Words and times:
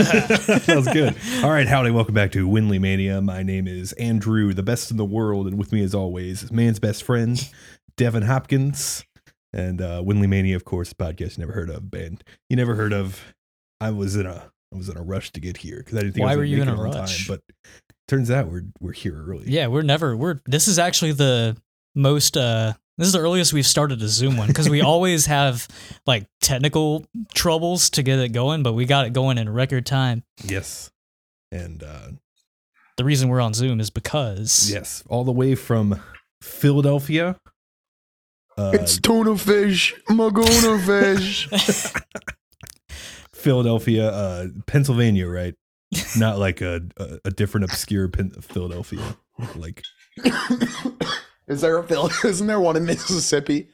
that 0.04 0.74
was 0.76 0.88
good. 0.88 1.14
All 1.44 1.50
right, 1.50 1.66
howdy, 1.66 1.90
welcome 1.90 2.14
back 2.14 2.32
to 2.32 2.48
Windley 2.48 2.78
Mania. 2.78 3.20
My 3.20 3.42
name 3.42 3.68
is 3.68 3.92
Andrew, 3.94 4.54
the 4.54 4.62
best 4.62 4.90
in 4.90 4.96
the 4.96 5.04
world, 5.04 5.46
and 5.46 5.58
with 5.58 5.72
me 5.72 5.82
as 5.82 5.94
always 5.94 6.50
man's 6.50 6.78
best 6.78 7.02
friend, 7.02 7.38
Devin 7.96 8.22
Hopkins. 8.22 9.04
And 9.52 9.82
uh 9.82 10.00
Windley 10.04 10.26
Mania, 10.26 10.56
of 10.56 10.64
course, 10.64 10.92
podcast 10.94 11.36
you 11.36 11.42
never 11.42 11.52
heard 11.52 11.68
of, 11.68 11.90
band 11.90 12.24
you 12.48 12.56
never 12.56 12.76
heard 12.76 12.92
of. 12.94 13.34
I 13.80 13.90
was 13.90 14.16
in 14.16 14.24
a 14.24 14.50
I 14.72 14.76
was 14.76 14.88
in 14.88 14.96
a 14.96 15.02
rush 15.02 15.32
to 15.32 15.40
get 15.40 15.58
here 15.58 15.78
because 15.78 15.98
I 15.98 16.00
didn't 16.00 16.14
think 16.14 16.24
Why 16.24 16.32
I 16.32 16.36
was 16.36 16.48
were 16.48 16.56
gonna 16.56 16.56
you 16.56 16.62
in 16.62 16.68
a 16.68 16.82
rush? 16.82 17.26
Time, 17.26 17.36
but 17.36 17.56
turns 18.08 18.30
out 18.30 18.48
we're 18.48 18.64
we're 18.80 18.92
here 18.92 19.22
early. 19.26 19.44
yeah, 19.48 19.66
we're 19.66 19.82
never 19.82 20.16
we're 20.16 20.40
this 20.46 20.66
is 20.66 20.78
actually 20.78 21.12
the 21.12 21.56
most 21.94 22.36
uh 22.38 22.72
this 23.00 23.06
is 23.06 23.12
the 23.12 23.18
earliest 23.20 23.52
we've 23.52 23.66
started 23.66 24.02
a 24.02 24.08
Zoom 24.08 24.36
one 24.36 24.46
because 24.48 24.68
we 24.68 24.80
always 24.92 25.26
have 25.26 25.66
like 26.06 26.26
technical 26.40 27.06
troubles 27.34 27.88
to 27.90 28.02
get 28.02 28.18
it 28.18 28.28
going, 28.30 28.62
but 28.62 28.74
we 28.74 28.84
got 28.84 29.06
it 29.06 29.12
going 29.12 29.38
in 29.38 29.48
record 29.48 29.86
time. 29.86 30.22
Yes. 30.44 30.90
And 31.50 31.82
uh 31.82 32.08
The 32.96 33.04
reason 33.04 33.28
we're 33.28 33.40
on 33.40 33.54
Zoom 33.54 33.80
is 33.80 33.90
because 33.90 34.70
yes, 34.70 35.02
all 35.08 35.24
the 35.24 35.32
way 35.32 35.54
from 35.54 36.00
Philadelphia. 36.42 37.36
Uh, 38.58 38.72
It's 38.74 38.98
tuna 38.98 39.38
fish, 39.38 39.94
maguna 40.10 40.78
fish. 40.84 41.48
Philadelphia, 43.32 44.10
uh, 44.10 44.46
Pennsylvania, 44.66 45.26
right? 45.26 45.54
Not 46.16 46.38
like 46.38 46.60
a 46.60 46.82
a, 46.98 47.18
a 47.26 47.30
different 47.30 47.64
obscure 47.64 48.08
Pen- 48.08 48.30
Philadelphia, 48.42 49.16
like 49.56 49.82
Is 51.50 51.60
there 51.62 51.78
a 51.78 51.82
Phil? 51.82 52.08
Isn't 52.24 52.46
there 52.46 52.60
one 52.60 52.76
in 52.76 52.86
Mississippi? 52.86 53.68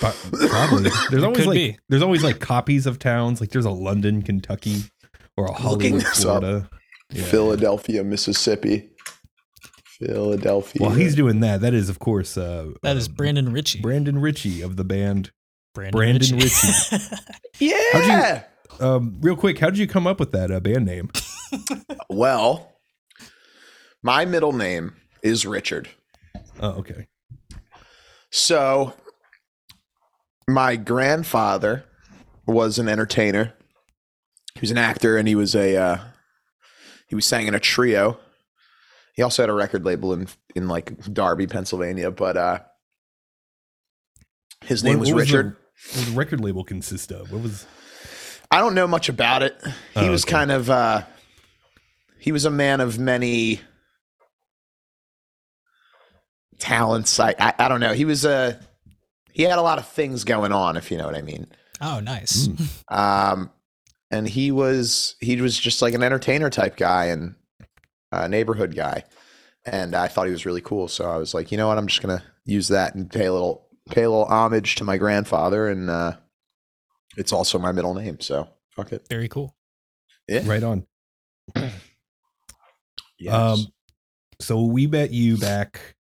pro- 0.00 0.12
probably. 0.48 0.90
There's 1.10 1.22
always 1.22 1.46
like 1.46 1.54
be. 1.54 1.78
there's 1.88 2.02
always 2.02 2.24
like 2.24 2.40
copies 2.40 2.86
of 2.86 2.98
towns. 2.98 3.40
Like 3.40 3.50
there's 3.50 3.64
a 3.64 3.70
London, 3.70 4.22
Kentucky, 4.22 4.82
or 5.36 5.46
a 5.46 5.52
Hollywood, 5.52 6.00
this 6.00 6.24
up. 6.24 6.42
Florida. 6.42 6.70
Yeah. 7.12 7.24
Philadelphia, 7.24 8.04
Mississippi. 8.04 8.90
Philadelphia. 9.84 10.82
While 10.82 10.94
he's 10.94 11.14
doing 11.14 11.40
that, 11.40 11.60
that 11.60 11.74
is 11.74 11.88
of 11.88 11.98
course 11.98 12.36
uh, 12.36 12.70
that 12.82 12.96
is 12.96 13.08
Brandon 13.08 13.52
Richie. 13.52 13.80
Brandon 13.80 14.18
Richie 14.18 14.62
of 14.62 14.76
the 14.76 14.84
band. 14.84 15.30
Brandon, 15.72 15.96
Brandon 15.96 16.40
yeah. 17.60 18.42
Um, 18.80 19.18
real 19.20 19.36
quick, 19.36 19.58
how 19.60 19.70
did 19.70 19.78
you 19.78 19.86
come 19.86 20.06
up 20.06 20.18
with 20.18 20.32
that 20.32 20.50
uh, 20.50 20.58
band 20.58 20.84
name? 20.84 21.10
Well, 22.08 22.72
my 24.02 24.24
middle 24.24 24.52
name 24.52 24.94
is 25.22 25.46
Richard. 25.46 25.88
Oh, 26.60 26.70
okay. 26.70 27.06
So, 28.30 28.94
my 30.48 30.76
grandfather 30.76 31.84
was 32.46 32.78
an 32.78 32.88
entertainer. 32.88 33.54
He 34.54 34.60
was 34.60 34.70
an 34.70 34.78
actor, 34.78 35.16
and 35.16 35.26
he 35.28 35.34
was 35.34 35.54
a 35.54 35.76
uh, 35.76 35.98
he 37.08 37.14
was 37.14 37.26
sang 37.26 37.46
in 37.46 37.54
a 37.54 37.60
trio. 37.60 38.18
He 39.14 39.22
also 39.22 39.42
had 39.42 39.50
a 39.50 39.54
record 39.54 39.84
label 39.84 40.12
in 40.12 40.28
in 40.54 40.68
like 40.68 41.12
Darby, 41.12 41.46
Pennsylvania. 41.46 42.10
But 42.10 42.36
uh, 42.36 42.58
his 44.64 44.82
name 44.84 44.98
What- 44.98 45.00
was 45.08 45.12
what 45.14 45.20
Richard. 45.20 45.46
the- 45.46 45.60
what 45.98 46.06
the 46.06 46.12
record 46.12 46.40
label 46.40 46.62
consist 46.64 47.10
of? 47.10 47.32
What 47.32 47.42
was? 47.42 47.66
I 48.50 48.58
don't 48.60 48.74
know 48.74 48.86
much 48.86 49.08
about 49.08 49.42
it. 49.42 49.56
He 49.94 50.00
Oh, 50.00 50.10
was 50.10 50.24
okay. 50.24 50.32
kind 50.32 50.50
of 50.52 50.68
uh 50.70 51.02
he 52.18 52.32
was 52.32 52.44
a 52.44 52.50
man 52.50 52.80
of 52.80 52.98
many 52.98 53.60
talents. 56.60 57.18
I, 57.18 57.34
I 57.38 57.54
I 57.58 57.68
don't 57.68 57.80
know. 57.80 57.92
He 57.92 58.04
was 58.04 58.24
a 58.24 58.60
he 59.32 59.42
had 59.44 59.58
a 59.58 59.62
lot 59.62 59.78
of 59.78 59.86
things 59.86 60.24
going 60.24 60.52
on, 60.52 60.76
if 60.76 60.90
you 60.90 60.98
know 60.98 61.06
what 61.06 61.16
I 61.16 61.22
mean. 61.22 61.46
oh, 61.80 62.00
nice. 62.00 62.48
Mm. 62.48 62.84
Um 62.96 63.50
and 64.12 64.28
he 64.28 64.50
was 64.50 65.16
he 65.20 65.40
was 65.40 65.58
just 65.58 65.82
like 65.82 65.94
an 65.94 66.02
entertainer 66.02 66.50
type 66.50 66.76
guy 66.76 67.06
and 67.06 67.34
a 68.12 68.28
neighborhood 68.28 68.74
guy. 68.74 69.04
And 69.64 69.94
I 69.94 70.08
thought 70.08 70.26
he 70.26 70.32
was 70.32 70.46
really 70.46 70.60
cool. 70.62 70.88
So 70.88 71.08
I 71.10 71.16
was 71.16 71.32
like, 71.34 71.52
you 71.52 71.58
know 71.58 71.68
what, 71.68 71.78
I'm 71.78 71.86
just 71.86 72.02
gonna 72.02 72.22
use 72.44 72.68
that 72.68 72.94
and 72.94 73.10
pay 73.10 73.26
a 73.26 73.32
little 73.32 73.66
pay 73.90 74.02
a 74.02 74.10
little 74.10 74.24
homage 74.26 74.76
to 74.76 74.84
my 74.84 74.96
grandfather 74.98 75.68
and 75.68 75.88
uh 75.90 76.16
it's 77.16 77.32
also 77.32 77.58
my 77.58 77.72
middle 77.72 77.94
name, 77.94 78.20
so 78.20 78.48
fuck 78.76 78.92
it. 78.92 79.06
Very 79.08 79.28
cool. 79.28 79.56
Yeah. 80.28 80.42
Right 80.44 80.62
on. 80.62 80.86
Yes. 83.22 83.34
Um, 83.34 83.66
so 84.40 84.62
we 84.64 84.86
met 84.86 85.10
you 85.10 85.36
back 85.36 85.78
A 85.78 85.99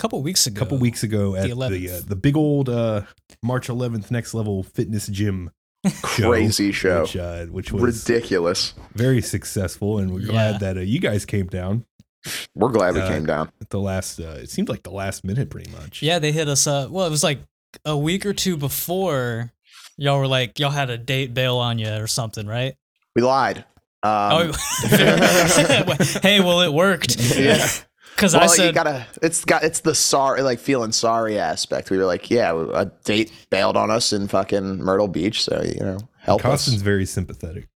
couple 0.00 0.22
weeks 0.22 0.46
ago. 0.46 0.54
a 0.54 0.56
ago. 0.56 0.64
couple 0.64 0.78
weeks 0.78 1.02
ago 1.02 1.36
at 1.36 1.42
the 1.44 1.50
11th. 1.50 1.98
uh, 1.98 2.02
the 2.08 2.16
big 2.16 2.36
old 2.36 2.68
uh, 2.68 3.02
March 3.42 3.68
11th 3.68 4.10
Next 4.10 4.34
Level 4.34 4.62
Fitness 4.62 5.06
Gym 5.08 5.50
show, 6.16 6.30
crazy 6.30 6.72
show. 6.72 7.02
which, 7.02 7.16
uh, 7.16 7.46
which 7.46 7.72
was 7.72 8.08
Ridiculous. 8.08 8.74
very 8.94 9.22
successful, 9.22 9.98
and 9.98 10.12
we're 10.12 10.20
Yeah. 10.20 10.26
glad 10.32 10.60
that 10.60 10.76
uh, 10.76 10.80
you 10.80 10.98
guys 11.00 11.24
came 11.24 11.46
down 11.46 11.84
We're 12.54 12.68
glad 12.68 12.94
we 12.94 13.00
Uh, 13.00 13.08
came 13.08 13.24
down. 13.26 13.50
at 13.62 13.70
the 13.70 13.80
last. 13.80 14.20
Uh, 14.20 14.38
it 14.42 14.50
seemed 14.50 14.68
like 14.68 14.82
the 14.82 14.90
last 14.90 15.24
minute, 15.24 15.48
pretty 15.48 15.70
much. 15.70 16.02
Yeah, 16.02 16.18
they 16.18 16.32
hit 16.32 16.48
us 16.48 16.66
up. 16.66 16.90
Well, 16.90 17.06
it 17.06 17.10
was 17.10 17.22
like 17.24 17.38
a 17.86 17.96
week 17.96 18.26
or 18.26 18.34
two 18.34 18.56
before 18.58 19.52
y'all 19.96 20.18
were 20.18 20.26
like 20.26 20.58
y'all 20.58 20.70
had 20.70 20.90
a 20.90 20.98
date 20.98 21.32
bail 21.32 21.56
on 21.56 21.78
you 21.78 21.88
or 21.94 22.06
something, 22.06 22.46
right? 22.46 22.74
We 23.16 23.22
lied. 23.22 23.64
Um, 24.02 24.52
oh, 24.52 24.52
hey, 26.22 26.40
well, 26.40 26.60
it 26.60 26.72
worked. 26.72 27.18
Yeah. 27.36 27.66
Because 28.14 28.34
well, 28.34 28.50
I 28.50 28.66
you 28.66 28.72
gotta. 28.72 29.06
It's 29.22 29.44
got. 29.44 29.64
It's 29.64 29.80
the 29.80 29.94
sorry, 29.94 30.42
like 30.42 30.58
feeling 30.58 30.92
sorry 30.92 31.38
aspect. 31.38 31.90
We 31.90 31.96
were 31.98 32.04
like, 32.04 32.30
yeah, 32.30 32.52
a 32.74 32.86
date 33.04 33.32
bailed 33.50 33.76
on 33.76 33.90
us 33.90 34.12
in 34.12 34.28
fucking 34.28 34.78
Myrtle 34.78 35.08
Beach, 35.08 35.42
so 35.42 35.62
you 35.62 35.80
know, 35.80 35.98
help 36.18 36.42
Costin's 36.42 36.76
us. 36.76 36.82
very 36.82 37.06
sympathetic. 37.06 37.68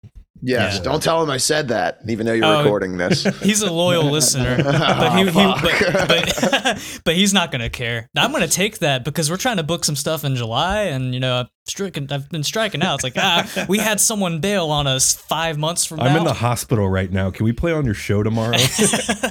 Yes, 0.46 0.76
Yeah. 0.76 0.84
don't 0.84 1.02
tell 1.02 1.24
him 1.24 1.30
I 1.30 1.38
said 1.38 1.70
that, 1.70 2.00
even 2.08 2.26
though 2.26 2.34
you're 2.34 2.46
Oh, 2.46 2.64
recording 2.64 2.98
this. 2.98 3.24
he's 3.42 3.62
a 3.62 3.72
loyal 3.72 4.04
listener, 4.12 4.58
but 4.64 5.18
he, 5.18 5.24
he 5.24 5.40
Oh, 5.40 5.56
but, 5.62 6.08
but, 6.08 7.00
but 7.06 7.16
he's 7.16 7.34
not 7.34 7.50
gonna 7.52 7.70
care. 7.70 8.10
I'm 8.18 8.32
gonna 8.34 8.48
take 8.50 8.80
that 8.80 9.06
because 9.06 9.32
we're 9.32 9.38
trying 9.38 9.58
to 9.58 9.64
book 9.64 9.86
some 9.86 9.96
stuff 9.96 10.26
in 10.26 10.36
July, 10.36 10.82
and 10.84 11.14
you 11.14 11.20
know, 11.22 11.46
I've, 11.80 12.12
I've 12.12 12.30
been 12.30 12.44
striking 12.44 12.82
out. 12.84 12.96
It's 12.96 13.04
like 13.04 13.14
ah, 13.18 13.66
we 13.70 13.78
had 13.78 14.02
someone 14.02 14.40
bail 14.42 14.70
on 14.70 14.86
us 14.86 15.14
five 15.16 15.58
months 15.58 15.86
from 15.86 16.02
I'm 16.02 16.12
now. 16.14 16.18
in 16.20 16.24
the 16.26 16.34
hospital 16.34 16.90
right 16.90 17.12
now. 17.12 17.32
Can 17.32 17.46
we 17.46 17.54
play 17.54 17.72
on 17.72 17.86
your 17.86 17.94
show 17.94 18.22
tomorrow? 18.22 18.58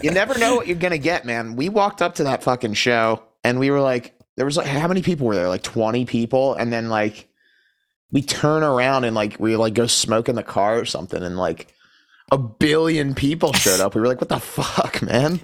you 0.03 0.11
never 0.11 0.39
know 0.39 0.57
what 0.57 0.67
you're 0.67 0.77
gonna 0.77 0.97
get, 0.99 1.27
man. 1.27 1.57
We 1.57 1.69
walked 1.69 2.01
up 2.01 2.15
to 2.17 2.25
that 2.25 2.43
fucking 2.43 2.73
show 2.75 3.23
and 3.45 3.59
we 3.59 3.71
were 3.71 3.81
like, 3.81 4.15
there 4.37 4.47
was 4.47 4.57
like 4.57 4.67
how 4.67 4.89
many 4.89 5.03
people 5.03 5.27
were 5.27 5.35
there? 5.35 5.49
Like 5.49 5.63
20 5.63 6.07
people, 6.07 6.55
and 6.55 6.73
then 6.73 6.89
like 6.89 7.29
we 8.13 8.23
turn 8.23 8.63
around 8.63 9.05
and 9.05 9.17
like 9.17 9.41
we 9.41 9.57
like 9.57 9.75
go 9.75 9.87
smoke 9.87 10.29
in 10.29 10.37
the 10.37 10.43
car 10.43 10.79
or 10.79 10.85
something, 10.85 11.23
and 11.23 11.37
like 11.37 11.73
a 12.31 12.39
billion 12.39 13.15
people 13.15 13.53
showed 13.55 13.81
up. 13.81 13.95
We 13.95 14.01
were 14.01 14.07
like, 14.07 14.21
what 14.21 14.29
the 14.29 14.39
fuck, 14.39 15.03
man? 15.03 15.33
And 15.33 15.41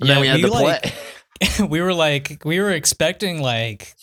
Yeah, 0.00 0.14
then 0.14 0.20
we 0.20 0.26
had 0.26 0.36
we, 0.36 0.42
to 0.42 0.48
like- 0.48 0.82
play. 0.82 0.92
we 1.68 1.80
were 1.80 1.94
like 1.94 2.42
we 2.44 2.60
were 2.60 2.70
expecting 2.70 3.40
like 3.40 3.94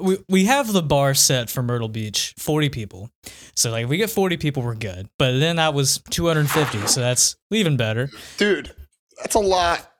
we, 0.00 0.16
we 0.30 0.44
have 0.46 0.72
the 0.72 0.80
bar 0.82 1.12
set 1.12 1.50
for 1.50 1.62
Myrtle 1.62 1.88
Beach, 1.88 2.32
40 2.38 2.70
people. 2.70 3.10
So 3.54 3.70
like 3.70 3.84
if 3.84 3.90
we 3.90 3.98
get 3.98 4.08
40 4.08 4.38
people, 4.38 4.62
we're 4.62 4.74
good. 4.74 5.08
But 5.18 5.38
then 5.40 5.56
that 5.56 5.74
was 5.74 6.00
250, 6.08 6.86
so 6.86 7.00
that's 7.00 7.36
even 7.50 7.76
better. 7.76 8.08
Dude, 8.38 8.72
that's 9.18 9.34
a 9.34 9.40
lot. 9.40 9.92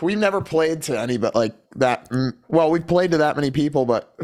We've 0.00 0.18
never 0.18 0.40
played 0.40 0.82
to 0.82 0.98
any 0.98 1.18
but 1.18 1.34
like 1.34 1.54
that. 1.76 2.08
Well, 2.48 2.70
we 2.70 2.80
played 2.80 3.10
to 3.12 3.18
that 3.18 3.36
many 3.36 3.50
people, 3.50 3.84
but 3.84 4.18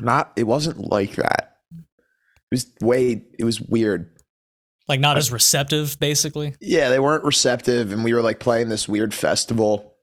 not. 0.00 0.32
It 0.36 0.44
wasn't 0.44 0.78
like 0.78 1.16
that. 1.16 1.56
It 1.72 1.84
was 2.52 2.66
way. 2.80 3.24
It 3.38 3.44
was 3.44 3.60
weird. 3.60 4.12
Like 4.88 5.00
not 5.00 5.16
as 5.18 5.32
receptive, 5.32 5.98
basically. 5.98 6.54
Yeah, 6.60 6.90
they 6.90 7.00
weren't 7.00 7.24
receptive, 7.24 7.92
and 7.92 8.04
we 8.04 8.14
were 8.14 8.22
like 8.22 8.38
playing 8.40 8.68
this 8.68 8.88
weird 8.88 9.12
festival. 9.12 9.94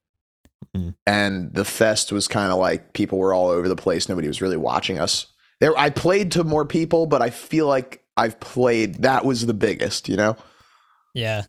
Mhm. 0.75 0.95
And 1.06 1.54
the 1.54 1.66
fest 1.66 2.12
was 2.12 2.28
kind 2.28 2.51
of 2.51 2.57
like 2.57 2.94
people 2.94 3.18
were 3.18 3.34
all 3.34 3.50
over 3.50 3.68
the 3.69 3.75
place. 3.75 4.10
Nobody 4.10 4.28
was 4.28 4.42
really 4.42 4.57
watching 4.57 5.00
us. 5.00 5.28
There, 5.62 5.78
I 5.78 5.90
played 5.90 6.31
to 6.34 6.44
more 6.44 6.66
people, 6.66 7.06
but 7.06 7.22
I 7.22 7.30
feel 7.30 7.68
like 7.68 8.04
I've 8.18 8.40
played. 8.40 9.04
That 9.04 9.24
was 9.24 9.45
the 9.45 9.54
biggest. 9.54 10.10
You 10.10 10.18
know, 10.18 10.36
Yeah. 11.13 11.44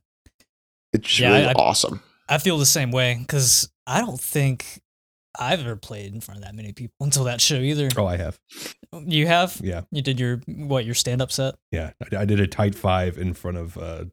it's 0.92 1.18
Yeah, 1.18 1.32
really 1.32 1.44
I- 1.46 1.50
I- 1.50 1.54
awesome. 1.54 2.02
I 2.28 2.38
feel 2.38 2.56
the 2.58 2.66
same 2.66 2.90
way 2.92 3.16
because 3.18 3.68
I 3.86 4.00
don't 4.00 4.20
think 4.20 4.80
I've 5.38 5.60
ever 5.60 5.76
played 5.76 6.14
in 6.14 6.20
front 6.20 6.38
of 6.38 6.44
that 6.44 6.54
many 6.54 6.72
people 6.72 6.94
until 7.00 7.24
that 7.24 7.40
show 7.40 7.56
either. 7.56 7.88
oh, 7.96 8.06
I 8.06 8.16
have. 8.16 8.38
You 9.06 9.26
have? 9.26 9.60
Yeah, 9.62 9.82
You 9.90 10.02
did 10.02 10.20
your 10.20 10.36
what 10.46 10.84
your 10.84 10.94
stand 10.94 11.20
up 11.22 11.32
set? 11.32 11.54
yeah. 11.72 11.90
I, 12.12 12.18
I 12.18 12.24
did 12.24 12.40
a 12.40 12.46
tight 12.46 12.74
five 12.74 13.18
in 13.18 13.34
front 13.34 13.56
of 13.56 13.76
uh, 13.76 14.04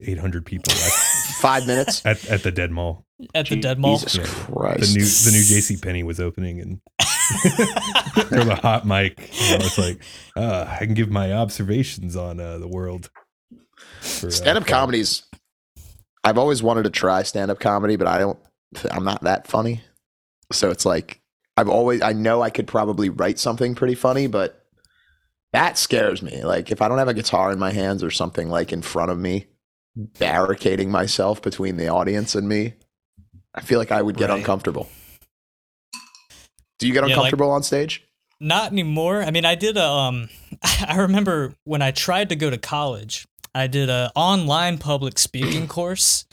800 0.00 0.44
people 0.46 0.72
at, 0.72 0.92
Five 1.40 1.66
minutes. 1.66 2.04
at, 2.06 2.24
at 2.28 2.42
the 2.42 2.50
Dead 2.52 2.70
Mall. 2.70 3.04
At 3.34 3.48
the 3.48 3.56
Dead 3.56 3.78
Mall. 3.78 3.98
Jesus 3.98 4.16
Yeah. 4.16 4.24
Christ. 4.26 4.80
The 4.80 4.98
new 4.98 5.04
the 5.04 5.30
new 5.32 5.42
JC 5.42 5.80
Penney 5.82 6.02
was 6.04 6.20
opening, 6.20 6.60
and 6.60 6.80
for 8.28 8.44
the 8.44 8.58
hot 8.62 8.86
mic, 8.86 9.18
you 9.18 9.58
know, 9.58 9.64
it's 9.64 9.78
like 9.78 10.02
uh, 10.36 10.66
I 10.68 10.84
can 10.84 10.94
give 10.94 11.10
my 11.10 11.32
observations 11.32 12.14
on 12.16 12.38
uh, 12.40 12.58
the 12.58 12.68
world. 12.68 13.10
for, 14.00 14.28
uh, 14.28 14.30
stand 14.30 14.56
up 14.58 14.64
fun. 14.64 14.70
comedies. 14.70 15.24
I've 16.24 16.38
always 16.38 16.62
wanted 16.62 16.84
to 16.84 16.90
try 16.90 17.22
stand 17.22 17.50
up 17.50 17.58
comedy, 17.60 17.96
but 17.96 18.06
I 18.06 18.18
don't. 18.18 18.38
I'm 18.90 19.04
not 19.04 19.22
that 19.24 19.46
funny. 19.46 19.82
So 20.52 20.70
it's 20.70 20.84
like 20.86 21.20
I've 21.56 21.68
always. 21.68 22.02
I 22.02 22.12
know 22.12 22.40
I 22.42 22.50
could 22.50 22.66
probably 22.66 23.08
write 23.08 23.38
something 23.38 23.74
pretty 23.74 23.94
funny, 23.94 24.26
but 24.28 24.64
that 25.52 25.76
scares 25.78 26.22
me. 26.22 26.44
Like 26.44 26.70
if 26.70 26.80
I 26.82 26.88
don't 26.88 26.98
have 26.98 27.08
a 27.08 27.14
guitar 27.14 27.50
in 27.52 27.58
my 27.58 27.70
hands 27.72 28.02
or 28.04 28.10
something 28.10 28.48
like 28.48 28.72
in 28.72 28.82
front 28.82 29.10
of 29.10 29.18
me, 29.18 29.46
barricading 29.96 30.90
myself 30.90 31.42
between 31.42 31.76
the 31.76 31.88
audience 31.88 32.34
and 32.34 32.48
me, 32.48 32.74
I 33.54 33.60
feel 33.60 33.78
like 33.78 33.90
I 33.92 34.02
would 34.02 34.16
get 34.16 34.30
Right. 34.30 34.38
uncomfortable. 34.38 34.88
Do 36.78 36.86
you 36.86 36.92
get 36.92 37.00
Yeah, 37.00 37.06
like- 37.08 37.12
uncomfortable 37.16 37.50
on 37.50 37.62
stage? 37.62 38.04
Not 38.40 38.70
anymore. 38.70 39.22
I 39.24 39.32
mean, 39.32 39.44
I 39.44 39.56
did 39.56 39.76
a, 39.76 39.84
um 39.84 40.28
I 40.62 40.96
remember 40.98 41.54
when 41.64 41.82
I 41.82 41.90
tried 41.90 42.28
to 42.28 42.36
go 42.36 42.50
to 42.50 42.58
college, 42.58 43.26
I 43.54 43.66
did 43.66 43.88
a 43.90 44.12
online 44.14 44.78
public 44.78 45.18
speaking 45.18 45.66
course 45.76 46.24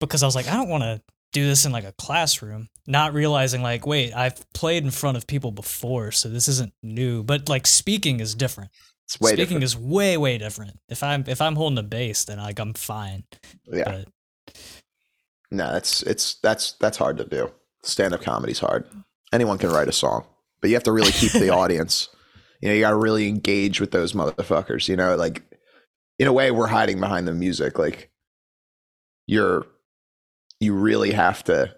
because 0.00 0.22
I 0.22 0.26
was 0.26 0.34
like, 0.34 0.48
I 0.48 0.54
don't 0.54 0.68
want 0.70 0.84
to 0.84 1.02
do 1.32 1.46
this 1.46 1.66
in 1.66 1.72
like 1.72 1.84
a 1.84 1.92
classroom, 1.98 2.68
not 2.88 3.12
realizing 3.12 3.62
like, 3.62 3.86
wait, 3.86 4.14
I've 4.14 4.50
played 4.54 4.82
in 4.82 4.90
front 4.90 5.18
of 5.18 5.26
people 5.26 5.52
before, 5.52 6.10
so 6.10 6.28
this 6.28 6.48
isn't 6.48 6.72
new, 6.82 7.22
but 7.22 7.48
like 7.48 7.66
speaking 7.66 8.18
is 8.18 8.34
different. 8.34 8.70
It's 9.04 9.20
way 9.20 9.32
speaking 9.32 9.60
different. 9.60 9.64
is 9.64 9.76
way 9.76 10.16
way 10.16 10.38
different. 10.38 10.78
If 10.88 11.02
I'm 11.02 11.24
if 11.28 11.40
I'm 11.40 11.54
holding 11.54 11.78
a 11.78 11.82
bass, 11.82 12.24
then 12.24 12.38
like 12.38 12.58
I'm 12.58 12.72
fine. 12.74 13.24
yeah. 13.66 13.84
But 13.84 14.56
No, 15.50 15.72
that's 15.72 16.02
it's 16.02 16.36
that's 16.42 16.72
that's 16.80 16.96
hard 16.96 17.18
to 17.18 17.24
do. 17.24 17.50
Stand 17.82 18.14
up 18.14 18.22
comedy's 18.22 18.58
hard. 18.58 18.86
Anyone 19.32 19.58
can 19.58 19.70
write 19.70 19.88
a 19.88 19.92
song, 19.92 20.24
but 20.60 20.68
you 20.68 20.74
have 20.74 20.82
to 20.84 20.92
really 20.92 21.12
keep 21.12 21.32
the 21.32 21.50
audience. 21.54 22.08
You 22.60 22.68
know, 22.68 22.74
you 22.74 22.80
got 22.80 22.90
to 22.90 22.96
really 22.96 23.28
engage 23.28 23.80
with 23.80 23.92
those 23.92 24.14
motherfuckers. 24.14 24.88
You 24.88 24.96
know, 24.96 25.14
like 25.14 25.42
in 26.18 26.26
a 26.26 26.32
way, 26.32 26.50
we're 26.50 26.66
hiding 26.66 27.00
behind 27.00 27.28
the 27.28 27.32
music. 27.32 27.78
Like 27.78 28.10
you're, 29.26 29.66
you 30.58 30.74
really 30.74 31.12
have 31.12 31.44
to 31.44 31.74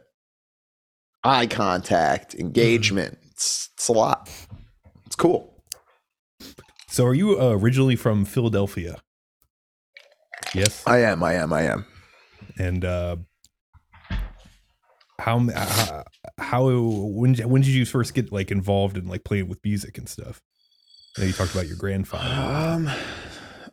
eye 1.25 1.47
contact, 1.47 2.35
engagement. 2.35 3.19
It's 3.33 3.71
it's 3.75 3.89
a 3.89 3.93
lot. 3.93 4.31
It's 5.07 5.17
cool. 5.17 5.63
So, 6.89 7.05
are 7.07 7.15
you 7.15 7.41
uh, 7.41 7.51
originally 7.51 7.97
from 7.97 8.25
Philadelphia? 8.25 8.97
Yes. 10.55 10.83
I 10.87 10.99
am. 11.03 11.23
I 11.23 11.35
am. 11.35 11.53
I 11.53 11.63
am. 11.63 11.87
And 12.59 12.85
uh, 12.85 13.17
how 15.19 15.37
m- 15.37 15.49
how, 15.49 16.05
how 16.39 16.65
when 16.69 17.35
when 17.37 17.63
did 17.63 17.71
you 17.71 17.85
first 17.85 18.15
get 18.15 18.33
like 18.33 18.51
involved 18.51 18.97
in 18.97 19.07
like 19.07 19.25
playing 19.25 19.49
with 19.49 19.59
music 19.65 19.99
and 19.99 20.09
stuff? 20.09 20.41
I 21.19 21.25
you 21.25 21.33
talked 21.33 21.53
about 21.53 21.67
your 21.69 21.77
grandfather. 21.77 22.33
Um, 22.33 22.91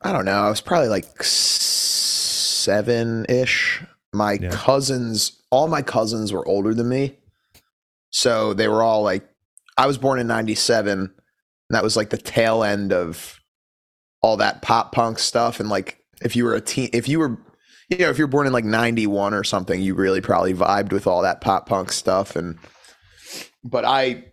I 0.01 0.11
don't 0.11 0.25
know. 0.25 0.44
I 0.44 0.49
was 0.49 0.61
probably 0.61 0.89
like 0.89 1.23
seven 1.23 3.25
ish. 3.29 3.83
My 4.13 4.33
Yeah. 4.33 4.49
cousins, 4.51 5.41
all 5.51 5.67
my 5.67 5.81
cousins 5.81 6.31
were 6.33 6.47
older 6.47 6.73
than 6.73 6.89
me. 6.89 7.17
So 8.09 8.54
they 8.54 8.68
were 8.68 8.81
all 8.81 9.04
like, 9.04 9.27
I 9.77 9.88
was 9.88 9.98
born 9.98 10.19
in 10.19 10.27
97, 10.27 11.00
and 11.00 11.09
that 11.69 11.83
was 11.83 11.95
like 11.95 12.09
the 12.09 12.18
tail 12.18 12.63
end 12.63 12.92
of 12.94 13.39
all 14.21 14.38
that 14.38 14.62
pop 14.62 14.92
punk 14.92 15.19
stuff. 15.19 15.59
And 15.59 15.69
like, 15.69 16.00
if 16.21 16.36
you 16.36 16.45
were 16.45 16.56
a 16.56 16.62
teen, 16.62 16.89
if 16.94 17.07
you 17.07 17.19
were, 17.19 17.38
you 17.89 17.98
know, 18.00 18.09
if 18.09 18.18
you're 18.18 18.27
born 18.27 18.48
in 18.48 18.54
like 18.54 18.65
91 18.65 19.33
or 19.33 19.44
something, 19.44 19.81
you 19.81 19.94
really 19.94 20.21
probably 20.21 20.54
vibed 20.54 20.92
with 20.92 21.06
all 21.06 21.21
that 21.21 21.42
pop 21.42 21.68
punk 21.68 21.92
stuff. 21.92 22.36
And, 22.36 22.57
but 23.63 23.86
I, 23.86 24.25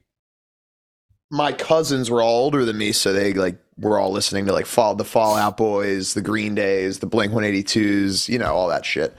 my 1.30 1.52
cousins 1.52 2.10
were 2.10 2.22
all 2.22 2.44
older 2.44 2.64
than 2.64 2.78
me, 2.78 2.92
so 2.92 3.12
they 3.12 3.32
like 3.34 3.58
were 3.76 3.98
all 3.98 4.12
listening 4.12 4.46
to 4.46 4.52
like 4.52 4.66
fall 4.66 4.94
the 4.94 5.04
Fallout 5.04 5.56
Boys, 5.56 6.14
the 6.14 6.22
Green 6.22 6.54
Days, 6.54 7.00
the 7.00 7.06
Blink 7.06 7.32
182s, 7.32 8.28
you 8.28 8.38
know, 8.38 8.54
all 8.54 8.68
that 8.68 8.84
shit. 8.84 9.14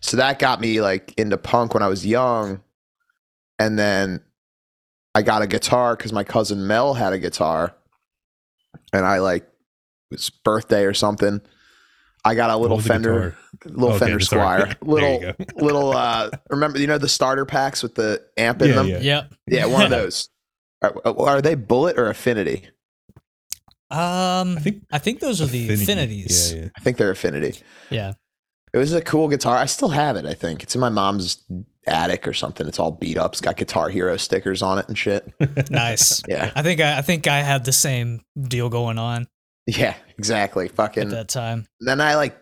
So 0.00 0.16
that 0.16 0.38
got 0.38 0.60
me 0.60 0.80
like 0.80 1.14
into 1.16 1.36
punk 1.36 1.74
when 1.74 1.82
I 1.82 1.88
was 1.88 2.06
young. 2.06 2.60
And 3.58 3.78
then 3.78 4.20
I 5.14 5.22
got 5.22 5.42
a 5.42 5.46
guitar 5.46 5.96
because 5.96 6.12
my 6.12 6.24
cousin 6.24 6.66
Mel 6.66 6.94
had 6.94 7.12
a 7.12 7.18
guitar. 7.18 7.74
And 8.92 9.04
I 9.04 9.18
like 9.18 9.42
it 9.42 10.14
was 10.14 10.30
birthday 10.30 10.84
or 10.84 10.94
something. 10.94 11.40
I 12.24 12.34
got 12.34 12.50
a 12.50 12.56
little 12.56 12.76
What 12.76 12.84
was 12.84 12.84
the 12.84 12.92
Fender, 12.92 13.36
guitar? 13.62 13.76
little 13.78 13.88
Okay, 13.96 13.98
Fender 14.06 14.20
sorry. 14.20 14.62
Squier, 14.62 14.76
little 14.82 15.32
little 15.64 15.92
uh 15.92 16.30
remember 16.50 16.78
you 16.78 16.86
know 16.86 16.98
the 16.98 17.08
starter 17.08 17.44
packs 17.46 17.82
with 17.82 17.94
the 17.94 18.22
amp 18.36 18.60
in 18.62 18.68
Yeah, 18.68 18.74
them? 18.74 18.86
yeah. 18.88 18.98
yep. 18.98 19.34
Yeah, 19.46 19.66
one 19.66 19.84
of 19.84 19.90
those. 19.98 20.28
Are, 20.82 20.94
are 21.18 21.42
they 21.42 21.54
bullet 21.56 21.98
or 21.98 22.08
affinity? 22.08 22.68
Um, 23.90 24.56
I 24.56 24.60
think 24.60 24.82
I 24.92 24.98
think 24.98 25.20
those 25.20 25.40
are 25.40 25.46
the 25.46 25.64
Affinity. 25.72 25.82
affinities. 25.82 26.52
Yeah, 26.52 26.60
yeah. 26.62 26.68
I 26.76 26.80
think 26.80 26.96
they're 26.98 27.10
affinity. 27.10 27.58
yeah. 27.90 28.12
It 28.74 28.76
was 28.76 28.92
a 28.92 29.00
cool 29.00 29.28
guitar. 29.28 29.56
I 29.56 29.64
still 29.64 29.88
have 29.88 30.16
it, 30.16 30.26
I 30.26 30.34
think. 30.34 30.62
It's 30.62 30.74
in 30.74 30.80
my 30.82 30.90
mom's 30.90 31.42
attic 31.88 32.26
or 32.28 32.32
something. 32.32 32.66
It's 32.66 32.78
all 32.78 32.90
beat 32.92 33.16
up. 33.18 33.32
It's 33.32 33.40
got 33.40 33.56
Guitar 33.56 33.88
Hero 33.88 34.16
stickers 34.16 34.62
on 34.62 34.78
it 34.78 34.86
and 34.88 34.96
shit. 34.98 35.32
Nice. 35.70 36.22
Yeah. 36.28 36.50
I 36.54 36.62
think 36.62 36.80
I, 36.80 36.98
I 36.98 37.02
think 37.02 37.26
I 37.26 37.40
had 37.42 37.64
the 37.64 37.72
same 37.72 38.20
deal 38.40 38.68
going 38.68 38.98
on 38.98 39.26
Yeah, 39.66 39.94
exactly. 40.18 40.66
at 40.66 40.72
Fucking 40.72 41.08
that 41.10 41.28
time. 41.28 41.66
then 41.80 42.00
I 42.00 42.14
like 42.16 42.36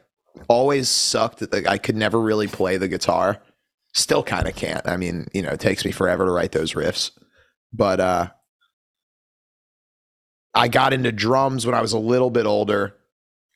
always 0.49 0.89
sucked 0.89 1.43
at 1.43 1.51
the 1.51 1.71
I 1.71 1.79
could 1.79 1.97
never 1.97 2.21
really 2.21 2.47
play 2.49 2.77
the 2.77 2.89
guitar. 2.89 3.41
Still 3.95 4.23
kind 4.23 4.47
of 4.47 4.55
can't. 4.55 4.87
I 4.87 4.97
mean, 4.99 5.27
you 5.33 5.41
know, 5.43 5.51
it 5.51 5.61
takes 5.61 5.85
me 5.85 5.91
forever 5.93 6.27
to 6.27 6.31
write 6.31 6.53
those 6.53 6.75
riffs. 6.75 7.11
But 7.73 8.01
uh 8.01 8.29
I 10.55 10.69
got 10.69 10.93
into 10.93 11.13
drums 11.13 11.67
when 11.67 11.75
I 11.75 11.81
was 11.83 11.93
a 11.93 11.99
little 11.99 12.31
bit 12.31 12.47
older. 12.47 12.95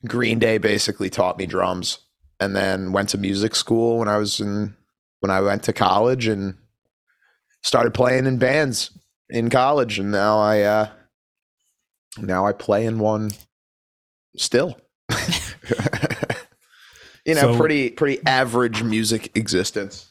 Green 0.07 0.39
Day 0.39 0.57
basically 0.57 1.09
taught 1.09 1.37
me 1.37 1.45
drums 1.45 1.99
and 2.39 2.55
then 2.55 2.91
went 2.91 3.09
to 3.09 3.17
music 3.17 3.55
school 3.55 3.99
when 3.99 4.07
I 4.07 4.17
was 4.17 4.39
in 4.39 4.75
when 5.21 5.31
I 5.31 5.39
went 5.41 5.63
to 5.63 5.73
college 5.73 6.27
and 6.27 6.55
started 7.63 7.93
playing 7.93 8.25
in 8.25 8.37
bands 8.37 8.91
in 9.29 9.49
college 9.49 9.97
and 9.97 10.11
now 10.11 10.39
I 10.39 10.61
uh 10.61 10.89
now 12.17 12.45
I 12.45 12.51
play 12.53 12.85
in 12.85 12.99
one 12.99 13.31
still. 14.35 14.77
you 17.25 17.35
know, 17.35 17.41
So- 17.53 17.57
pretty 17.57 17.89
pretty 17.91 18.19
average 18.25 18.83
music 18.83 19.31
existence. 19.35 20.09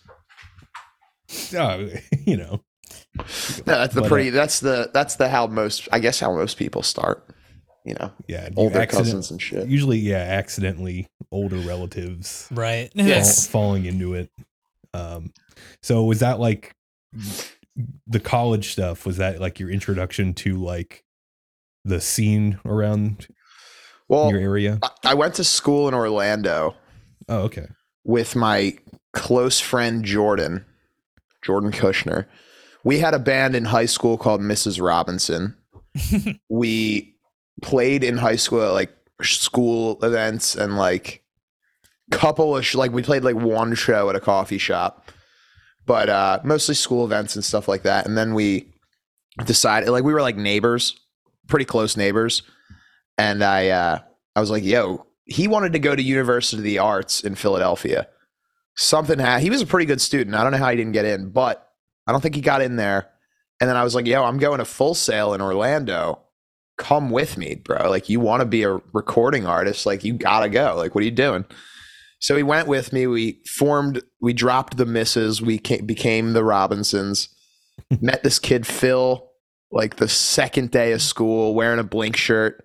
Oh, 1.55 1.89
you 2.27 2.37
know. 2.37 2.63
No, 3.17 3.25
that's 3.67 3.95
the 3.95 4.01
But, 4.03 4.07
uh, 4.07 4.09
pretty 4.09 4.31
that's 4.31 4.61
the 4.61 4.91
that's 4.95 5.17
the 5.17 5.29
how 5.29 5.47
most 5.47 5.89
I 5.93 5.99
guess 5.99 6.21
how 6.21 6.35
most 6.35 6.57
people 6.57 6.83
start. 6.83 7.27
You 7.85 7.95
know, 7.95 8.13
Yeah. 8.29 8.45
you 8.49 8.53
older 8.57 8.85
cousins 8.87 9.31
and 9.31 9.41
shit. 9.41 9.67
Usually, 9.67 9.99
yeah, 9.99 10.19
accidentally 10.19 11.09
older 11.33 11.57
relatives 11.57 12.47
Right. 12.51 12.93
fall- 12.93 13.07
Yes. 13.07 13.47
falling 13.47 13.87
into 13.87 14.13
it. 14.15 14.31
Um, 14.95 15.33
so 15.83 16.05
was 16.05 16.21
that 16.21 16.41
like 16.41 16.75
the 18.07 18.21
college 18.21 18.73
stuff? 18.73 19.07
Was 19.07 19.17
that 19.19 19.41
like 19.41 19.61
your 19.61 19.71
introduction 19.71 20.35
to 20.35 20.57
like 20.57 21.05
the 21.85 22.01
scene 22.01 22.59
around 22.65 23.29
Well, 24.09 24.31
your 24.31 24.41
area? 24.41 24.79
I- 25.05 25.15
went 25.15 25.35
to 25.37 25.45
school 25.45 25.89
in 25.89 25.95
Orlando 25.95 26.75
Oh, 27.29 27.43
okay. 27.43 27.69
with 28.05 28.35
my 28.37 28.77
close 29.13 29.61
friend 29.61 30.05
Jordan, 30.05 30.65
Jordan 31.43 31.71
Kushner. 31.73 32.27
We 32.85 32.99
had 32.99 33.15
a 33.15 33.19
band 33.19 33.55
in 33.55 33.67
high 33.67 33.87
school 33.87 34.17
called 34.19 34.41
Mrs. 34.41 34.81
Robinson. 34.83 35.57
we 36.49 37.15
played 37.63 38.03
in 38.05 38.17
high 38.17 38.37
school 38.37 38.63
at 38.63 38.73
like 38.73 38.93
school 39.23 39.99
events 40.03 40.55
and 40.55 40.77
like 40.79 41.23
couple 42.11 42.57
of 42.57 42.65
sh- 42.67 42.75
like 42.75 42.93
we 42.93 43.03
played 43.03 43.25
like 43.25 43.37
one 43.37 43.75
show 43.75 44.11
at 44.11 44.17
a 44.17 44.21
coffee 44.21 44.59
shop 44.59 45.11
but 45.87 46.09
uh 46.09 46.41
mostly 46.45 46.75
school 46.75 47.05
events 47.05 47.35
and 47.35 47.45
stuff 47.45 47.69
like 47.69 47.83
that 47.83 48.07
and 48.07 48.17
then 48.17 48.35
we 48.35 48.73
decided 49.45 49.89
like 49.91 50.05
we 50.05 50.13
were 50.13 50.23
like 50.23 50.37
neighbors 50.37 50.99
pretty 51.47 51.65
close 51.65 51.97
neighbors 51.97 52.43
and 53.17 53.43
i 53.43 53.69
uh 53.69 53.99
i 54.35 54.41
was 54.41 54.51
like 54.51 54.65
yo 54.65 55.07
he 55.25 55.47
wanted 55.47 55.73
to 55.73 55.79
go 55.79 55.95
to 55.95 56.03
university 56.03 56.59
of 56.59 56.65
the 56.65 56.79
arts 56.79 57.23
in 57.23 57.35
philadelphia 57.35 58.09
something 58.77 59.19
ha- 59.19 59.39
he 59.39 59.51
was 59.51 59.63
a 59.63 59.67
pretty 59.67 59.87
good 59.87 60.01
student 60.01 60.37
i 60.37 60.43
don't 60.43 60.53
know 60.53 60.59
how 60.59 60.71
he 60.71 60.77
didn't 60.77 60.93
get 60.93 61.05
in 61.05 61.31
but 61.31 61.71
i 62.07 62.13
don't 62.13 62.21
think 62.21 62.35
he 62.35 62.41
got 62.41 62.63
in 62.63 62.77
there 62.77 63.09
and 63.61 63.69
then 63.71 63.77
i 63.77 63.85
was 63.85 63.95
like 63.95 64.07
yo 64.07 64.25
i'm 64.25 64.39
going 64.39 64.59
to 64.59 64.65
full 64.65 64.95
sail 64.95 65.33
in 65.33 65.41
orlando 65.41 66.21
come 66.81 67.11
with 67.11 67.37
me, 67.37 67.57
bro. 67.57 67.91
Like, 67.91 68.09
you 68.09 68.21
want 68.21 68.41
to 68.41 68.47
be 68.47 68.63
a 68.63 68.81
recording 68.95 69.47
artist, 69.47 69.85
like, 69.85 70.03
you 70.03 70.15
gotta 70.15 70.49
go. 70.49 70.75
Like, 70.77 70.95
what 70.95 71.03
are 71.03 71.05
you 71.05 71.11
doing? 71.11 71.45
So 72.21 72.37
he 72.37 72.43
went 72.43 72.69
with 72.69 72.93
me. 72.93 73.07
We 73.07 73.43
formed, 73.47 74.03
we 74.21 74.33
dropped 74.33 74.77
the 74.77 74.87
misses. 74.87 75.43
We 75.43 75.59
came, 75.59 75.87
became 75.87 76.33
the 76.33 76.45
Robinsons. 76.45 77.29
Met 78.01 78.23
this 78.23 78.39
kid, 78.39 78.67
Phil, 78.67 79.29
like 79.73 79.97
the 79.97 80.09
second 80.09 80.71
day 80.71 80.93
of 80.93 81.03
school, 81.03 81.55
wearing 81.55 81.81
a 81.81 81.85
blink 81.85 82.17
shirt. 82.17 82.65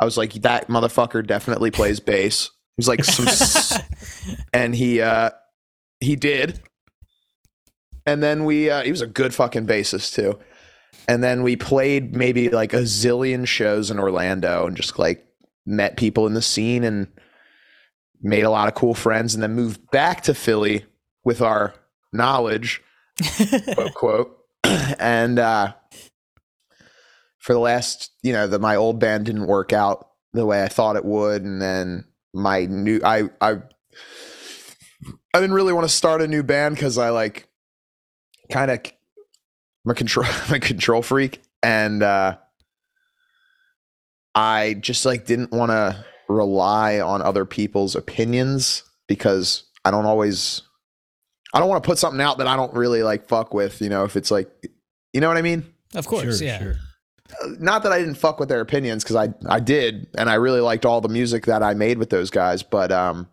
I 0.00 0.04
was 0.04 0.16
like, 0.18 0.32
that 0.34 0.68
motherfucker 0.68 1.26
definitely 1.26 1.70
plays 1.70 2.00
bass. 2.00 2.50
He's 2.76 2.88
like, 2.88 3.04
some, 3.04 3.80
and 4.52 4.74
he, 4.74 5.00
uh, 5.00 5.30
he 6.00 6.16
did. 6.16 6.60
And 8.04 8.22
then 8.22 8.44
we, 8.44 8.68
uh, 8.68 8.82
he 8.82 8.90
was 8.90 9.00
a 9.00 9.06
good 9.06 9.34
fucking 9.34 9.66
bassist 9.66 10.14
too 10.14 10.38
and 11.08 11.22
then 11.22 11.42
we 11.42 11.56
played 11.56 12.16
maybe 12.16 12.48
like 12.48 12.72
a 12.72 12.82
zillion 12.82 13.46
shows 13.46 13.90
in 13.90 13.98
Orlando 13.98 14.66
and 14.66 14.76
just 14.76 14.98
like 14.98 15.24
met 15.64 15.96
people 15.96 16.26
in 16.26 16.34
the 16.34 16.42
scene 16.42 16.84
and 16.84 17.08
made 18.22 18.44
a 18.44 18.50
lot 18.50 18.68
of 18.68 18.74
cool 18.74 18.94
friends 18.94 19.34
and 19.34 19.42
then 19.42 19.54
moved 19.54 19.90
back 19.90 20.22
to 20.22 20.34
Philly 20.34 20.84
with 21.24 21.40
our 21.40 21.74
knowledge 22.12 22.82
quote 23.74 23.94
quote. 23.94 24.38
And 24.98 25.38
uh 25.38 25.74
for 27.46 27.52
the 27.52 27.60
last, 27.60 28.10
you 28.24 28.32
know, 28.32 28.48
the 28.48 28.58
my 28.58 28.74
old 28.74 28.98
band 28.98 29.26
didn't 29.26 29.46
work 29.46 29.72
out 29.72 30.08
the 30.32 30.44
way 30.44 30.64
I 30.64 30.68
thought 30.68 30.96
it 30.96 31.04
would, 31.04 31.44
and 31.44 31.62
then 31.62 32.04
my 32.34 32.66
new 32.66 33.00
I 33.04 33.30
I 33.40 33.58
I 35.32 35.40
didn't 35.40 35.54
really 35.54 35.72
want 35.72 35.88
to 35.88 35.94
start 35.94 36.22
a 36.22 36.26
new 36.26 36.42
band 36.42 36.74
because 36.74 36.98
I 36.98 37.10
like 37.10 37.48
kind 38.50 38.70
of 38.70 38.80
I'm 39.84 39.92
a 39.92 39.94
control 39.94 40.26
I'm 40.48 40.54
a 40.54 40.60
control 40.60 41.02
freak, 41.02 41.40
and 41.62 42.02
uh, 42.02 42.36
I 44.34 44.74
just 44.74 45.06
like 45.06 45.24
didn't 45.24 45.52
want 45.52 45.70
to 45.70 46.04
rely 46.28 47.00
on 47.00 47.22
other 47.22 47.44
people's 47.44 47.94
opinions 47.96 48.82
because 49.06 49.64
I 49.84 49.90
don't 49.90 50.06
always 50.06 50.62
I 51.54 51.60
don't 51.60 51.68
want 51.68 51.82
to 51.82 51.86
put 51.86 51.98
something 51.98 52.20
out 52.20 52.38
that 52.38 52.46
I 52.46 52.56
don't 52.56 52.74
really 52.74 53.02
like 53.02 53.28
fuck 53.28 53.54
with, 53.54 53.80
you 53.80 53.88
know, 53.88 54.04
if 54.04 54.16
it's 54.16 54.30
like 54.30 54.50
you 55.12 55.20
know 55.20 55.28
what 55.28 55.36
I 55.36 55.42
mean? 55.42 55.64
Of 55.94 56.06
course, 56.06 56.38
Sure, 56.38 56.46
yeah. 56.46 56.58
sure. 56.58 56.76
Not 57.58 57.82
that 57.84 57.92
I 57.92 57.98
didn't 57.98 58.16
fuck 58.16 58.38
with 58.38 58.48
their 58.48 58.60
opinions 58.60 59.04
cuz 59.04 59.16
I 59.16 59.32
I 59.48 59.60
did 59.60 60.08
and 60.16 60.28
I 60.28 60.34
really 60.34 60.60
liked 60.60 60.84
all 60.84 61.00
the 61.00 61.08
music 61.08 61.46
that 61.46 61.62
I 61.62 61.74
made 61.74 61.98
with 61.98 62.10
those 62.10 62.30
guys, 62.30 62.62
but 62.62 62.90
um 62.92 63.28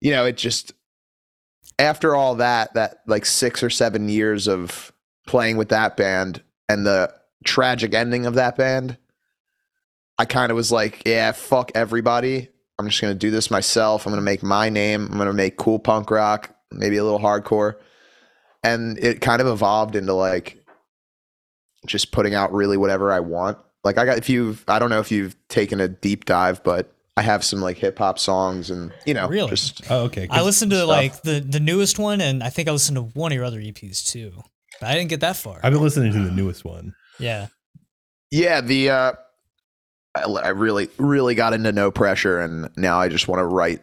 you 0.00 0.12
know, 0.12 0.24
it 0.24 0.36
just 0.36 0.72
after 1.78 2.14
all 2.14 2.36
that 2.36 2.74
that 2.74 3.00
like 3.06 3.26
6 3.26 3.62
or 3.62 3.70
7 3.70 4.08
years 4.08 4.46
of 4.48 4.92
playing 5.26 5.56
with 5.56 5.68
that 5.68 5.96
band 5.96 6.42
and 6.68 6.86
the 6.86 7.12
tragic 7.44 7.94
ending 7.94 8.26
of 8.26 8.34
that 8.34 8.56
band, 8.56 8.96
I 10.18 10.24
kind 10.24 10.50
of 10.50 10.56
was 10.56 10.72
like, 10.72 11.02
yeah, 11.06 11.32
fuck 11.32 11.70
everybody. 11.74 12.48
I'm 12.78 12.88
just 12.88 13.00
going 13.00 13.12
to 13.12 13.18
do 13.18 13.30
this 13.30 13.50
myself. 13.50 14.06
I'm 14.06 14.12
going 14.12 14.20
to 14.20 14.24
make 14.24 14.42
my 14.42 14.68
name. 14.68 15.06
I'm 15.06 15.16
going 15.16 15.26
to 15.28 15.32
make 15.32 15.56
cool 15.56 15.78
punk 15.78 16.10
rock, 16.10 16.54
maybe 16.70 16.96
a 16.96 17.04
little 17.04 17.18
hardcore. 17.20 17.76
And 18.62 18.98
it 18.98 19.20
kind 19.20 19.40
of 19.40 19.46
evolved 19.46 19.94
into 19.96 20.12
like 20.14 20.64
just 21.86 22.12
putting 22.12 22.34
out 22.34 22.52
really 22.52 22.76
whatever 22.76 23.12
I 23.12 23.20
want. 23.20 23.58
Like 23.84 23.98
I 23.98 24.04
got 24.04 24.18
if 24.18 24.28
you've 24.28 24.64
I 24.68 24.78
don't 24.78 24.90
know 24.90 24.98
if 25.00 25.10
you've 25.12 25.36
taken 25.48 25.80
a 25.80 25.88
deep 25.88 26.24
dive, 26.24 26.62
but 26.64 26.92
I 27.16 27.22
have 27.22 27.44
some 27.44 27.60
like 27.60 27.78
hip 27.78 27.98
hop 27.98 28.18
songs 28.18 28.70
and 28.70 28.92
you 29.06 29.14
know 29.14 29.28
Really? 29.28 29.48
just 29.50 29.82
Oh, 29.90 30.04
okay. 30.04 30.26
'cause- 30.26 30.36
I 30.36 30.42
listened 30.42 30.72
to 30.72 30.78
stuff. 30.78 30.88
like 30.88 31.22
the 31.22 31.38
the 31.40 31.60
newest 31.60 31.98
one, 31.98 32.20
and 32.20 32.42
I 32.42 32.50
think 32.50 32.68
I 32.68 32.72
listened 32.72 32.96
to 32.96 33.02
one 33.02 33.30
of 33.32 33.36
your 33.36 33.44
other 33.44 33.60
EPs 33.60 34.04
too. 34.10 34.32
But 34.80 34.90
I 34.90 34.94
didn't 34.94 35.10
get 35.10 35.20
that 35.20 35.36
far. 35.36 35.60
I've 35.62 35.72
been 35.72 35.82
listening 35.82 36.12
to 36.12 36.18
the 36.20 36.30
newest 36.32 36.64
one. 36.64 36.94
yeah. 37.18 37.46
Yeah, 38.30 38.60
the 38.60 38.90
uh 38.90 39.12
I, 40.26 40.46
I 40.46 40.48
really 40.48 40.88
really 40.98 41.34
got 41.34 41.52
into 41.52 41.72
No 41.72 41.90
Pressure 41.90 42.40
and 42.40 42.70
now 42.76 43.00
I 43.00 43.08
just 43.08 43.28
want 43.28 43.40
to 43.40 43.44
write 43.44 43.80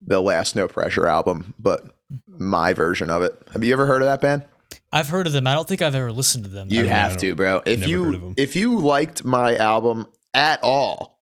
the 0.00 0.20
last 0.20 0.56
No 0.56 0.68
Pressure 0.68 1.06
album, 1.06 1.54
but 1.58 1.84
my 2.28 2.72
version 2.72 3.10
of 3.10 3.22
it. 3.22 3.36
Have 3.52 3.64
you 3.64 3.72
ever 3.72 3.86
heard 3.86 4.02
of 4.02 4.06
that 4.06 4.20
band? 4.20 4.44
I've 4.92 5.08
heard 5.08 5.26
of 5.26 5.32
them. 5.32 5.46
I 5.46 5.54
don't 5.54 5.66
think 5.66 5.82
I've 5.82 5.94
ever 5.94 6.12
listened 6.12 6.44
to 6.44 6.50
them. 6.50 6.68
You 6.70 6.84
I 6.84 6.86
have 6.86 7.16
to, 7.18 7.34
bro. 7.34 7.62
If 7.66 7.80
never 7.80 8.04
heard 8.04 8.14
of 8.14 8.22
you 8.22 8.34
if 8.36 8.56
you 8.56 8.78
liked 8.78 9.24
my 9.24 9.56
album 9.56 10.06
at 10.32 10.62
all, 10.62 11.18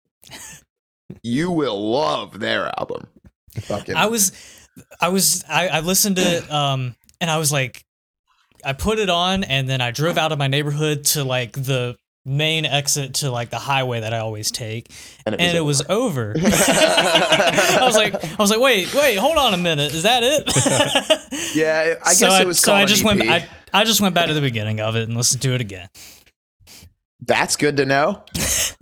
you 1.22 1.50
will 1.50 1.90
love 1.90 2.40
their 2.40 2.72
album. 2.78 3.06
Fucking 3.60 3.94
I 3.94 4.06
was, 4.06 4.32
I 5.00 5.08
was, 5.08 5.44
I, 5.48 5.68
I 5.68 5.80
listened 5.80 6.16
to 6.16 6.22
it, 6.22 6.50
um, 6.50 6.96
and 7.20 7.30
I 7.30 7.38
was 7.38 7.52
like, 7.52 7.84
I 8.64 8.72
put 8.72 8.98
it 8.98 9.10
on, 9.10 9.44
and 9.44 9.68
then 9.68 9.80
I 9.80 9.90
drove 9.90 10.16
out 10.16 10.32
of 10.32 10.38
my 10.38 10.48
neighborhood 10.48 11.04
to 11.06 11.24
like 11.24 11.52
the 11.52 11.96
main 12.24 12.64
exit 12.64 13.14
to 13.14 13.30
like 13.30 13.50
the 13.50 13.58
highway 13.58 14.00
that 14.00 14.14
I 14.14 14.18
always 14.18 14.50
take, 14.50 14.90
and 15.26 15.40
and 15.40 15.56
it 15.56 15.62
was 15.62 15.82
over. 15.88 16.34
I 16.38 17.78
was 17.82 17.96
like, 17.96 18.14
I 18.14 18.36
was 18.38 18.50
like, 18.50 18.60
wait, 18.60 18.94
wait, 18.94 19.16
hold 19.16 19.36
on 19.38 19.54
a 19.54 19.58
minute, 19.58 19.94
is 19.94 20.04
that 20.04 20.22
it? 20.22 21.18
Yeah, 21.54 21.96
I 22.02 22.10
guess 22.10 22.18
so 22.18 22.28
it 22.34 22.46
was 22.46 22.60
So 22.60 22.72
I 22.72 22.84
just 22.86 23.02
an 23.02 23.18
went, 23.18 23.22
I, 23.28 23.46
I 23.72 23.84
just 23.84 24.00
went 24.00 24.14
back 24.14 24.28
to 24.28 24.34
the 24.34 24.40
beginning 24.40 24.80
of 24.80 24.96
it 24.96 25.08
and 25.08 25.16
listened 25.16 25.42
to 25.42 25.54
it 25.54 25.60
again. 25.60 25.88
That's 27.20 27.56
good 27.56 27.76
to 27.78 27.86
know. 27.86 28.24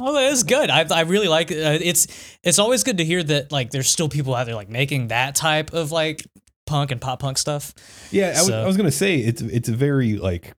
Oh, 0.02 0.16
it's 0.16 0.44
good. 0.44 0.70
I, 0.70 0.86
I 0.90 1.02
really 1.02 1.28
like 1.28 1.50
it. 1.50 1.62
Uh, 1.62 1.78
it's 1.78 2.06
it's 2.42 2.58
always 2.58 2.84
good 2.84 2.96
to 2.98 3.04
hear 3.04 3.22
that 3.22 3.52
like 3.52 3.70
there's 3.70 3.90
still 3.90 4.08
people 4.08 4.34
out 4.34 4.46
there 4.46 4.54
like 4.54 4.70
making 4.70 5.08
that 5.08 5.34
type 5.34 5.74
of 5.74 5.92
like 5.92 6.26
punk 6.64 6.90
and 6.90 7.02
pop 7.02 7.20
punk 7.20 7.36
stuff. 7.36 7.74
Yeah, 8.10 8.28
I 8.28 8.40
was, 8.40 8.50
I 8.50 8.66
was 8.66 8.78
gonna 8.78 8.90
say 8.90 9.16
it's 9.16 9.42
it's 9.42 9.68
a 9.68 9.74
very 9.74 10.16
like 10.16 10.54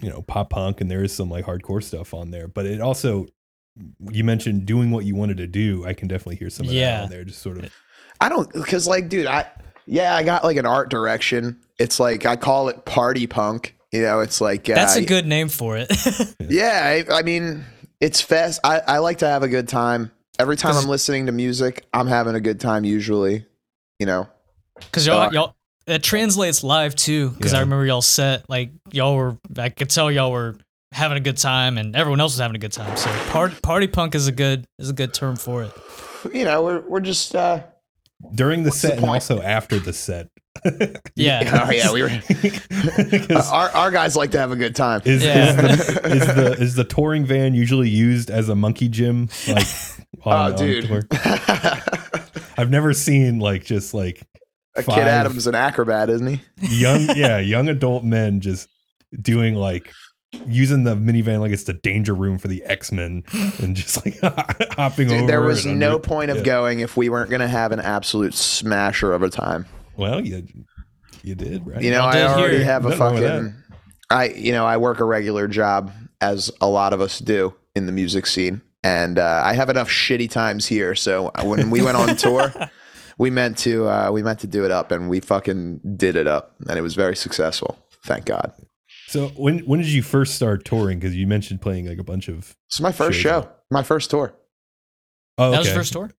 you 0.00 0.10
know 0.10 0.22
pop 0.22 0.50
punk, 0.50 0.80
and 0.80 0.90
there 0.90 1.02
is 1.02 1.12
some 1.12 1.30
like 1.30 1.44
hardcore 1.44 1.82
stuff 1.82 2.14
on 2.14 2.30
there, 2.30 2.48
but 2.48 2.66
it 2.66 2.80
also 2.80 3.26
you 4.10 4.24
mentioned 4.24 4.66
doing 4.66 4.90
what 4.90 5.04
you 5.04 5.14
wanted 5.14 5.36
to 5.38 5.46
do. 5.46 5.84
I 5.86 5.92
can 5.94 6.08
definitely 6.08 6.36
hear 6.36 6.50
some 6.50 6.66
of 6.66 6.72
that 6.72 7.04
on 7.04 7.10
there. 7.10 7.24
Just 7.24 7.40
sort 7.42 7.58
of 7.58 7.72
I 8.20 8.28
don't 8.28 8.52
because 8.52 8.86
like, 8.86 9.08
dude, 9.08 9.26
I 9.26 9.46
yeah, 9.86 10.14
I 10.14 10.22
got 10.22 10.44
like 10.44 10.56
an 10.56 10.66
art 10.66 10.90
direction. 10.90 11.60
It's 11.78 11.98
like 11.98 12.26
I 12.26 12.36
call 12.36 12.68
it 12.68 12.84
party 12.84 13.26
punk. 13.26 13.76
You 13.92 14.02
know, 14.02 14.20
it's 14.20 14.40
like 14.40 14.68
uh, 14.70 14.74
That's 14.74 14.96
a 14.96 15.04
good 15.04 15.26
name 15.26 15.48
for 15.48 15.76
it. 15.76 15.90
Yeah, 16.48 17.04
I, 17.08 17.18
I 17.18 17.22
mean, 17.22 17.64
it's 18.00 18.20
fast. 18.20 18.60
I, 18.64 18.80
I 18.86 18.98
like 18.98 19.18
to 19.18 19.26
have 19.28 19.42
a 19.42 19.48
good 19.48 19.68
time. 19.68 20.10
Every 20.38 20.56
time 20.56 20.76
I'm 20.76 20.88
listening 20.88 21.26
to 21.26 21.32
music, 21.32 21.86
I'm 21.92 22.06
having 22.06 22.34
a 22.34 22.40
good 22.40 22.60
time 22.60 22.84
usually. 22.84 23.46
You 23.98 24.06
know, 24.06 24.28
Because 24.76 25.06
y'all, 25.06 25.20
Uh, 25.20 25.30
y'all, 25.32 25.54
it 25.86 26.02
translates 26.02 26.62
live 26.62 26.94
too. 26.94 27.30
Because 27.30 27.54
I 27.54 27.60
remember 27.60 27.84
y'all 27.86 28.02
set 28.02 28.48
like 28.48 28.70
y'all 28.92 29.16
were. 29.16 29.36
I 29.58 29.68
could 29.70 29.90
tell 29.90 30.10
y'all 30.10 30.30
were 30.32 30.56
having 30.92 31.16
a 31.16 31.20
good 31.20 31.36
time, 31.36 31.78
and 31.78 31.94
everyone 31.96 32.20
else 32.20 32.32
was 32.34 32.40
having 32.40 32.56
a 32.56 32.60
good 32.60 32.72
time. 32.72 32.96
So 32.96 33.10
party 33.30 33.56
party 33.62 33.86
punk 33.86 34.14
is 34.14 34.28
a 34.28 34.32
good 34.32 34.66
is 34.78 34.90
a 34.90 34.94
good 34.94 35.14
term 35.14 35.36
for 35.36 35.62
it. 35.64 35.72
you 36.32 36.44
know, 36.44 36.62
we're 36.62 36.80
we're 36.80 37.00
just 37.00 37.34
uh 37.34 37.62
during 38.34 38.62
the 38.64 38.70
What's 38.70 38.82
the 38.82 38.88
set 38.88 38.98
and 38.98 39.06
also 39.06 39.40
after 39.40 39.78
the 39.78 39.92
set. 39.92 40.28
Yeah. 41.16 41.64
oh 41.68 41.70
yeah, 41.70 41.92
we 41.92 42.02
were 42.02 42.10
our 43.52 43.70
our 43.70 43.90
guys 43.90 44.16
like 44.16 44.32
to 44.32 44.38
have 44.38 44.50
a 44.52 44.56
good 44.56 44.74
time. 44.76 45.00
is, 45.04 45.22
Yeah. 45.24 45.50
is, 45.70 45.86
the, 45.86 46.06
is 46.06 46.26
the 46.26 46.52
is 46.62 46.74
the 46.74 46.84
touring 46.84 47.24
van 47.24 47.54
usually 47.54 47.88
used 47.88 48.30
as 48.30 48.48
a 48.48 48.54
monkey 48.54 48.88
gym? 48.88 49.28
Like, 49.48 49.66
on, 50.24 50.26
Oh, 50.26 50.52
on 50.52 50.56
dude. 50.56 50.86
tour? 50.86 51.02
a 51.12 51.82
I've 52.58 52.70
never 52.70 52.92
seen 52.92 53.38
like 53.38 53.64
just 53.64 53.94
like 53.94 54.22
kid 54.76 54.88
Adams 55.06 55.46
an 55.46 55.54
acrobat, 55.54 56.10
isn't 56.10 56.26
he? 56.26 56.40
young 56.58 57.00
yeah 57.16 57.38
young 57.38 57.68
adult 57.68 58.04
men 58.04 58.40
just 58.40 58.68
doing 59.20 59.54
like 59.54 59.92
using 60.46 60.84
the 60.84 60.94
minivan 60.94 61.40
like 61.40 61.50
it's 61.50 61.64
the 61.64 61.72
danger 61.72 62.14
room 62.14 62.38
for 62.38 62.46
the 62.46 62.62
x-men 62.64 63.24
and 63.60 63.74
just 63.74 64.04
like 64.06 64.16
hopping 64.74 65.10
over 65.10 65.26
there 65.26 65.40
was 65.42 65.66
no 65.66 65.94
under- 65.96 65.98
point 65.98 66.30
of 66.30 66.36
yeah. 66.38 66.42
going 66.44 66.78
if 66.80 66.96
we 66.96 67.08
weren't 67.08 67.30
gonna 67.30 67.48
have 67.48 67.72
an 67.72 67.80
absolute 67.80 68.32
smasher 68.32 69.12
of 69.12 69.22
a 69.22 69.28
time. 69.28 69.66
well 69.96 70.24
you 70.24 70.46
you 71.24 71.34
did 71.34 71.66
right 71.66 71.82
You 71.82 71.90
know, 71.90 71.98
Y'all 72.08 72.16
I 72.16 72.22
already 72.22 72.56
here. 72.58 72.64
have 72.64 72.86
a 72.86 72.90
Nothing 72.96 73.20
fucking. 73.22 73.54
I 74.08 74.24
you 74.28 74.52
know 74.52 74.64
I 74.66 74.76
work 74.76 75.00
a 75.00 75.04
regular 75.04 75.48
job 75.48 75.92
as 76.20 76.50
a 76.60 76.68
lot 76.68 76.92
of 76.92 77.00
us 77.00 77.18
do 77.18 77.52
in 77.74 77.86
the 77.86 77.92
music 77.92 78.26
scene, 78.26 78.60
and 78.84 79.18
uh, 79.18 79.42
I 79.44 79.52
have 79.54 79.68
enough 79.68 79.88
shitty 79.90 80.30
times 80.30 80.66
here. 80.66 80.94
So 80.94 81.30
when 81.42 81.70
we 81.70 81.82
went 81.82 81.96
on 81.96 82.16
tour, 82.16 82.52
we 83.20 83.28
meant 83.30 83.58
to 83.58 83.86
uh, 83.86 84.10
we 84.10 84.22
meant 84.22 84.40
to 84.40 84.46
do 84.46 84.64
it 84.64 84.70
up, 84.70 84.90
and 84.90 85.08
we 85.10 85.20
fucking 85.20 85.80
did 85.96 86.16
it 86.16 86.26
up, 86.26 86.54
and 86.68 86.78
it 86.78 86.82
was 86.82 86.94
very 86.94 87.14
successful. 87.14 87.78
Thank 88.06 88.24
God. 88.24 88.52
so 89.08 89.28
when 89.36 89.58
when 89.60 89.78
did 89.80 89.88
you 89.92 90.02
first 90.02 90.34
start 90.34 90.64
touring 90.64 90.98
because 90.98 91.14
you 91.14 91.26
mentioned 91.26 91.60
playing 91.60 91.86
like 91.86 91.98
a 91.98 92.04
bunch 92.04 92.28
of 92.28 92.56
It's 92.68 92.80
my 92.80 92.92
first 92.92 93.18
Shows 93.18 93.44
show, 93.44 93.50
my 93.70 93.82
first 93.82 94.10
tour. 94.10 94.32
oh 95.38 95.50
That 95.50 95.58
was 95.58 95.66
your 95.68 95.76
first 95.76 95.92
tour. 95.92 96.10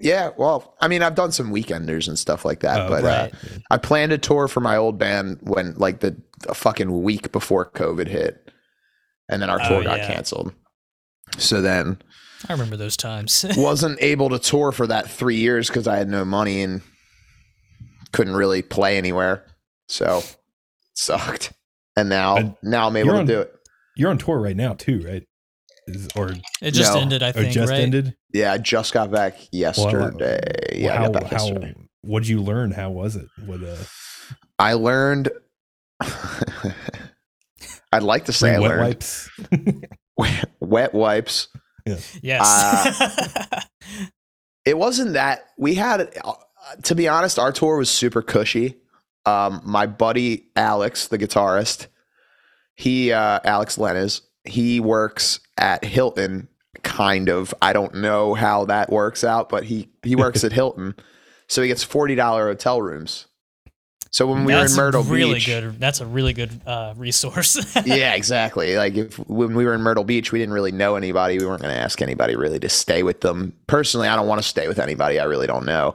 Yeah, 0.00 0.30
well, 0.38 0.74
I 0.80 0.88
mean, 0.88 1.02
I've 1.02 1.14
done 1.14 1.30
some 1.30 1.52
weekenders 1.52 2.08
and 2.08 2.18
stuff 2.18 2.44
like 2.44 2.60
that, 2.60 2.80
Oh, 2.80 2.88
but 2.88 3.04
right. 3.04 3.32
uh, 3.32 3.58
I 3.70 3.76
planned 3.76 4.12
a 4.12 4.18
tour 4.18 4.48
for 4.48 4.60
my 4.60 4.76
old 4.76 4.98
band 4.98 5.38
when 5.42 5.74
like 5.74 6.00
the 6.00 6.16
a 6.48 6.54
fucking 6.54 7.02
week 7.02 7.30
before 7.30 7.66
COVID 7.70 8.08
hit, 8.08 8.50
and 9.28 9.42
then 9.42 9.50
our 9.50 9.60
Oh, 9.62 9.68
tour 9.68 9.84
got 9.84 9.98
yeah. 9.98 10.06
canceled. 10.14 10.52
So 11.36 11.60
then 11.60 11.98
I 12.48 12.52
remember 12.52 12.76
those 12.76 12.96
times. 12.96 13.44
wasn't 13.56 13.98
able 14.02 14.28
to 14.30 14.38
tour 14.38 14.70
for 14.72 14.86
that 14.86 15.10
three 15.10 15.36
years 15.36 15.68
because 15.68 15.88
I 15.88 15.96
had 15.96 16.08
no 16.08 16.24
money 16.24 16.62
and 16.62 16.82
couldn't 18.12 18.34
really 18.36 18.62
play 18.62 18.96
anywhere. 18.98 19.44
So 19.88 20.22
sucked. 20.94 21.52
And 21.96 22.08
now 22.08 22.36
And 22.36 22.54
now 22.62 22.86
I'm 22.86 22.96
able 22.96 23.12
to 23.12 23.18
on- 23.18 23.26
do 23.26 23.40
it. 23.40 23.52
you're 23.96 24.10
on 24.10 24.18
tour 24.18 24.38
right 24.38 24.56
now 24.56 24.74
too 24.74 25.00
right 25.04 25.24
Is, 25.88 26.08
or, 26.14 26.30
it 26.62 26.70
just 26.72 26.94
No. 26.94 27.00
ended. 27.00 27.22
I 27.22 27.32
think. 27.32 27.44
think. 27.46 27.54
just 27.54 27.70
right? 27.70 27.80
ended 27.80 28.14
Yeah, 28.32 28.52
I 28.52 28.58
just 28.58 28.92
got 28.92 29.10
back 29.10 29.34
yesterday. 29.50 30.40
yeah, 30.76 30.92
I 30.94 30.96
how, 30.98 31.10
got 31.10 31.22
back 31.22 31.32
how 31.32 31.44
yesterday. 31.46 31.74
What 32.02 32.20
did 32.20 32.28
you 32.28 32.40
learn 32.40 32.70
how 32.70 32.90
was 32.90 33.16
it 33.16 33.26
with 33.46 33.64
uh 33.64 33.76
I 34.60 34.74
learned. 34.74 35.30
I'd 37.92 38.02
like 38.02 38.26
to 38.26 38.32
say 38.32 38.54
I 38.54 38.58
wet 38.58 38.70
learned 38.70 38.80
wipes 38.82 39.30
wet 40.60 40.94
wipes. 40.94 41.48
Yes. 42.22 42.42
Uh, 42.44 43.60
It 44.64 44.76
wasn't 44.76 45.14
that 45.14 45.46
we 45.56 45.74
had. 45.76 46.10
uh, 46.22 46.32
To 46.82 46.94
be 46.94 47.08
honest, 47.08 47.38
our 47.38 47.52
tour 47.52 47.78
was 47.78 47.88
super 47.90 48.20
cushy. 48.20 48.76
Um, 49.24 49.62
my 49.64 49.86
buddy 49.86 50.48
Alex, 50.56 51.08
the 51.08 51.16
guitarist, 51.16 51.86
he 52.76 53.10
uh, 53.12 53.40
Alex 53.44 53.76
Lenis, 53.78 54.20
he 54.44 54.78
works 54.80 55.40
at 55.56 55.84
Hilton. 55.84 56.48
Kind 56.82 57.28
of. 57.30 57.54
I 57.62 57.72
don't 57.72 57.94
know 57.94 58.34
how 58.34 58.66
that 58.66 58.90
works 58.90 59.24
out, 59.24 59.48
but 59.48 59.64
he 59.64 59.88
he 60.02 60.14
works 60.16 60.44
at 60.44 60.52
Hilton, 60.52 60.94
so 61.48 61.62
he 61.62 61.68
gets 61.68 61.82
forty 61.82 62.14
dollar 62.14 62.46
hotel 62.48 62.82
rooms. 62.82 63.26
So 64.10 64.26
when 64.26 64.44
we 64.44 64.54
were 64.54 64.64
in 64.64 64.74
Myrtle 64.74 65.02
really 65.02 65.34
Beach, 65.34 65.46
good. 65.46 65.78
That's 65.78 66.00
a 66.00 66.06
really 66.06 66.32
good 66.32 66.60
uh, 66.66 66.94
resource. 66.96 67.76
yeah, 67.84 68.14
exactly. 68.14 68.76
Like 68.76 68.94
if 68.94 69.18
when 69.28 69.54
we 69.54 69.64
were 69.64 69.74
in 69.74 69.82
Myrtle 69.82 70.04
Beach, 70.04 70.32
we 70.32 70.38
didn't 70.38 70.54
really 70.54 70.72
know 70.72 70.96
anybody. 70.96 71.38
We 71.38 71.46
weren't 71.46 71.60
going 71.60 71.74
to 71.74 71.80
ask 71.80 72.00
anybody 72.00 72.34
really 72.34 72.58
to 72.60 72.68
stay 72.68 73.02
with 73.02 73.20
them. 73.20 73.52
Personally, 73.66 74.08
I 74.08 74.16
don't 74.16 74.26
want 74.26 74.40
to 74.40 74.48
stay 74.48 74.66
with 74.66 74.78
anybody 74.78 75.18
I 75.20 75.24
really 75.24 75.46
don't 75.46 75.66
know. 75.66 75.94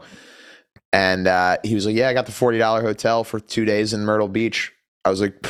And 0.92 1.28
uh, 1.28 1.58
he 1.64 1.74
was 1.74 1.88
like, 1.88 1.96
"Yeah, 1.96 2.10
I 2.10 2.14
got 2.14 2.28
the 2.28 2.32
forty 2.32 2.60
dollar 2.60 2.82
hotel 2.84 3.24
for 3.24 3.40
two 3.40 3.66
days 3.66 3.94
in 3.94 4.06
Myrtle 4.06 4.28
Beach." 4.28 4.72
I 5.04 5.10
was 5.10 5.22
like, 5.22 5.48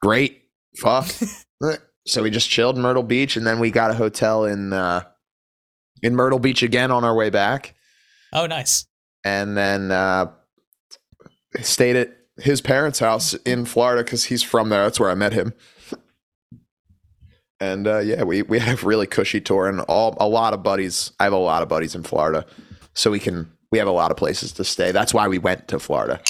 "Great, 0.00 0.42
fuck." 0.80 1.06
so 2.06 2.22
we 2.22 2.30
just 2.30 2.48
chilled 2.48 2.76
in 2.76 2.82
Myrtle 2.82 3.02
Beach, 3.02 3.36
and 3.36 3.44
then 3.44 3.58
we 3.58 3.72
got 3.72 3.90
a 3.90 3.94
hotel 3.94 4.44
in 4.44 4.72
uh, 4.72 5.02
in 6.02 6.14
Myrtle 6.14 6.38
Beach 6.38 6.62
again 6.62 6.92
on 6.92 7.02
our 7.02 7.16
way 7.16 7.30
back, 7.30 7.74
oh, 8.32 8.46
nice. 8.46 8.86
and 9.24 9.56
then 9.56 9.90
uh, 9.90 10.26
stayed 11.62 11.96
at 11.96 12.16
his 12.38 12.60
parents' 12.60 12.98
house 12.98 13.34
in 13.34 13.64
Florida 13.64 14.02
because 14.04 14.24
he's 14.24 14.42
from 14.42 14.68
there. 14.68 14.82
That's 14.82 15.00
where 15.00 15.10
I 15.10 15.14
met 15.14 15.32
him. 15.32 15.52
And 17.58 17.86
uh, 17.86 17.98
yeah, 18.00 18.22
we 18.22 18.42
we 18.42 18.58
had 18.58 18.82
a 18.82 18.86
really 18.86 19.06
cushy 19.06 19.40
tour, 19.40 19.66
and 19.66 19.80
all 19.82 20.14
a 20.20 20.28
lot 20.28 20.52
of 20.52 20.62
buddies. 20.62 21.12
I 21.18 21.24
have 21.24 21.32
a 21.32 21.38
lot 21.38 21.62
of 21.62 21.68
buddies 21.68 21.94
in 21.94 22.02
Florida, 22.02 22.44
so 22.92 23.10
we 23.10 23.18
can 23.18 23.50
we 23.72 23.78
have 23.78 23.88
a 23.88 23.92
lot 23.92 24.10
of 24.10 24.16
places 24.18 24.52
to 24.52 24.64
stay. 24.64 24.92
That's 24.92 25.14
why 25.14 25.26
we 25.28 25.38
went 25.38 25.68
to 25.68 25.78
Florida. 25.78 26.20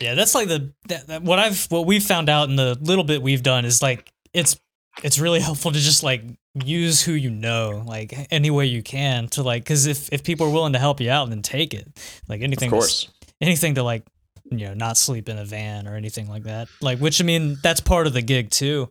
Yeah, 0.00 0.14
that's 0.14 0.34
like 0.34 0.48
the 0.48 0.72
that, 0.88 1.06
that- 1.08 1.22
what 1.22 1.38
I've 1.38 1.66
what 1.70 1.84
we've 1.84 2.02
found 2.02 2.30
out 2.30 2.48
in 2.48 2.56
the 2.56 2.76
little 2.80 3.04
bit 3.04 3.20
we've 3.20 3.42
done 3.42 3.66
is 3.66 3.82
like 3.82 4.10
it's 4.32 4.58
it's 5.02 5.18
really 5.18 5.40
helpful 5.48 5.72
to 5.72 5.78
just 5.78 6.02
like 6.02 6.22
use 6.64 7.02
who 7.02 7.12
you 7.12 7.28
know 7.30 7.82
like 7.84 8.14
any 8.30 8.50
way 8.50 8.64
you 8.64 8.82
can 8.82 9.26
to 9.26 9.42
like 9.42 9.62
because 9.62 9.86
if 9.86 10.08
if 10.10 10.22
people 10.24 10.46
are 10.46 10.50
willing 10.50 10.72
to 10.72 10.78
help 10.78 11.00
you 11.00 11.10
out 11.10 11.28
then 11.28 11.42
take 11.42 11.74
it 11.74 11.88
like 12.28 12.42
anything 12.42 12.68
Of 12.68 12.72
course, 12.74 13.08
anything 13.40 13.74
to 13.74 13.82
like 13.82 14.04
you 14.50 14.66
know 14.66 14.74
not 14.74 14.96
sleep 14.96 15.28
in 15.28 15.38
a 15.38 15.44
van 15.44 15.86
or 15.88 15.96
anything 15.96 16.28
like 16.28 16.42
that 16.44 16.68
like 16.80 16.98
which 16.98 17.20
i 17.20 17.24
mean 17.24 17.56
that's 17.62 17.80
part 17.80 18.06
of 18.06 18.12
the 18.12 18.22
gig 18.22 18.50
too 18.50 18.90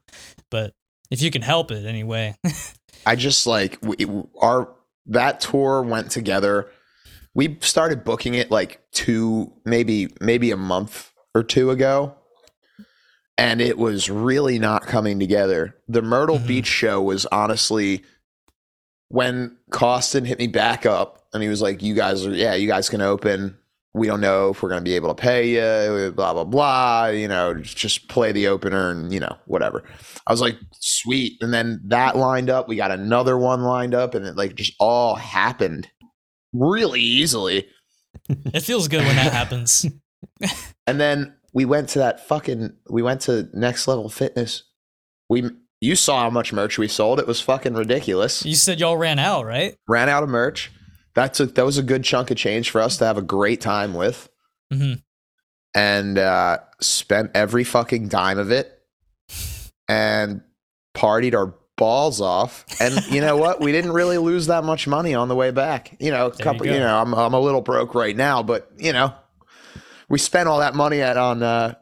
but 0.50 0.74
if 1.12 1.22
you 1.22 1.30
can 1.30 1.42
help 1.44 1.72
it 1.72 1.86
anyway 1.86 2.36
I 3.06 3.16
just 3.18 3.46
like 3.46 3.78
we, 3.82 3.98
our 4.40 4.74
that 5.08 5.42
tour 5.42 5.82
went 5.82 6.10
together. 6.10 6.70
We 7.34 7.58
started 7.60 8.06
booking 8.06 8.34
it 8.36 8.50
like 8.50 8.80
two, 8.94 9.52
maybe 9.66 10.08
maybe 10.22 10.52
a 10.52 10.56
month 10.58 11.12
or 11.36 11.44
two 11.44 11.70
ago, 11.72 12.16
and 13.38 13.60
it 13.60 13.78
was 13.78 14.10
really 14.10 14.58
not 14.58 14.84
coming 14.86 15.20
together. 15.20 15.76
The 15.90 16.02
Myrtle 16.02 16.40
Mhm. 16.40 16.48
Beach 16.48 16.68
show 16.68 17.02
was 17.02 17.26
honestly 17.26 18.04
when 19.10 19.58
Costin 19.70 20.24
hit 20.24 20.40
me 20.40 20.48
back 20.48 20.86
up, 20.86 21.26
and 21.34 21.44
he 21.44 21.50
was 21.50 21.62
like, 21.62 21.82
"You 21.84 21.96
guys 21.96 22.26
are, 22.26 22.32
yeah, 22.34 22.54
you 22.54 22.68
guys 22.68 22.88
can 22.88 23.02
open. 23.02 23.58
We 23.96 24.08
don't 24.08 24.22
know 24.22 24.50
if 24.50 24.64
we're 24.64 24.70
going 24.70 24.84
to 24.84 24.90
be 24.90 24.96
able 24.96 25.14
to 25.14 25.22
pay 25.22 25.50
you. 25.50 26.12
Blah 26.12 26.34
blah 26.34 26.44
blah. 26.46 27.08
You 27.08 27.28
know, 27.28 27.54
just 27.56 28.08
play 28.10 28.32
the 28.32 28.48
opener 28.48 28.90
and 28.90 29.14
you 29.14 29.20
know 29.20 29.38
whatever." 29.46 29.84
I 30.26 30.32
was 30.32 30.42
like, 30.42 30.58
"Sweet." 30.80 31.34
And 31.42 31.54
then 31.54 31.82
that 31.86 32.16
lined 32.16 32.50
up. 32.50 32.68
We 32.68 32.76
got 32.76 32.92
another 32.92 33.38
one 33.38 33.62
lined 33.64 33.94
up, 33.94 34.16
and 34.16 34.26
it 34.26 34.36
like 34.36 34.56
just 34.56 34.74
all 34.80 35.16
happened 35.16 35.90
really 36.54 37.02
easily. 37.02 37.68
it 38.30 38.62
feels 38.62 38.88
good 38.88 39.06
when 39.06 39.16
that 39.16 39.34
happens 39.34 39.86
And 40.88 41.00
then 41.00 41.36
we 41.54 41.66
went 41.66 41.90
to 41.90 42.00
that 42.00 42.28
fucking. 42.28 42.76
We 42.90 43.02
went 43.02 43.22
to 43.22 43.48
Next 43.54 43.88
Level 43.88 44.10
Fitness. 44.10 44.64
We 45.30 45.50
you 45.80 45.96
saw 45.96 46.22
how 46.22 46.30
much 46.30 46.54
merch 46.54 46.78
we 46.78 46.88
sold. 46.88 47.20
It 47.20 47.28
was 47.28 47.42
fucking 47.42 47.74
ridiculous. 47.74 48.46
you 48.46 48.56
said 48.56 48.80
y'all 48.80 48.98
ran 48.98 49.20
out 49.20 49.46
right 49.46 49.76
Ran 49.88 50.10
out 50.10 50.24
of 50.24 50.30
merch. 50.30 50.72
That's 51.16 51.40
a 51.40 51.46
that 51.46 51.66
was 51.66 51.78
a 51.78 51.84
good 51.84 52.04
chunk 52.04 52.32
of 52.32 52.38
change 52.38 52.70
for 52.72 52.82
us 52.82 52.98
to 52.98 53.06
have 53.06 53.18
a 53.18 53.22
great 53.22 53.62
time 53.62 53.94
with, 53.94 54.30
hmm 54.72 54.94
and 55.76 56.20
uh, 56.20 56.60
spent 56.82 57.32
every 57.34 57.64
fucking 57.64 58.08
dime 58.08 58.38
of 58.38 58.52
it, 58.52 58.80
and 59.88 60.42
partied 60.96 61.34
our 61.34 61.56
balls 61.78 62.22
off. 62.22 62.66
And 62.80 63.06
you 63.08 63.22
know 63.22 63.38
what? 63.38 63.60
We 63.60 63.72
didn't 63.72 63.92
really 63.94 64.18
lose 64.18 64.48
that 64.48 64.64
much 64.64 64.88
money 64.88 65.16
on 65.16 65.28
the 65.28 65.36
way 65.36 65.52
back. 65.52 65.96
You 66.00 66.12
know, 66.12 66.28
a 66.28 66.32
There 66.32 66.44
couple. 66.44 66.66
You, 66.68 66.74
go. 66.74 66.80
know, 66.80 67.02
I'm 67.02 67.14
I'm 67.14 67.34
a 67.34 67.40
little 67.40 67.62
broke 67.62 67.96
right 67.96 68.16
now, 68.16 68.44
but 68.44 68.72
you 68.78 68.94
know, 68.94 69.14
we 70.10 70.20
spent 70.20 70.48
all 70.48 70.60
that 70.60 70.76
money 70.76 71.02
at 71.02 71.18
on. 71.18 71.44
Uh, 71.44 71.76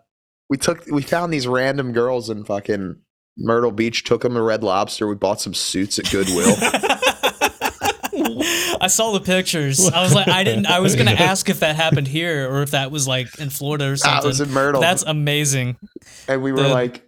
we 0.49 0.57
took 0.57 0.85
we 0.87 1.01
found 1.01 1.31
these 1.33 1.47
random 1.47 1.93
girls 1.93 2.29
in 2.29 2.43
fucking 2.43 2.97
Myrtle 3.37 3.71
Beach. 3.71 4.03
Took 4.03 4.21
them 4.21 4.33
to 4.33 4.41
Red 4.41 4.63
Lobster. 4.63 5.07
We 5.07 5.15
bought 5.15 5.41
some 5.41 5.53
suits 5.53 5.99
at 5.99 6.09
Goodwill. 6.11 6.55
I 8.81 8.87
saw 8.87 9.11
the 9.11 9.21
pictures. 9.21 9.87
I 9.87 10.01
was 10.01 10.13
like, 10.13 10.27
I 10.27 10.43
didn't. 10.43 10.65
I 10.65 10.79
was 10.79 10.95
gonna 10.95 11.11
ask 11.31 11.47
if 11.49 11.59
that 11.61 11.75
happened 11.75 12.07
here 12.07 12.51
or 12.51 12.61
if 12.63 12.71
that 12.71 12.91
was 12.91 13.07
like 13.07 13.27
in 13.39 13.49
Florida 13.49 13.91
or 13.91 13.95
something. 13.95 14.23
it 14.25 14.27
was 14.27 14.41
in 14.41 14.51
Myrtle. 14.51 14.81
That's 14.81 15.03
amazing. 15.03 15.77
and 16.27 16.41
we 16.41 16.51
were 16.51 16.63
The- 16.63 16.69
like 16.69 17.07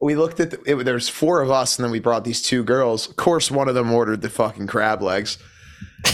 we 0.00 0.16
looked 0.16 0.40
at 0.40 0.50
the, 0.50 0.60
it, 0.66 0.84
there's 0.84 1.08
four 1.08 1.40
of 1.40 1.50
us 1.50 1.78
and 1.78 1.84
then 1.84 1.90
we 1.92 1.98
brought 2.00 2.24
these 2.24 2.42
two 2.42 2.62
girls 2.64 3.08
of 3.08 3.16
course 3.16 3.50
one 3.50 3.68
of 3.68 3.74
them 3.74 3.90
ordered 3.90 4.20
the 4.20 4.28
fucking 4.28 4.66
crab 4.66 5.00
legs 5.00 5.38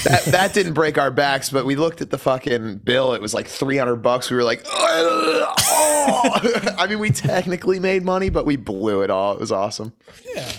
that 0.05 0.25
that 0.27 0.55
didn't 0.55 0.75
break 0.75 0.97
our 0.97 1.11
backs 1.11 1.51
but 1.51 1.65
we 1.67 1.75
looked 1.75 2.01
at 2.01 2.11
the 2.11 2.19
fucking 2.19 2.77
bill 2.79 3.15
it 3.15 3.21
was 3.21 3.35
like 3.35 3.49
300 3.49 3.97
bucks 3.97 4.31
we 4.31 4.37
were 4.37 4.45
like 4.45 4.63
oh. 4.67 5.55
i 6.79 6.87
mean 6.89 7.01
we 7.01 7.11
technically 7.11 7.81
made 7.81 8.05
money 8.05 8.29
but 8.29 8.47
we 8.47 8.55
blew 8.57 9.03
it 9.03 9.11
all 9.11 9.33
it 9.35 9.41
was 9.41 9.51
awesome 9.51 9.93
Yeah. 10.37 10.53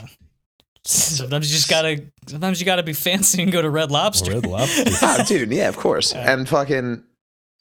Sometimes 0.84 1.52
you 1.52 1.56
just 1.56 1.70
gotta. 1.70 2.04
Sometimes 2.28 2.60
you 2.60 2.66
gotta 2.66 2.84
be 2.84 2.94
fancy 2.94 3.42
and 3.44 3.52
go 3.52 3.62
to 3.62 3.70
Red 3.70 3.92
Lobster. 3.92 4.32
Red 4.32 4.46
Lobster. 4.48 4.92
oh, 5.02 5.24
dude 5.28 5.52
yeah 5.52 5.68
of 5.68 5.78
course 5.78 6.14
and 6.14 6.48
fucking 6.50 7.04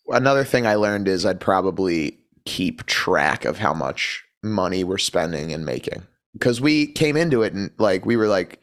another 0.09 0.45
thing 0.45 0.67
i 0.67 0.75
learned 0.75 1.07
is 1.07 1.25
i'd 1.25 1.41
probably 1.41 2.19
keep 2.45 2.85
track 2.87 3.45
of 3.45 3.59
how 3.59 3.73
much 3.73 4.25
money 4.43 4.83
we're 4.83 4.99
spending 4.99 5.53
and 5.53 5.65
making 5.65 6.03
because 6.33 6.61
we 6.61 6.87
came 6.87 7.17
into 7.17 7.43
it 7.43 7.53
and 7.53 7.71
like 7.79 8.05
we 8.07 8.17
were 8.17 8.27
like 8.27 8.61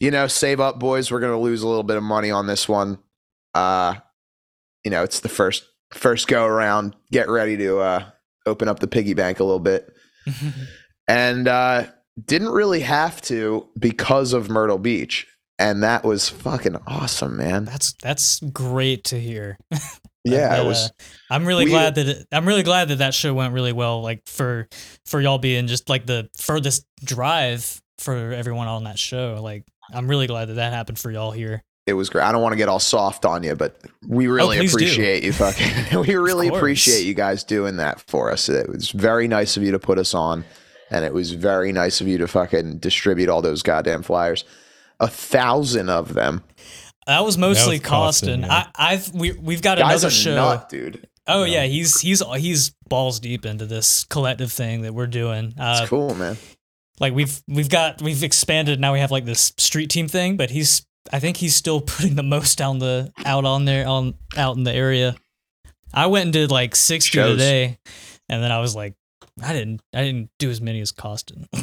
you 0.00 0.10
know 0.10 0.26
save 0.26 0.60
up 0.60 0.78
boys 0.78 1.10
we're 1.10 1.20
gonna 1.20 1.38
lose 1.38 1.62
a 1.62 1.68
little 1.68 1.82
bit 1.82 1.96
of 1.96 2.02
money 2.02 2.30
on 2.30 2.46
this 2.46 2.68
one 2.68 2.98
uh 3.54 3.94
you 4.84 4.90
know 4.90 5.02
it's 5.02 5.20
the 5.20 5.28
first 5.28 5.64
first 5.92 6.28
go 6.28 6.44
around 6.46 6.94
get 7.10 7.28
ready 7.28 7.56
to 7.56 7.78
uh 7.78 8.04
open 8.46 8.68
up 8.68 8.78
the 8.80 8.86
piggy 8.86 9.14
bank 9.14 9.40
a 9.40 9.44
little 9.44 9.58
bit 9.58 9.92
and 11.08 11.48
uh 11.48 11.84
didn't 12.22 12.50
really 12.50 12.80
have 12.80 13.20
to 13.22 13.66
because 13.78 14.32
of 14.32 14.48
myrtle 14.48 14.78
beach 14.78 15.26
and 15.58 15.82
that 15.82 16.04
was 16.04 16.28
fucking 16.28 16.76
awesome 16.86 17.36
man 17.36 17.64
that's 17.64 17.92
that's 18.02 18.40
great 18.52 19.04
to 19.04 19.18
hear. 19.20 19.56
yeah 20.24 20.54
Uh, 20.58 20.62
it 20.64 20.66
was 20.66 20.90
I'm 21.30 21.44
really 21.46 21.66
glad 21.66 21.94
that 21.96 22.08
it, 22.08 22.26
I'm 22.32 22.46
really 22.46 22.62
glad 22.62 22.88
that 22.88 22.96
that 22.98 23.14
show 23.14 23.34
went 23.34 23.52
really 23.52 23.72
well. 23.72 24.00
Like 24.02 24.22
for 24.26 24.68
for 25.06 25.20
y'all 25.20 25.38
being 25.38 25.66
just 25.66 25.88
like 25.88 26.06
the 26.06 26.28
furthest 26.36 26.86
drive 27.04 27.80
for 27.98 28.32
everyone 28.32 28.66
on 28.68 28.84
that 28.84 28.98
show. 28.98 29.38
Like 29.42 29.64
I'm 29.92 30.08
really 30.08 30.26
glad 30.26 30.46
that 30.48 30.54
that 30.54 30.72
happened 30.72 30.98
for 30.98 31.10
y'all 31.10 31.30
here. 31.30 31.62
it 31.86 31.92
was 31.92 32.08
great. 32.08 32.24
I 32.24 32.32
don't 32.32 32.40
want 32.42 32.54
to 32.54 32.56
get 32.56 32.68
all 32.70 32.78
soft 32.80 33.24
on 33.26 33.42
you, 33.42 33.54
but 33.54 33.76
we 34.08 34.26
really 34.26 34.56
Oh, 34.56 34.60
please 34.60 34.72
do. 34.72 34.76
appreciate 34.78 35.22
you 35.24 35.32
fucking 35.32 36.00
we 36.06 36.14
really 36.16 36.48
appreciate 36.48 37.04
you 37.04 37.12
guys 37.14 37.44
doing 37.44 37.76
that 37.76 38.00
for 38.08 38.32
us. 38.32 38.48
It 38.48 38.68
was 38.70 38.90
very 38.90 39.28
nice 39.28 39.56
of 39.58 39.62
you 39.62 39.72
to 39.72 39.78
put 39.78 39.98
us 39.98 40.14
on 40.14 40.44
and 40.90 41.04
it 41.04 41.12
was 41.12 41.32
very 41.32 41.72
nice 41.72 42.00
of 42.00 42.08
you 42.08 42.18
to 42.18 42.28
fucking 42.28 42.78
distribute 42.78 43.28
all 43.28 43.42
those 43.42 43.62
goddamn 43.62 44.02
flyers. 44.02 44.44
A 45.00 45.08
thousand 45.08 45.88
of 45.90 46.14
them. 46.14 46.42
That 47.06 47.24
was 47.24 47.36
mostly 47.36 47.78
was 47.78 47.86
Costin, 47.86 48.40
Costin. 48.42 48.42
yeah. 48.42 48.70
I, 48.74 48.92
I've 48.94 49.12
we 49.14 49.32
we've 49.32 49.60
got 49.62 49.78
Guys 49.78 50.02
another 50.02 50.08
a 50.08 50.10
show. 50.10 50.34
nut, 50.34 50.68
dude. 50.68 51.06
Oh 51.26 51.44
Yeah. 51.44 51.62
yeah, 51.62 51.66
he's 51.68 52.00
he's 52.00 52.22
he's 52.36 52.70
balls 52.88 53.18
deep 53.20 53.44
into 53.44 53.66
this 53.66 54.04
collective 54.04 54.52
thing 54.52 54.82
that 54.82 54.94
we're 54.94 55.06
doing. 55.06 55.54
Uh, 55.58 55.78
It's 55.80 55.88
cool, 55.90 56.14
man. 56.14 56.36
like 57.00 57.12
we've 57.12 57.42
we've 57.48 57.68
got 57.68 58.00
we've 58.00 58.22
expanded 58.22 58.78
now 58.80 58.92
we 58.92 59.00
have 59.00 59.10
like 59.10 59.24
this 59.24 59.52
street 59.58 59.88
team 59.90 60.06
thing 60.06 60.36
but 60.36 60.50
he's 60.50 60.86
i 61.12 61.18
think 61.18 61.36
he's 61.38 61.56
still 61.56 61.80
putting 61.94 62.14
the 62.14 62.22
most 62.22 62.56
down 62.56 62.78
the 62.78 63.10
out 63.26 63.44
on 63.44 63.64
there 63.64 63.86
on 63.88 64.14
out 64.36 64.56
in 64.56 64.62
the 64.62 64.72
area 64.72 65.16
i 65.92 66.06
went 66.06 66.24
and 66.24 66.32
did 66.32 66.50
like 66.52 66.76
60 66.76 67.10
Shows. 67.10 67.32
today 67.36 67.78
and 68.28 68.42
then 68.42 68.52
i 68.52 68.60
was 68.60 68.76
like 68.76 68.94
i 69.42 69.52
didn't 69.52 69.80
i 69.94 70.02
didn't 70.02 70.30
do 70.38 70.50
as 70.50 70.60
many 70.60 70.80
as 70.80 70.92
costin 70.92 71.46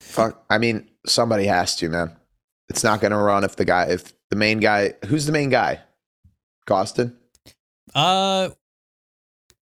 Fuck. 0.00 0.44
I 0.50 0.58
mean, 0.58 0.90
somebody 1.06 1.46
has 1.46 1.76
to, 1.76 1.88
man. 1.88 2.14
It's 2.68 2.82
not 2.84 3.00
gonna 3.00 3.16
run 3.22 3.44
if 3.44 3.56
the 3.56 3.64
guy 3.64 3.86
if 3.86 4.12
the 4.30 4.36
main 4.36 4.58
guy 4.60 4.94
who's 5.06 5.26
the 5.26 5.32
main 5.32 5.48
guy? 5.48 5.80
Costin? 6.66 7.16
uh 7.94 8.48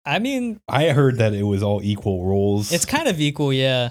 i 0.05 0.19
mean 0.19 0.61
I 0.69 0.89
heard 0.91 1.17
that 1.19 1.33
it 1.35 1.45
was 1.45 1.63
all 1.63 1.81
equal 1.83 2.25
roles. 2.25 2.73
it's 2.73 2.85
kind 2.85 3.09
of 3.09 3.21
equal 3.21 3.53
yeah 3.53 3.91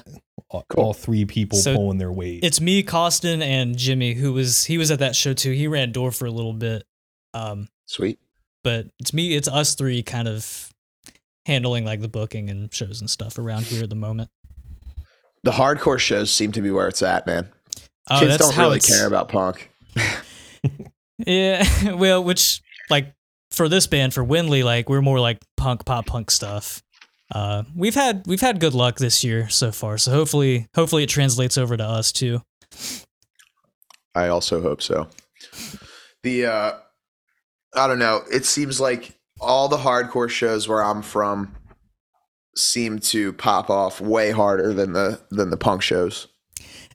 all, 0.50 0.63
Cool. 0.69 0.84
all 0.86 0.93
three 0.93 1.26
people 1.26 1.58
So 1.58 1.76
pulling 1.76 1.97
their 1.97 2.12
weight. 2.12 2.43
it's 2.43 2.62
me 2.62 2.84
costin 2.84 3.41
and 3.41 3.78
jimmy 3.78 4.13
who 4.13 4.34
was 4.34 4.65
he 4.65 4.78
was 4.78 4.91
at 4.91 5.00
that 5.00 5.15
show 5.15 5.34
too 5.34 5.52
he 5.52 5.67
ran 5.67 5.91
door 5.91 6.12
for 6.12 6.26
a 6.26 6.32
little 6.32 6.54
bit 6.54 6.84
um 7.34 7.67
Sweet. 7.88 8.19
but 8.63 8.88
it's 9.00 9.13
me 9.13 9.36
it's 9.36 9.47
us 9.47 9.76
three 9.76 10.04
kind 10.04 10.28
of 10.28 10.66
handling 11.47 11.83
like 11.86 12.01
the 12.01 12.07
booking 12.07 12.49
and 12.49 12.71
shows 12.73 12.99
and 13.01 13.10
stuff 13.10 13.39
around 13.39 13.63
here 13.63 13.83
at 13.83 13.89
the 13.89 13.95
moment 13.95 14.29
The 15.43 15.51
hardcore 15.51 15.97
shows 15.99 16.29
seem 16.31 16.51
to 16.51 16.62
be 16.62 16.69
where 16.69 16.88
it's 16.88 17.01
at, 17.01 17.25
man. 17.25 17.49
oh 18.12 18.19
Kids 18.19 18.38
don't 18.38 18.55
really 18.57 18.77
it's 18.77 18.95
care 18.95 19.07
about 19.07 19.29
punk. 19.29 19.71
yeah 21.25 21.65
well 21.95 22.23
which 22.23 22.62
like 22.89 23.13
for 23.51 23.67
this 23.69 23.88
band 23.88 24.13
for 24.13 24.23
Windley, 24.23 24.62
like 24.62 24.89
we're 24.89 25.01
more 25.01 25.19
like 25.19 25.39
punk 25.55 25.86
pop 25.86 26.05
punk 26.05 26.29
stuff. 26.29 26.83
Uh, 27.33 27.63
we've 27.75 27.95
had 27.95 28.23
we've 28.27 28.41
had 28.41 28.60
good 28.60 28.73
luck 28.73 28.97
this 28.97 29.23
year 29.23 29.49
so 29.49 29.71
far, 29.71 29.97
so 29.97 30.12
hopefully 30.12 30.67
hopefully 30.75 31.03
it 31.03 31.10
translates 31.10 31.57
over 31.57 31.75
to 31.75 31.83
us 31.83 32.12
too. 32.12 32.41
I 34.13 34.27
also 34.27 34.62
hope 34.62 34.81
so. 34.81 35.07
The 36.23 36.45
uh 36.45 36.73
I 37.75 37.88
don't 37.88 37.99
know. 37.99 38.21
It 38.31 38.45
seems 38.45 38.79
like 38.79 39.16
all 39.39 39.67
the 39.67 39.78
hardcore 39.78 40.30
shows 40.30 40.67
where 40.67 40.84
I'm 40.84 41.02
from 41.02 41.56
seem 42.56 43.00
to 43.00 43.34
pop 43.34 43.69
off 43.69 44.02
way 44.02 44.32
harder 44.32 44.73
than 44.73 44.93
the 44.93 45.21
than 45.30 45.50
the 45.50 45.58
punk 45.58 45.82
shows. 45.82 46.28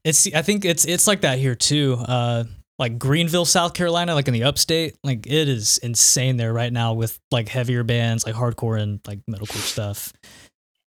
It's 0.04 0.32
I 0.34 0.42
think 0.42 0.64
it's 0.64 0.84
it's 0.84 1.06
like 1.06 1.20
that 1.20 1.38
here 1.38 1.54
too. 1.54 1.94
Uh, 1.94 2.44
like 2.78 2.98
Greenville, 2.98 3.44
South 3.44 3.74
Carolina, 3.74 4.14
like 4.14 4.26
in 4.26 4.34
the 4.34 4.44
upstate, 4.44 4.96
like 5.04 5.26
it 5.26 5.48
is 5.48 5.78
insane 5.78 6.36
there 6.36 6.52
right 6.52 6.72
now 6.72 6.94
with 6.94 7.18
like 7.30 7.48
heavier 7.48 7.84
bands, 7.84 8.26
like 8.26 8.34
hardcore 8.34 8.80
and 8.80 9.00
like 9.06 9.20
metalcore 9.30 9.62
stuff. 9.62 10.12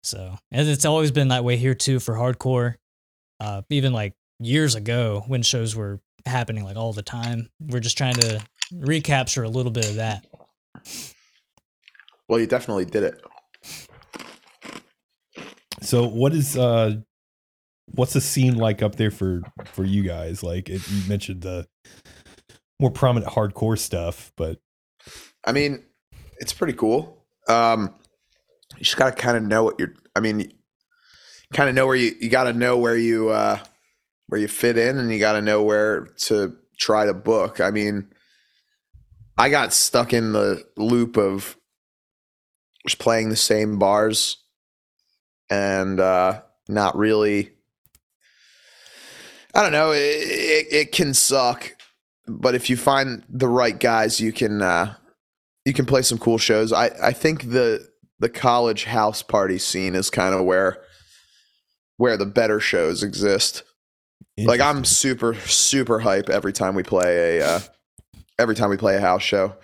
So, 0.04 0.36
and 0.52 0.68
it's 0.68 0.84
always 0.84 1.10
been 1.10 1.28
that 1.28 1.44
way 1.44 1.56
here 1.56 1.74
too 1.74 1.98
for 1.98 2.14
hardcore. 2.14 2.76
Uh, 3.40 3.62
even 3.70 3.92
like 3.92 4.14
years 4.38 4.74
ago 4.74 5.24
when 5.26 5.42
shows 5.42 5.74
were 5.74 6.00
happening 6.26 6.64
like 6.64 6.76
all 6.76 6.92
the 6.92 7.02
time, 7.02 7.48
we're 7.60 7.80
just 7.80 7.98
trying 7.98 8.14
to 8.14 8.40
recapture 8.72 9.42
a 9.42 9.48
little 9.48 9.72
bit 9.72 9.88
of 9.88 9.96
that. 9.96 10.24
Well, 12.30 12.38
you 12.38 12.46
definitely 12.46 12.84
did 12.84 13.02
it. 13.02 13.20
So 15.82 16.06
what 16.06 16.32
is 16.32 16.56
uh 16.56 16.98
what's 17.86 18.12
the 18.12 18.20
scene 18.20 18.54
like 18.54 18.82
up 18.82 18.94
there 18.94 19.10
for 19.10 19.42
for 19.64 19.84
you 19.84 20.04
guys? 20.04 20.44
Like 20.44 20.68
it, 20.68 20.88
you 20.88 21.08
mentioned 21.08 21.42
the 21.42 21.66
more 22.78 22.92
prominent 22.92 23.32
hardcore 23.32 23.76
stuff, 23.76 24.30
but 24.36 24.60
I 25.44 25.50
mean, 25.50 25.82
it's 26.38 26.52
pretty 26.52 26.74
cool. 26.74 27.26
Um 27.48 27.96
you 28.76 28.84
just 28.84 28.96
gotta 28.96 29.16
kind 29.16 29.36
of 29.36 29.42
know 29.42 29.64
what 29.64 29.80
you're 29.80 29.94
I 30.14 30.20
mean 30.20 30.52
kind 31.52 31.68
of 31.68 31.74
know 31.74 31.88
where 31.88 31.96
you 31.96 32.14
you 32.20 32.28
gotta 32.28 32.52
know 32.52 32.78
where 32.78 32.96
you 32.96 33.30
uh 33.30 33.58
where 34.28 34.40
you 34.40 34.46
fit 34.46 34.78
in 34.78 34.98
and 34.98 35.12
you 35.12 35.18
gotta 35.18 35.42
know 35.42 35.64
where 35.64 36.06
to 36.26 36.56
try 36.78 37.06
to 37.06 37.12
book. 37.12 37.60
I 37.60 37.72
mean 37.72 38.14
I 39.36 39.48
got 39.48 39.72
stuck 39.72 40.12
in 40.12 40.32
the 40.32 40.62
loop 40.76 41.16
of 41.16 41.56
just 42.86 42.98
playing 42.98 43.28
the 43.28 43.36
same 43.36 43.78
bars 43.78 44.38
and 45.50 46.00
uh, 46.00 46.40
not 46.68 46.96
really. 46.96 47.50
I 49.54 49.62
don't 49.62 49.72
know. 49.72 49.90
It, 49.90 49.98
it, 49.98 50.66
it 50.72 50.92
can 50.92 51.12
suck, 51.12 51.74
but 52.26 52.54
if 52.54 52.70
you 52.70 52.76
find 52.76 53.24
the 53.28 53.48
right 53.48 53.78
guys, 53.78 54.20
you 54.20 54.32
can 54.32 54.62
uh, 54.62 54.94
you 55.64 55.72
can 55.72 55.86
play 55.86 56.02
some 56.02 56.18
cool 56.18 56.38
shows. 56.38 56.72
I 56.72 56.90
I 57.02 57.12
think 57.12 57.50
the 57.50 57.88
the 58.20 58.28
college 58.28 58.84
house 58.84 59.22
party 59.22 59.58
scene 59.58 59.94
is 59.94 60.08
kind 60.08 60.34
of 60.34 60.44
where 60.44 60.78
where 61.96 62.16
the 62.16 62.26
better 62.26 62.60
shows 62.60 63.02
exist. 63.02 63.64
Like 64.38 64.60
I'm 64.60 64.84
super 64.84 65.34
super 65.34 65.98
hype 65.98 66.30
every 66.30 66.52
time 66.52 66.74
we 66.74 66.82
play 66.82 67.38
a 67.38 67.46
uh, 67.46 67.60
every 68.38 68.54
time 68.54 68.70
we 68.70 68.78
play 68.78 68.96
a 68.96 69.00
house 69.00 69.22
show 69.22 69.54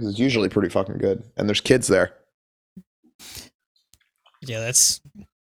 because 0.00 0.10
it's 0.12 0.18
usually 0.18 0.48
pretty 0.48 0.68
fucking 0.68 0.98
good, 0.98 1.22
and 1.36 1.48
there's 1.48 1.60
kids 1.60 1.86
there. 1.88 2.12
Yeah, 4.42 4.60
that's 4.60 5.00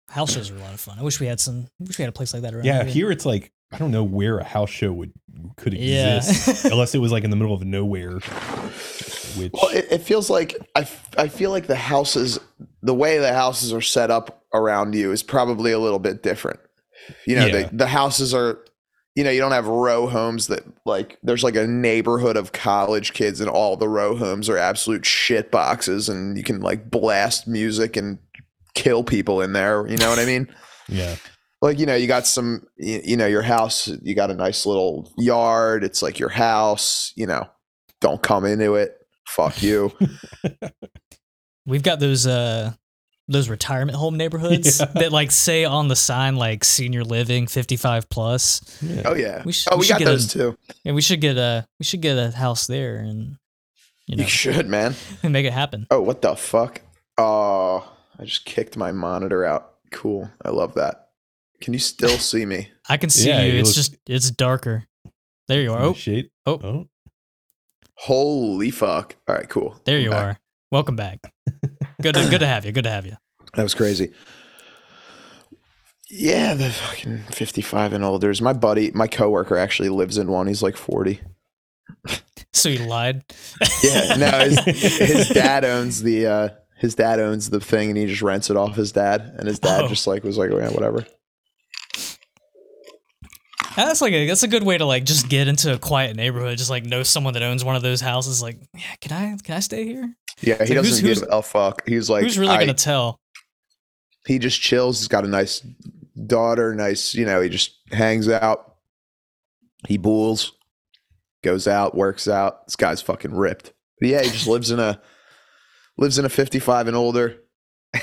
house 0.10 0.34
shows 0.34 0.52
are 0.52 0.56
a 0.56 0.60
lot 0.60 0.74
of 0.74 0.80
fun. 0.80 1.00
I 1.00 1.04
wish 1.04 1.20
we 1.20 1.26
had 1.28 1.40
some. 1.40 1.68
I 1.82 1.86
wish 1.86 1.98
we 1.98 2.04
had 2.04 2.10
a 2.10 2.14
place 2.14 2.34
like 2.34 2.44
that 2.44 2.54
around. 2.54 2.66
yeah, 2.66 2.84
here. 2.84 2.94
here 2.94 3.12
it's 3.12 3.26
like 3.26 3.52
I 3.72 3.78
don't 3.78 3.92
know 3.92 4.04
where 4.04 4.38
a 4.38 4.44
house 4.44 4.70
show 4.70 4.92
would 4.94 5.12
could 5.58 5.74
Yeah. 5.74 6.18
exist 6.18 6.66
unless 6.72 6.94
it 6.94 7.00
was 7.00 7.12
like 7.12 7.24
in 7.24 7.30
the 7.32 7.36
middle 7.36 7.54
of 7.56 7.64
nowhere. 7.64 8.20
Which 9.36 9.52
Well, 9.54 9.70
it, 9.72 9.88
it 9.92 10.02
feels 10.04 10.30
like 10.30 10.56
I, 10.76 10.88
I 11.18 11.28
feel 11.28 11.50
like 11.50 11.66
the 11.66 11.76
houses, 11.76 12.40
the 12.84 12.94
way 12.94 13.18
the 13.18 13.34
houses 13.34 13.74
are 13.74 13.82
set 13.82 14.12
up 14.12 14.44
around 14.54 14.94
you 14.94 15.12
is 15.12 15.24
probably 15.24 15.72
a 15.72 15.80
little 15.80 15.98
bit 15.98 16.22
different. 16.22 16.60
You 17.26 17.38
know, 17.38 17.46
Yeah. 17.48 17.64
the, 17.64 17.76
the 17.78 17.88
houses 17.88 18.36
are, 18.36 18.60
you 19.16 19.24
know, 19.24 19.30
you 19.30 19.40
don't 19.40 19.52
have 19.52 19.68
row 19.68 20.08
homes 20.08 20.48
that 20.48 20.64
like 20.86 21.18
there's 21.24 21.44
like 21.44 21.56
a 21.56 21.68
neighborhood 21.68 22.36
of 22.36 22.52
college 22.52 23.14
kids 23.14 23.40
and 23.40 23.50
all 23.50 23.78
the 23.78 23.90
row 23.90 24.16
homes 24.16 24.50
are 24.50 24.58
absolute 24.58 25.06
shit 25.06 25.52
boxes 25.52 26.10
and 26.10 26.38
you 26.38 26.44
can 26.44 26.62
like 26.62 26.90
blast 26.90 27.48
music 27.48 27.96
and 27.96 28.18
kill 28.74 29.04
people 29.04 29.42
in 29.42 29.54
there. 29.54 29.88
You 29.88 29.98
know 29.98 30.10
what 30.10 30.20
I 30.20 30.26
mean? 30.26 30.48
yeah, 30.88 31.16
like 31.62 31.80
you 31.80 31.86
know 31.86 31.96
you 31.96 32.08
got 32.08 32.28
some 32.28 32.68
you, 32.78 33.02
you 33.04 33.18
know 33.18 33.26
your 33.26 33.42
house 33.42 33.88
you 34.02 34.14
got 34.14 34.30
a 34.30 34.36
nice 34.36 34.66
little 34.66 35.12
yard 35.18 35.84
it's 35.84 36.02
like 36.02 36.20
your 36.20 36.30
house 36.30 37.14
you 37.16 37.26
know 37.26 37.48
don't 38.02 38.22
come 38.22 38.46
into 38.46 38.76
it 38.76 38.98
fuck 39.26 39.64
you 39.64 39.92
We've 41.66 41.82
got 41.82 42.02
those 42.02 42.28
uh 42.28 42.74
those 43.28 43.48
retirement 43.50 43.98
home 43.98 44.18
neighborhoods 44.18 44.80
Yeah. 44.80 44.86
that 44.96 45.12
like 45.12 45.32
say 45.32 45.64
on 45.66 45.88
the 45.88 45.96
sign 45.96 46.36
like 46.36 46.64
senior 46.64 47.04
living 47.04 47.48
55 47.48 48.10
plus. 48.10 48.62
yeah. 48.82 49.02
oh 49.06 49.14
yeah 49.16 49.42
We 49.46 49.54
should- 49.54 49.72
oh 49.72 49.78
we 49.78 49.80
we, 49.82 49.86
should 49.86 49.94
got 49.94 50.00
get 50.00 50.08
a- 50.08 50.12
those 50.12 50.28
too 50.34 50.58
And 50.86 50.96
we 50.96 51.02
should 51.02 51.22
get 51.22 51.38
a 51.38 51.66
we 51.80 51.86
should 51.86 52.02
get 52.02 52.18
a 52.18 52.32
house 52.32 52.68
there 52.68 52.98
and 52.98 53.38
you 54.08 54.18
know 54.18 54.24
you 54.24 54.30
should 54.30 54.68
man 54.68 54.96
make 55.24 55.46
it 55.46 55.54
happen. 55.54 55.88
oh 55.90 56.02
what 56.02 56.22
the 56.22 56.36
fuck 56.36 56.82
oh 57.18 57.90
i 58.20 58.26
just 58.26 58.44
kicked 58.46 58.76
my 58.76 58.92
monitor 58.92 59.46
out 59.46 59.76
cool 59.92 60.30
i 60.44 60.50
love 60.50 60.74
that 60.74 61.10
can 61.62 61.72
you 61.74 61.80
still 61.80 62.18
see 62.18 62.46
me 62.46 62.70
I 62.90 62.98
can 62.98 63.10
see 63.10 63.30
Yeah, 63.30 63.44
you. 63.44 63.54
you 63.54 63.60
It's 63.60 63.70
look- 63.70 63.76
just 63.76 63.96
it's 64.06 64.30
darker. 64.32 64.84
There 65.48 65.62
you 65.62 65.72
are. 65.72 65.82
Oh, 65.82 65.94
Shade. 65.94 66.30
oh. 66.46 66.60
oh, 66.62 66.88
holy 67.96 68.72
fuck 68.72 69.16
all 69.28 69.36
right 69.36 69.48
cool 69.48 69.80
there 69.86 69.98
I'm 69.98 70.04
you 70.04 70.10
back. 70.10 70.24
are. 70.26 70.40
Welcome 70.72 70.96
back. 70.98 71.20
Good 72.02 72.16
to, 72.16 72.30
good 72.30 72.40
to 72.40 72.48
have 72.48 72.66
you. 72.66 72.72
Good 72.72 72.84
to 72.86 72.90
have 72.92 73.06
you. 73.06 73.18
that 73.56 73.64
was 73.64 73.74
crazy 73.76 74.12
yeah 76.10 76.54
the 76.54 76.70
fucking 76.70 77.20
55 77.32 77.94
and 77.94 78.04
olders 78.04 78.42
my 78.42 78.54
buddy 78.54 78.92
my 78.92 79.08
coworker 79.08 79.58
actually 79.58 79.90
lives 79.90 80.18
in 80.18 80.28
one 80.28 80.48
he's 80.48 80.62
like 80.64 80.78
40 80.78 81.20
So 82.56 82.70
he 82.70 82.78
lied. 82.78 83.24
Yeah, 83.84 84.16
no, 84.16 84.30
his, 84.48 84.60
his 85.00 85.30
dad 85.30 85.66
owns 85.66 86.04
the 86.04 86.28
uh 86.28 86.50
his 86.78 86.94
dad 86.96 87.20
owns 87.20 87.50
the 87.50 87.60
thing 87.60 87.90
and 87.90 87.98
he 87.98 88.06
just 88.06 88.22
rents 88.22 88.50
it 88.52 88.56
off 88.58 88.76
his 88.76 88.92
dad 88.92 89.22
and 89.38 89.48
his 89.48 89.58
dad 89.60 89.86
Oh. 89.86 89.88
just 89.88 90.06
like 90.06 90.24
was 90.24 90.38
like, 90.38 90.52
oh, 90.52 90.60
yeah, 90.60 90.70
whatever. 90.70 91.04
That's 93.76 94.02
like 94.02 94.14
a 94.14 94.28
that's 94.28 94.44
a 94.44 94.48
good 94.48 94.64
way 94.64 94.78
to 94.78 94.86
like 94.86 95.04
just 95.06 95.30
get 95.30 95.48
into 95.48 95.74
a 95.74 95.78
quiet 95.78 96.16
neighborhood. 96.16 96.58
Just 96.58 96.70
like 96.70 96.86
know 96.86 97.04
someone 97.04 97.34
that 97.34 97.44
owns 97.44 97.64
one 97.64 97.76
of 97.76 97.82
those 97.82 98.02
houses. 98.02 98.42
Like, 98.42 98.58
yeah, 98.74 98.96
can 99.02 99.12
I 99.12 99.38
can 99.44 99.56
I 99.56 99.60
stay 99.60 99.86
here? 99.86 100.16
Yeah, 100.42 100.56
he 100.60 100.68
So 100.68 100.74
who's- 100.76 100.88
doesn't 100.90 101.06
give 101.06 101.18
who's- 101.20 101.28
a 101.32 101.42
fuck. 101.42 101.88
He's 101.88 102.10
like 102.10 102.24
Who's 102.24 102.38
really 102.38 102.56
I- 102.56 102.60
gonna 102.60 102.74
tell? 102.74 103.20
he 104.26 104.40
just 104.40 104.62
chills. 104.62 105.00
He's 105.00 105.08
got 105.08 105.26
a 105.26 105.28
nice 105.28 105.66
daughter, 106.28 106.74
nice, 106.76 107.14
you 107.14 107.26
know, 107.26 107.42
he 107.42 107.50
just 107.50 107.72
hangs 107.92 108.30
out. 108.30 108.76
He 109.88 109.98
bools, 109.98 110.54
goes 111.44 111.68
out, 111.68 111.96
works 111.96 112.28
out. 112.28 112.66
This 112.68 112.76
guy's 112.78 113.02
fucking 113.02 113.34
ripped. 113.36 113.74
But 114.00 114.10
yeah, 114.10 114.22
he 114.22 114.30
just 114.30 114.48
lives 114.48 114.72
in 114.72 114.80
a 114.80 115.02
lives 115.98 116.18
in 116.18 116.26
a 116.26 116.30
55 116.30 116.88
and 116.88 116.96
older. 116.96 117.38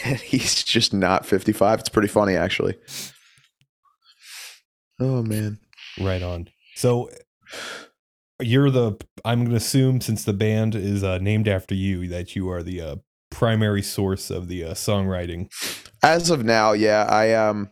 And 0.04 0.18
he's 0.20 0.62
just 0.62 0.92
not 0.92 1.24
55. 1.26 1.80
It's 1.80 1.88
pretty 1.88 2.08
funny 2.08 2.36
actually. 2.36 2.76
Oh 5.00 5.22
man. 5.22 5.58
right 5.98 6.22
on. 6.22 6.48
So 6.76 7.10
you're 8.40 8.70
the. 8.70 8.96
I'm 9.24 9.40
going 9.40 9.50
to 9.50 9.56
assume 9.56 10.00
since 10.00 10.24
the 10.24 10.32
band 10.32 10.74
is 10.74 11.02
uh, 11.02 11.18
named 11.18 11.48
after 11.48 11.74
you 11.74 12.08
that 12.08 12.36
you 12.36 12.50
are 12.50 12.62
the 12.62 12.80
uh, 12.80 12.96
primary 13.30 13.82
source 13.82 14.30
of 14.30 14.48
the 14.48 14.64
uh, 14.64 14.74
songwriting. 14.74 15.50
As 16.02 16.30
of 16.30 16.44
now, 16.44 16.72
yeah, 16.72 17.04
I 17.04 17.32
um 17.32 17.70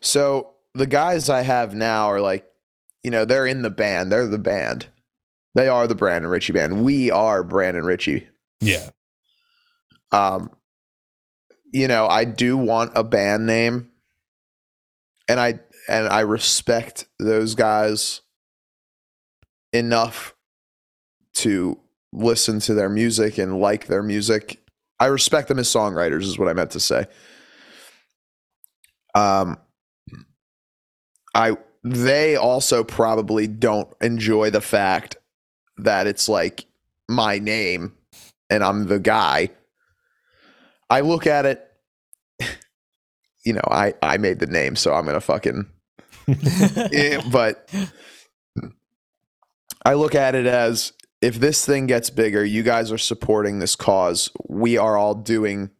so 0.00 0.54
the 0.74 0.86
guys 0.86 1.28
I 1.28 1.42
have 1.42 1.74
now 1.74 2.06
are 2.06 2.20
like, 2.20 2.46
you 3.02 3.10
know, 3.10 3.24
they're 3.24 3.46
in 3.46 3.62
the 3.62 3.70
band. 3.70 4.12
They're 4.12 4.26
the 4.26 4.38
band. 4.38 4.86
They 5.54 5.68
are 5.68 5.86
the 5.86 5.94
Brandon 5.94 6.30
Richie 6.30 6.52
band. 6.52 6.84
We 6.84 7.10
are 7.10 7.42
Brandon 7.42 7.84
Richie. 7.84 8.28
Yeah. 8.60 8.90
Um 10.12 10.50
you 11.72 11.88
know, 11.88 12.06
I 12.06 12.24
do 12.24 12.56
want 12.56 12.92
a 12.94 13.04
band 13.04 13.46
name 13.46 13.90
and 15.28 15.38
I 15.38 15.60
and 15.88 16.06
I 16.08 16.20
respect 16.20 17.06
those 17.18 17.54
guys 17.54 18.20
enough 19.72 20.34
to 21.34 21.78
listen 22.12 22.60
to 22.60 22.74
their 22.74 22.88
music 22.88 23.38
and 23.38 23.60
like 23.60 23.86
their 23.86 24.02
music. 24.02 24.60
I 25.00 25.06
respect 25.06 25.48
them 25.48 25.58
as 25.58 25.68
songwriters 25.68 26.22
is 26.22 26.38
what 26.38 26.48
I 26.48 26.52
meant 26.52 26.72
to 26.72 26.80
say. 26.80 27.06
Um 29.14 29.58
I 31.34 31.56
they 31.84 32.36
also 32.36 32.84
probably 32.84 33.46
don't 33.46 33.88
enjoy 34.00 34.50
the 34.50 34.60
fact 34.60 35.16
that 35.78 36.06
it's 36.06 36.28
like 36.28 36.66
my 37.08 37.38
name 37.38 37.94
and 38.50 38.64
I'm 38.64 38.86
the 38.86 38.98
guy. 38.98 39.50
I 40.90 41.00
look 41.00 41.26
at 41.26 41.46
it 41.46 41.64
you 43.44 43.52
know, 43.52 43.66
I 43.70 43.94
I 44.02 44.18
made 44.18 44.40
the 44.40 44.46
name 44.46 44.76
so 44.76 44.92
I'm 44.92 45.06
to 45.06 45.20
fucking 45.20 45.66
Eh, 46.92 47.22
but 47.30 47.68
I 49.84 49.94
look 49.94 50.14
at 50.14 50.34
it 50.34 50.46
as 50.46 50.92
if 51.20 51.40
this 51.40 51.64
thing 51.64 51.86
gets 51.86 52.10
bigger, 52.10 52.44
you 52.44 52.62
guys 52.62 52.92
are 52.92 52.98
supporting 52.98 53.58
this 53.58 53.74
cause. 53.74 54.30
We 54.48 54.76
are 54.76 54.96
all 54.96 55.14
doing 55.14 55.70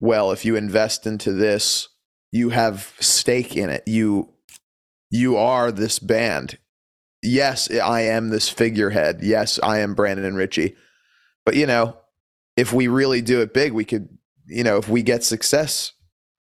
well. 0.00 0.32
If 0.32 0.44
you 0.44 0.56
invest 0.56 1.06
into 1.06 1.32
this, 1.32 1.88
you 2.32 2.50
have 2.50 2.94
stake 3.00 3.56
in 3.56 3.70
it. 3.70 3.82
You 3.86 4.32
you 5.10 5.36
are 5.36 5.70
this 5.70 5.98
band. 5.98 6.58
Yes, 7.22 7.70
I 7.70 8.02
am 8.02 8.30
this 8.30 8.48
figurehead. 8.48 9.20
Yes, 9.22 9.58
I 9.62 9.80
am 9.80 9.94
Brandon 9.94 10.24
and 10.24 10.36
Richie. 10.36 10.76
But 11.44 11.54
you 11.54 11.66
know, 11.66 11.96
if 12.56 12.72
we 12.72 12.88
really 12.88 13.20
do 13.20 13.40
it 13.40 13.54
big, 13.54 13.72
we 13.72 13.84
could, 13.84 14.08
you 14.46 14.64
know, 14.64 14.78
if 14.78 14.88
we 14.88 15.02
get 15.02 15.22
success, 15.24 15.92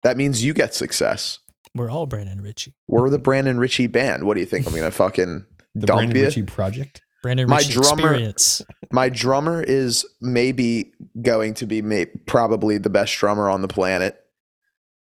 that 0.02 0.16
means 0.16 0.44
you 0.44 0.54
get 0.54 0.74
success. 0.74 1.38
We're 1.74 1.90
all 1.90 2.06
Brandon 2.06 2.40
Richie. 2.40 2.74
We're 2.88 3.10
the 3.10 3.18
Brandon 3.18 3.58
Richie 3.58 3.86
band. 3.86 4.24
What 4.24 4.34
do 4.34 4.40
you 4.40 4.46
think? 4.46 4.66
I'm 4.66 4.74
gonna 4.74 4.90
fucking 4.90 5.44
The 5.74 5.86
dump 5.86 5.98
Brandon 5.98 6.16
you? 6.16 6.24
Richie 6.24 6.42
project. 6.42 7.02
Brandon 7.22 7.48
My 7.48 7.58
Richie 7.58 7.72
drummer- 7.74 8.08
experience. 8.12 8.62
My 8.92 9.08
drummer 9.08 9.62
is 9.62 10.06
maybe 10.20 10.92
going 11.20 11.54
to 11.54 11.66
be 11.66 11.82
may- 11.82 12.06
probably 12.06 12.78
the 12.78 12.90
best 12.90 13.14
drummer 13.18 13.48
on 13.48 13.60
the 13.62 13.68
planet. 13.68 14.18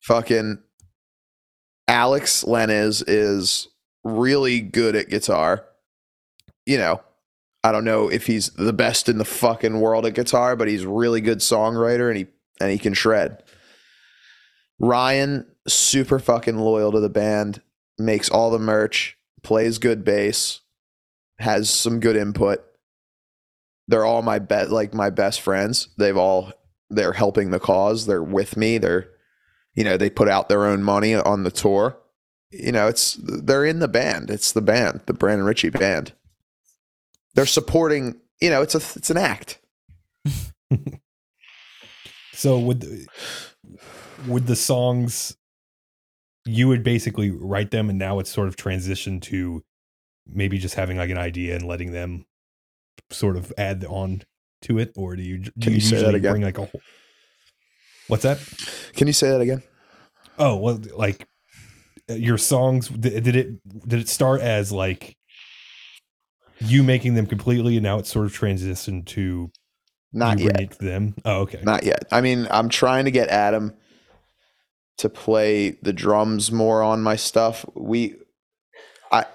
Fucking 0.02 0.58
Alex 1.88 2.44
Lenez 2.44 3.02
is 3.06 3.68
really 4.04 4.60
good 4.60 4.94
at 4.96 5.08
guitar. 5.08 5.64
You 6.66 6.76
know, 6.78 7.00
I 7.62 7.72
don't 7.72 7.84
know 7.84 8.08
if 8.10 8.26
he's 8.26 8.50
the 8.50 8.72
best 8.74 9.08
in 9.08 9.16
the 9.18 9.24
fucking 9.24 9.80
world 9.80 10.04
at 10.06 10.14
guitar, 10.14 10.56
but 10.56 10.68
he's 10.68 10.84
really 10.86 11.20
good 11.22 11.38
songwriter 11.38 12.08
and 12.08 12.18
he 12.18 12.26
and 12.60 12.70
he 12.70 12.78
can 12.78 12.92
shred. 12.94 13.42
Ryan, 14.78 15.46
super 15.66 16.18
fucking 16.18 16.58
loyal 16.58 16.92
to 16.92 17.00
the 17.00 17.08
band, 17.08 17.62
makes 17.98 18.28
all 18.28 18.50
the 18.50 18.58
merch, 18.58 19.16
plays 19.42 19.78
good 19.78 20.04
bass, 20.04 20.60
has 21.38 21.70
some 21.70 22.00
good 22.00 22.16
input. 22.16 22.64
They're 23.88 24.04
all 24.04 24.22
my 24.22 24.38
bet 24.38 24.70
like 24.70 24.94
my 24.94 25.10
best 25.10 25.40
friends. 25.40 25.88
They've 25.98 26.16
all 26.16 26.52
they're 26.90 27.12
helping 27.12 27.50
the 27.50 27.60
cause. 27.60 28.06
They're 28.06 28.22
with 28.22 28.56
me. 28.56 28.78
They're 28.78 29.08
you 29.74 29.84
know 29.84 29.96
they 29.96 30.10
put 30.10 30.28
out 30.28 30.48
their 30.48 30.64
own 30.64 30.82
money 30.82 31.14
on 31.14 31.42
the 31.42 31.50
tour. 31.50 31.98
You 32.50 32.72
know 32.72 32.88
it's 32.88 33.18
they're 33.22 33.64
in 33.64 33.80
the 33.80 33.88
band. 33.88 34.30
It's 34.30 34.52
the 34.52 34.62
band 34.62 35.02
the 35.06 35.12
brandon 35.12 35.46
richie 35.46 35.70
band. 35.70 36.12
They're 37.34 37.46
supporting 37.46 38.20
you 38.40 38.48
know 38.48 38.62
it's 38.62 38.74
a 38.74 38.98
it's 38.98 39.10
an 39.10 39.18
act. 39.18 39.60
So 42.34 42.58
would 42.58 42.80
the, 42.80 43.06
would 44.26 44.46
the 44.46 44.56
songs 44.56 45.36
you 46.46 46.68
would 46.68 46.82
basically 46.82 47.30
write 47.30 47.70
them 47.70 47.88
and 47.88 47.98
now 47.98 48.18
it's 48.18 48.30
sort 48.30 48.48
of 48.48 48.56
transitioned 48.56 49.22
to 49.22 49.62
maybe 50.26 50.58
just 50.58 50.74
having 50.74 50.96
like 50.96 51.10
an 51.10 51.18
idea 51.18 51.54
and 51.54 51.66
letting 51.66 51.92
them 51.92 52.26
sort 53.10 53.36
of 53.36 53.52
add 53.58 53.84
on 53.88 54.22
to 54.62 54.78
it 54.78 54.92
or 54.96 55.14
do 55.16 55.22
you 55.22 55.38
do 55.38 55.50
Can 55.60 55.74
you 55.74 55.80
say 55.80 56.00
that 56.00 56.14
again? 56.14 56.32
bring 56.32 56.42
like 56.42 56.58
a 56.58 56.64
whole 56.64 56.80
What's 58.08 58.22
that? 58.22 58.38
can 58.94 59.06
you 59.06 59.12
say 59.12 59.30
that 59.30 59.40
again 59.40 59.62
Oh, 60.38 60.56
well 60.56 60.80
like 60.96 61.26
uh, 62.10 62.14
your 62.14 62.38
songs 62.38 62.88
did, 62.88 63.26
it 63.36 63.60
did 63.88 64.00
it 64.00 64.08
start 64.08 64.40
as 64.40 64.72
like 64.72 65.16
you 66.60 66.82
making 66.82 67.14
them 67.14 67.26
completely 67.26 67.76
and 67.76 67.82
now 67.82 67.98
it's 67.98 68.10
sort 68.10 68.26
of 68.26 68.32
transitioned 68.32 69.06
to 69.06 69.50
not 70.12 70.38
you 70.38 70.46
yet 70.46 70.70
to 70.72 70.84
them? 70.84 71.14
Oh, 71.24 71.40
okay. 71.42 71.60
Not 71.62 71.82
yet. 71.84 72.04
I 72.12 72.20
mean, 72.20 72.46
I'm 72.50 72.68
trying 72.68 73.04
to 73.06 73.10
get 73.10 73.28
Adam 73.28 73.74
to 74.98 75.08
play 75.08 75.70
the 75.82 75.92
drums 75.92 76.52
more 76.52 76.82
on 76.82 77.02
my 77.02 77.16
stuff. 77.16 77.64
We 77.74 78.14
I 79.10 79.26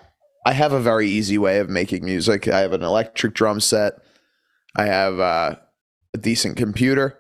I 0.46 0.54
have 0.54 0.74
a 0.74 0.80
very 0.80 1.08
easy 1.08 1.38
way 1.38 1.60
of 1.60 1.70
making 1.70 2.06
music. 2.06 2.48
I 2.48 2.60
have 2.60 2.74
an 2.74 2.84
electric 2.84 3.34
drum 3.34 3.60
set. 3.60 3.94
I 4.76 4.86
have 4.86 5.20
uh, 5.20 5.56
a 6.14 6.18
decent 6.18 6.58
computer, 6.58 7.18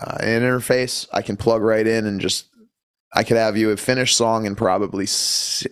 uh, 0.00 0.18
an 0.20 0.42
interface. 0.42 1.06
I 1.12 1.22
can 1.22 1.36
plug 1.36 1.62
right 1.62 1.86
in 1.86 2.06
and 2.06 2.20
just 2.20 2.46
I 3.14 3.24
could 3.24 3.36
have 3.36 3.56
you 3.56 3.70
a 3.70 3.76
finished 3.76 4.16
song 4.16 4.46
in 4.46 4.56
probably 4.56 5.06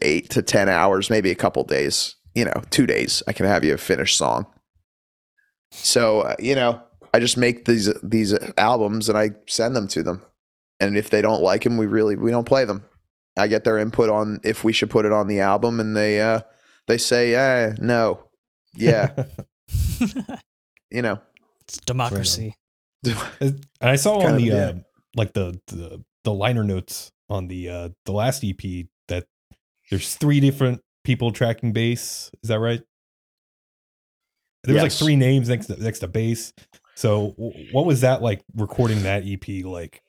8 0.03 0.31
to 0.31 0.43
10 0.43 0.69
hours, 0.69 1.09
maybe 1.09 1.31
a 1.31 1.35
couple 1.35 1.65
days, 1.65 2.17
you 2.35 2.45
know, 2.45 2.63
2 2.69 2.87
days. 2.87 3.23
I 3.27 3.33
can 3.33 3.47
have 3.47 3.65
you 3.65 3.73
a 3.75 3.79
finished 3.79 4.19
song. 4.19 4.47
So, 5.71 6.21
uh, 6.21 6.37
you 6.39 6.55
know, 6.55 6.83
I 7.15 7.21
just 7.21 7.37
make 7.37 7.65
these 7.65 7.93
these 8.03 8.35
albums 8.57 9.09
and 9.09 9.17
I 9.17 9.31
send 9.47 9.75
them 9.75 9.89
to 9.89 10.03
them. 10.03 10.23
And 10.81 10.97
if 10.97 11.11
they 11.11 11.23
don't 11.23 11.43
like 11.43 11.65
them, 11.65 11.77
we 11.77 11.87
really 11.87 12.17
we 12.17 12.31
don't 12.31 12.47
play 12.47 12.65
them. 12.65 12.85
I 13.39 13.47
get 13.47 13.65
their 13.65 13.79
input 13.79 14.11
on 14.11 14.41
if 14.43 14.65
we 14.65 14.73
should 14.73 14.91
put 14.91 15.05
it 15.05 15.13
on 15.13 15.29
the 15.29 15.41
album 15.41 15.79
and 15.79 15.97
they 15.97 16.21
uh 16.21 16.41
they 16.87 16.99
say, 16.99 17.35
"Eh, 17.35 17.75
no." 17.79 18.25
Yeah, 18.75 19.25
you 20.91 21.03
know. 21.03 21.21
It's 21.63 21.79
democracy. 21.79 22.55
And 23.41 23.67
I 23.81 23.97
saw 23.97 24.27
on 24.27 24.37
the 24.37 24.43
yeah. 24.43 24.55
uh, 24.55 24.75
like 25.15 25.33
the, 25.33 25.61
the 25.67 26.03
the 26.25 26.33
liner 26.33 26.65
notes 26.65 27.13
on 27.29 27.49
the 27.49 27.69
uh 27.69 27.89
the 28.05 28.13
last 28.13 28.45
EP 28.45 28.87
that 29.09 29.27
there's 29.91 30.17
three 30.17 30.41
different 30.41 30.81
people 31.05 31.33
tracking 31.33 31.73
bass. 31.73 32.31
Is 32.43 32.49
that 32.49 32.59
right? 32.59 32.83
There 34.65 34.75
was 34.75 34.83
like 34.83 34.93
three 34.93 35.17
names 35.17 35.49
next 35.49 35.67
to, 35.67 35.83
next 35.83 36.01
to 36.01 36.09
bass. 36.09 36.53
So 36.95 37.35
what 37.73 37.87
was 37.87 38.03
that 38.03 38.21
like 38.21 38.43
recording 38.55 39.05
that 39.05 39.25
EP 39.27 39.65
like? 39.65 40.03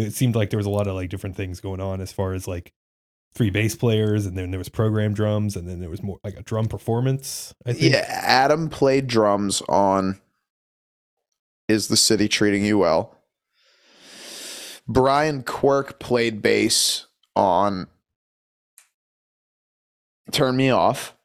It 0.00 0.14
seemed 0.14 0.34
like 0.34 0.50
there 0.50 0.58
was 0.58 0.66
a 0.66 0.70
lot 0.70 0.86
of 0.86 0.94
like 0.94 1.10
different 1.10 1.36
things 1.36 1.60
going 1.60 1.80
on 1.80 2.00
as 2.00 2.12
far 2.12 2.32
as 2.32 2.48
like 2.48 2.72
three 3.34 3.50
bass 3.50 3.76
players 3.76 4.26
and 4.26 4.36
then 4.36 4.50
there 4.50 4.58
was 4.58 4.68
program 4.68 5.14
drums 5.14 5.56
and 5.56 5.68
then 5.68 5.80
there 5.80 5.90
was 5.90 6.02
more 6.02 6.18
like 6.24 6.34
a 6.36 6.42
drum 6.42 6.66
performance. 6.66 7.54
I 7.64 7.72
think. 7.72 7.92
Yeah, 7.92 8.04
Adam 8.08 8.68
played 8.68 9.06
drums 9.06 9.62
on 9.68 10.20
Is 11.68 11.88
the 11.88 11.96
City 11.96 12.28
Treating 12.28 12.64
You 12.64 12.78
Well? 12.78 13.16
Brian 14.88 15.44
Quirk 15.44 16.00
played 16.00 16.42
bass 16.42 17.06
on 17.36 17.86
Turn 20.32 20.56
Me 20.56 20.70
Off. 20.70 21.16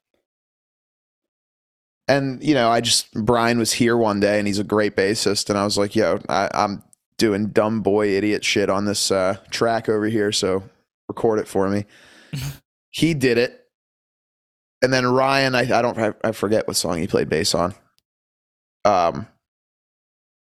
And, 2.08 2.44
you 2.44 2.54
know, 2.54 2.70
I 2.70 2.82
just, 2.82 3.12
Brian 3.16 3.58
was 3.58 3.74
here 3.74 3.98
one 3.98 4.20
day 4.20 4.38
and 4.38 4.46
he's 4.46 4.60
a 4.60 4.64
great 4.64 4.96
bassist. 4.96 5.50
And 5.50 5.58
I 5.58 5.64
was 5.64 5.76
like, 5.76 5.96
yo, 5.96 6.20
I, 6.30 6.50
I'm 6.54 6.84
doing 7.18 7.48
dumb 7.48 7.82
boy 7.82 8.10
idiot 8.10 8.44
shit 8.44 8.70
on 8.70 8.86
this 8.86 9.12
uh, 9.12 9.38
track 9.50 9.88
over 9.90 10.06
here. 10.06 10.32
So 10.32 10.64
record 11.08 11.40
it 11.40 11.48
for 11.48 11.70
me. 11.70 11.86
he 12.92 13.14
did 13.14 13.38
it. 13.38 13.62
And 14.82 14.94
then 14.94 15.06
Ryan, 15.06 15.56
I, 15.56 15.62
I 15.62 15.82
don't, 15.82 15.98
I, 15.98 16.14
I 16.24 16.32
forget 16.32 16.68
what 16.68 16.76
song 16.76 17.00
he 17.00 17.08
played 17.08 17.30
bass 17.30 17.56
on. 17.56 17.74
Um, 18.84 19.28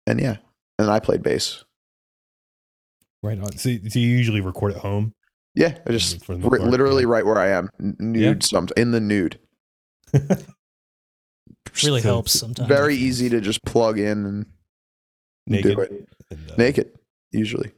and 0.08 0.20
yeah, 0.20 0.38
and 0.80 0.90
I 0.90 1.00
played 1.00 1.22
bass. 1.22 1.64
Right 3.22 3.38
on. 3.40 3.52
So, 3.52 3.70
so 3.88 4.00
you 4.00 4.08
usually 4.08 4.42
record 4.42 4.74
at 4.74 4.80
home? 4.80 5.14
Yeah, 5.54 5.78
I 5.86 5.92
just 5.92 6.26
For 6.26 6.34
the 6.34 6.40
most 6.40 6.52
ri- 6.54 6.60
part, 6.60 6.72
literally 6.72 7.06
right 7.06 7.26
where 7.26 7.38
I 7.38 7.50
am, 7.50 7.70
nude, 7.80 8.42
some 8.44 8.68
in 8.78 8.92
the 8.92 9.02
nude. 9.02 9.38
Really 11.84 12.02
So 12.02 12.08
helps 12.10 12.38
sometimes. 12.38 12.68
Very 12.68 12.96
easy 12.96 13.30
to 13.30 13.40
just 13.40 13.64
plug 13.64 13.98
in 13.98 14.26
and 14.26 14.46
naked. 15.48 15.76
do 15.76 15.82
it 15.82 16.10
And, 16.32 16.50
uh, 16.52 16.56
naked. 16.58 16.92
Usually, 17.32 17.72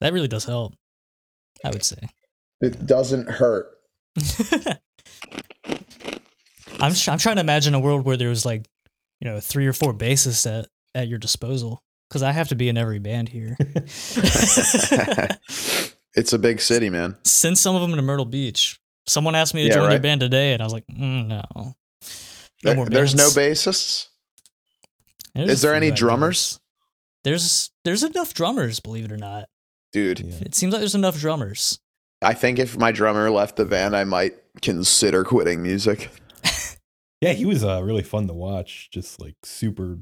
That 0.00 0.12
really 0.12 0.28
does 0.28 0.44
help. 0.44 0.74
I 1.64 1.70
would 1.70 1.84
say. 1.84 1.98
it 2.60 2.86
doesn't 2.86 3.28
hurt. 3.30 3.66
I'm 6.80 6.94
tr- 6.94 7.10
I'm 7.10 7.18
trying 7.18 7.36
to 7.36 7.40
imagine 7.40 7.74
a 7.74 7.80
world 7.80 8.04
where 8.04 8.16
there 8.16 8.28
was 8.28 8.46
like, 8.46 8.66
you 9.20 9.28
know, 9.30 9.40
three 9.40 9.66
or 9.66 9.72
four 9.72 9.92
bassists 9.92 10.46
at 10.50 10.66
at 10.94 11.08
your 11.08 11.18
disposal 11.18 11.82
because 12.08 12.22
I 12.22 12.32
have 12.32 12.48
to 12.48 12.54
be 12.54 12.68
in 12.68 12.76
every 12.78 12.98
band 12.98 13.28
here. 13.28 13.56
it's 16.14 16.32
a 16.32 16.38
big 16.38 16.60
city, 16.60 16.90
man. 16.90 17.16
Send 17.24 17.58
some 17.58 17.74
of 17.76 17.82
them 17.82 17.94
to 17.96 18.02
Myrtle 18.02 18.24
Beach. 18.24 18.80
Someone 19.06 19.34
asked 19.34 19.54
me 19.54 19.62
to 19.62 19.68
Yeah, 19.68 19.74
join 19.74 19.82
their 19.84 19.92
right. 19.98 20.02
band 20.02 20.20
today, 20.20 20.52
and 20.54 20.62
I 20.62 20.64
was 20.66 20.72
like, 20.72 20.86
mm, 20.86 21.26
no. 21.26 21.42
No 22.64 22.74
There- 22.74 22.84
there's 22.86 23.14
no 23.14 23.28
bassists. 23.28 24.06
There's 25.34 25.50
Is 25.50 25.62
there 25.62 25.72
few 25.72 25.76
any 25.76 25.86
ideas. 25.88 25.98
drummers? 25.98 26.59
There's 27.24 27.70
there's 27.84 28.02
enough 28.02 28.34
drummers, 28.34 28.80
believe 28.80 29.04
it 29.04 29.12
or 29.12 29.16
not. 29.16 29.48
Dude, 29.92 30.20
yeah. 30.20 30.36
It 30.40 30.54
seems 30.54 30.72
like 30.72 30.80
there's 30.80 30.94
enough 30.94 31.18
drummers. 31.18 31.80
I 32.22 32.34
think 32.34 32.58
if 32.58 32.76
my 32.76 32.92
drummer 32.92 33.30
left 33.30 33.56
the 33.56 33.64
band, 33.64 33.96
I 33.96 34.04
might 34.04 34.34
consider 34.62 35.24
quitting 35.24 35.62
music. 35.62 36.10
Yeah, 37.20 37.34
he 37.34 37.44
was 37.44 37.62
uh, 37.62 37.82
really 37.82 38.02
fun 38.02 38.26
to 38.28 38.32
watch. 38.32 38.88
Just 38.90 39.20
like 39.20 39.34
super. 39.42 39.98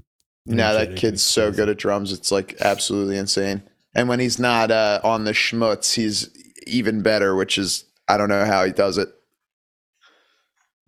No, 0.47 0.73
that 0.73 0.97
kid's 0.97 1.23
so 1.23 1.51
good 1.51 1.69
at 1.69 1.77
drums. 1.77 2.13
It's 2.13 2.31
like 2.31 2.57
absolutely 2.61 3.19
insane. 3.19 3.63
And 3.95 4.09
when 4.09 4.21
he's 4.21 4.39
not 4.39 4.71
uh, 4.71 5.01
on 5.03 5.25
the 5.25 5.33
schmutz, 5.33 5.95
he's 5.95 6.31
even 6.67 7.03
better, 7.03 7.35
which 7.35 7.59
is, 7.59 7.85
I 8.07 8.17
don't 8.17 8.29
know 8.29 8.45
how 8.47 8.65
he 8.65 8.73
does 8.73 8.99
it. 8.99 9.09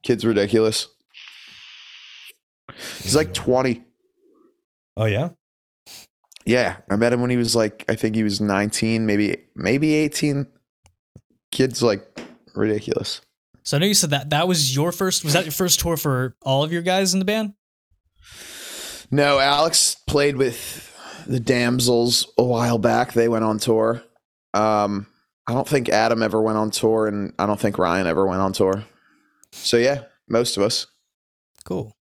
Kid's 0.02 0.24
ridiculous. 0.24 0.86
He's 3.02 3.16
like 3.16 3.34
20. 3.34 3.82
Oh 4.96 5.04
yeah, 5.06 5.30
Yeah. 6.50 6.78
I 6.90 6.96
met 6.96 7.12
him 7.12 7.20
when 7.20 7.30
he 7.30 7.36
was 7.36 7.54
like, 7.54 7.84
I 7.88 7.94
think 7.94 8.16
he 8.16 8.24
was 8.24 8.40
19, 8.40 9.06
maybe, 9.06 9.36
maybe 9.54 9.94
18. 9.94 10.48
Kid's 11.52 11.80
like 11.80 12.02
ridiculous. 12.56 13.20
So 13.62 13.76
I 13.76 13.80
know 13.80 13.86
you 13.86 13.94
said 13.94 14.10
that 14.10 14.30
that 14.30 14.48
was 14.48 14.74
your 14.74 14.90
first. 14.90 15.22
Was 15.22 15.34
that 15.34 15.44
your 15.44 15.52
first 15.52 15.78
tour 15.78 15.96
for 15.96 16.34
all 16.42 16.64
of 16.64 16.72
your 16.72 16.82
guys 16.82 17.12
in 17.12 17.20
the 17.20 17.24
band? 17.24 17.54
No, 19.12 19.38
Alex 19.38 19.94
played 20.08 20.36
with 20.36 20.92
the 21.28 21.38
Damsels 21.38 22.26
a 22.36 22.42
while 22.42 22.78
back. 22.78 23.12
They 23.12 23.28
went 23.28 23.44
on 23.44 23.58
tour. 23.58 24.02
Um, 24.52 25.06
I 25.46 25.52
don't 25.52 25.68
think 25.68 25.88
Adam 25.88 26.20
ever 26.20 26.42
went 26.42 26.58
on 26.58 26.72
tour, 26.72 27.06
and 27.06 27.32
I 27.38 27.46
don't 27.46 27.60
think 27.60 27.78
Ryan 27.78 28.08
ever 28.08 28.26
went 28.26 28.40
on 28.40 28.52
tour. 28.52 28.84
So 29.52 29.76
yeah, 29.76 30.02
most 30.28 30.56
of 30.56 30.64
us. 30.64 30.88
Cool. 31.64 31.92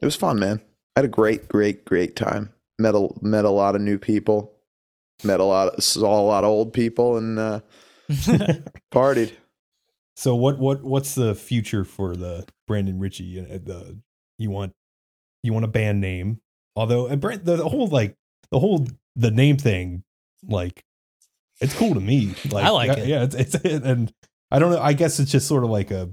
It 0.00 0.04
was 0.04 0.14
fun, 0.14 0.38
man. 0.38 0.60
I 0.94 1.00
had 1.00 1.04
a 1.04 1.08
great, 1.08 1.48
great, 1.48 1.84
great 1.84 2.14
time. 2.14 2.52
Met 2.80 2.94
a 2.94 3.08
met 3.20 3.44
a 3.44 3.50
lot 3.50 3.74
of 3.74 3.82
new 3.82 3.98
people. 3.98 4.52
Met 5.22 5.38
a 5.38 5.44
lot, 5.44 5.74
of, 5.74 5.84
saw 5.84 6.18
a 6.18 6.22
lot 6.22 6.44
of 6.44 6.50
old 6.50 6.72
people, 6.72 7.18
and 7.18 7.38
uh, 7.38 7.60
partied. 8.90 9.32
So 10.16 10.34
what 10.34 10.58
what 10.58 10.82
what's 10.82 11.14
the 11.14 11.34
future 11.34 11.84
for 11.84 12.16
the 12.16 12.46
Brandon 12.66 12.98
Richie? 12.98 13.38
The 13.40 13.98
you 14.38 14.50
want 14.50 14.72
you 15.42 15.52
want 15.52 15.66
a 15.66 15.68
band 15.68 16.00
name? 16.00 16.40
Although 16.74 17.06
and 17.06 17.20
Brand, 17.20 17.44
the, 17.44 17.56
the 17.56 17.68
whole 17.68 17.88
like 17.88 18.16
the 18.50 18.58
whole 18.58 18.86
the 19.14 19.30
name 19.30 19.58
thing, 19.58 20.02
like 20.48 20.82
it's 21.60 21.74
cool 21.74 21.94
to 21.94 22.00
me. 22.00 22.34
Like 22.50 22.64
I 22.64 22.70
like 22.70 22.88
yeah, 22.88 23.02
it. 23.02 23.08
Yeah, 23.08 23.22
it's, 23.24 23.34
it's 23.34 23.54
and 23.56 24.12
I 24.50 24.58
don't 24.58 24.72
know. 24.72 24.80
I 24.80 24.94
guess 24.94 25.20
it's 25.20 25.30
just 25.30 25.46
sort 25.46 25.64
of 25.64 25.70
like 25.70 25.90
a 25.90 26.10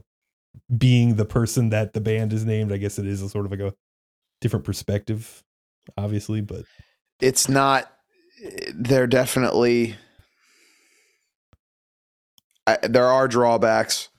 being 0.76 1.16
the 1.16 1.26
person 1.26 1.70
that 1.70 1.94
the 1.94 2.02
band 2.02 2.34
is 2.34 2.46
named. 2.46 2.72
I 2.72 2.78
guess 2.78 3.00
it 3.00 3.06
is 3.06 3.22
a 3.22 3.30
sort 3.30 3.46
of 3.46 3.52
like 3.52 3.62
a 3.62 3.74
different 4.42 4.66
perspective, 4.66 5.44
obviously. 5.98 6.42
But 6.42 6.64
It's 7.20 7.48
not. 7.48 7.92
They're 8.74 9.08
definitely. 9.08 9.96
I, 12.66 12.78
there 12.84 13.08
are 13.08 13.28
drawbacks, 13.28 14.10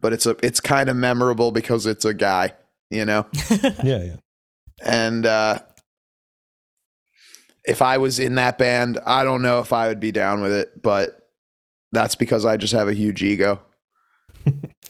but 0.00 0.12
it's 0.12 0.26
a 0.26 0.36
it's 0.42 0.60
kind 0.60 0.88
of 0.88 0.96
memorable 0.96 1.52
because 1.52 1.86
it's 1.86 2.04
a 2.04 2.14
guy, 2.14 2.54
you 2.90 3.04
know. 3.04 3.26
yeah, 3.82 4.02
yeah. 4.02 4.16
And 4.82 5.24
uh, 5.24 5.60
if 7.64 7.80
I 7.82 7.98
was 7.98 8.18
in 8.18 8.34
that 8.34 8.58
band, 8.58 8.98
I 9.06 9.24
don't 9.24 9.42
know 9.42 9.60
if 9.60 9.72
I 9.72 9.88
would 9.88 10.00
be 10.00 10.12
down 10.12 10.42
with 10.42 10.52
it, 10.52 10.82
but 10.82 11.18
that's 11.92 12.14
because 12.14 12.44
I 12.44 12.56
just 12.56 12.72
have 12.74 12.88
a 12.88 12.94
huge 12.94 13.22
ego. 13.22 13.60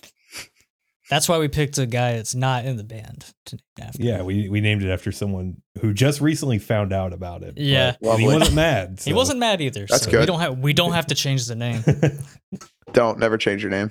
That's 1.11 1.29
why 1.29 1.39
we 1.39 1.49
picked 1.49 1.77
a 1.79 1.85
guy 1.87 2.15
that's 2.15 2.35
not 2.35 2.65
in 2.65 2.77
the 2.79 2.85
band 2.85 3.27
to 3.47 3.59
name 3.77 3.87
after. 3.89 4.03
Yeah, 4.03 4.23
we, 4.23 4.49
we 4.49 4.61
named 4.63 4.83
it 4.83 4.91
after 4.91 5.13
someone 5.13 5.61
who 5.83 5.93
just 5.93 6.21
recently 6.23 6.59
found 6.59 6.95
out 6.95 7.13
about 7.13 7.43
it. 7.43 7.59
Yeah. 7.59 7.97
but- 8.01 8.17
he 8.19 8.27
wasn't 8.27 8.55
mad. 8.55 9.01
He 9.05 9.13
wasn't 9.13 9.39
mad 9.39 9.61
either. 9.61 9.85
That's 9.89 10.05
so 10.05 10.19
We 10.19 10.25
don't 10.27 10.41
have 10.41 10.59
we 10.59 10.73
don't 10.73 10.93
have 10.93 11.07
to 11.09 11.15
change 11.25 11.47
the 11.47 11.57
name. 11.57 11.83
Don't 12.93 13.19
never 13.19 13.37
change 13.37 13.61
your 13.63 13.71
name. 13.73 13.91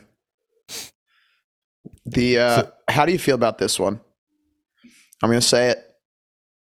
The 2.06 2.40
uh, 2.40 2.62
So- 2.62 2.72
how 2.88 3.06
do 3.06 3.12
you 3.12 3.20
feel 3.20 3.36
about 3.36 3.58
this 3.58 3.78
one? 3.80 4.00
I'm 5.22 5.30
gonna 5.30 5.42
say 5.42 5.70
it 5.70 5.78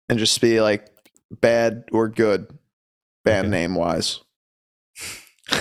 and 0.09 0.19
just 0.19 0.41
be 0.41 0.61
like 0.61 0.87
bad 1.31 1.85
or 1.93 2.09
good, 2.09 2.47
band 3.25 3.47
Okay. 3.49 3.51
name 3.51 3.75
wise. 3.75 4.21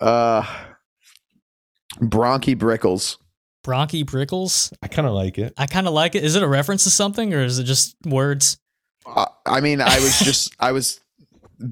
uh, 0.00 0.44
Bronchi 2.00 2.56
Brickles. 2.56 3.16
Bronchi 3.64 4.04
Brickles. 4.04 4.72
I 4.82 4.88
kind 4.88 5.06
of 5.06 5.14
like 5.14 5.38
it. 5.38 5.52
I 5.56 5.66
kind 5.66 5.86
of 5.86 5.92
like 5.94 6.14
it. 6.14 6.24
Is 6.24 6.34
it 6.36 6.42
a 6.42 6.48
reference 6.48 6.84
to 6.84 6.90
something 6.90 7.32
or 7.32 7.40
is 7.42 7.58
it 7.58 7.64
just 7.64 7.94
words? 8.04 8.58
Uh, 9.06 9.26
I 9.46 9.60
mean, 9.60 9.80
I 9.80 9.96
was 10.00 10.18
just 10.20 10.54
I 10.60 10.72
was 10.72 11.00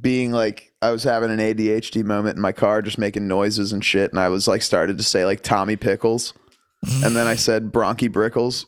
being 0.01 0.31
like 0.33 0.73
I 0.83 0.91
was 0.91 1.03
having 1.03 1.31
an 1.31 1.39
ADHD 1.39 2.05
moment 2.05 2.37
in 2.37 2.43
my 2.43 2.53
car, 2.53 2.81
just 2.83 2.99
making 2.99 3.27
noises 3.29 3.73
and 3.73 3.85
shit, 3.85 4.11
and 4.13 4.21
I 4.21 4.29
was 4.29 4.47
like 4.47 4.63
started 4.63 4.99
to 4.99 5.05
say 5.05 5.25
like 5.25 5.43
Tommy 5.43 5.77
Pickles, 5.77 6.33
and 7.05 7.15
then 7.17 7.27
I 7.27 7.35
said 7.37 7.73
Bronchi 7.73 8.09
Brickles, 8.09 8.67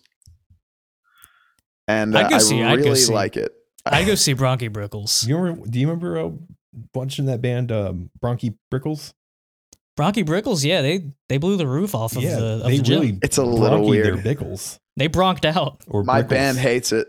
and 1.89 2.17
I'd 2.17 2.27
uh, 2.27 2.29
go 2.31 2.35
I 2.37 2.39
see- 2.39 2.63
I'd 2.63 2.77
go 2.79 2.85
really 2.85 2.97
see. 2.97 3.13
like 3.13 3.37
it. 3.37 3.53
I 3.85 4.05
go 4.05 4.15
see 4.15 4.35
Bronchi 4.35 4.71
Brickles. 4.71 5.27
You 5.27 5.37
remember? 5.37 5.67
Do 5.69 5.79
you 5.81 5.89
remember 5.89 6.17
a 6.19 6.33
bunch 6.93 7.19
in 7.19 7.27
that 7.27 7.41
band, 7.43 7.73
um, 7.73 8.11
Bronchi 8.23 8.57
Brickles? 8.73 9.13
Bronchi 9.99 10.25
Brickles, 10.25 10.65
yeah, 10.65 10.83
they 10.83 11.11
they 11.29 11.39
blew 11.39 11.57
the 11.57 11.67
roof 11.67 11.95
off 11.95 12.17
of 12.17 12.23
yeah, 12.23 12.37
the 12.37 12.47
of 12.47 12.63
they 12.65 12.77
the 12.79 12.83
gym. 12.83 13.01
really 13.01 13.19
It's 13.23 13.37
a 13.39 13.45
little 13.45 13.79
bronchied 13.87 14.05
their 14.05 14.15
weird. 14.17 14.39
Bickles 14.39 14.79
They 14.97 15.09
bronked 15.09 15.45
out. 15.45 15.83
or 15.87 16.03
My 16.05 16.23
Brickles. 16.23 16.29
band 16.29 16.59
hates 16.59 16.93
it. 16.93 17.09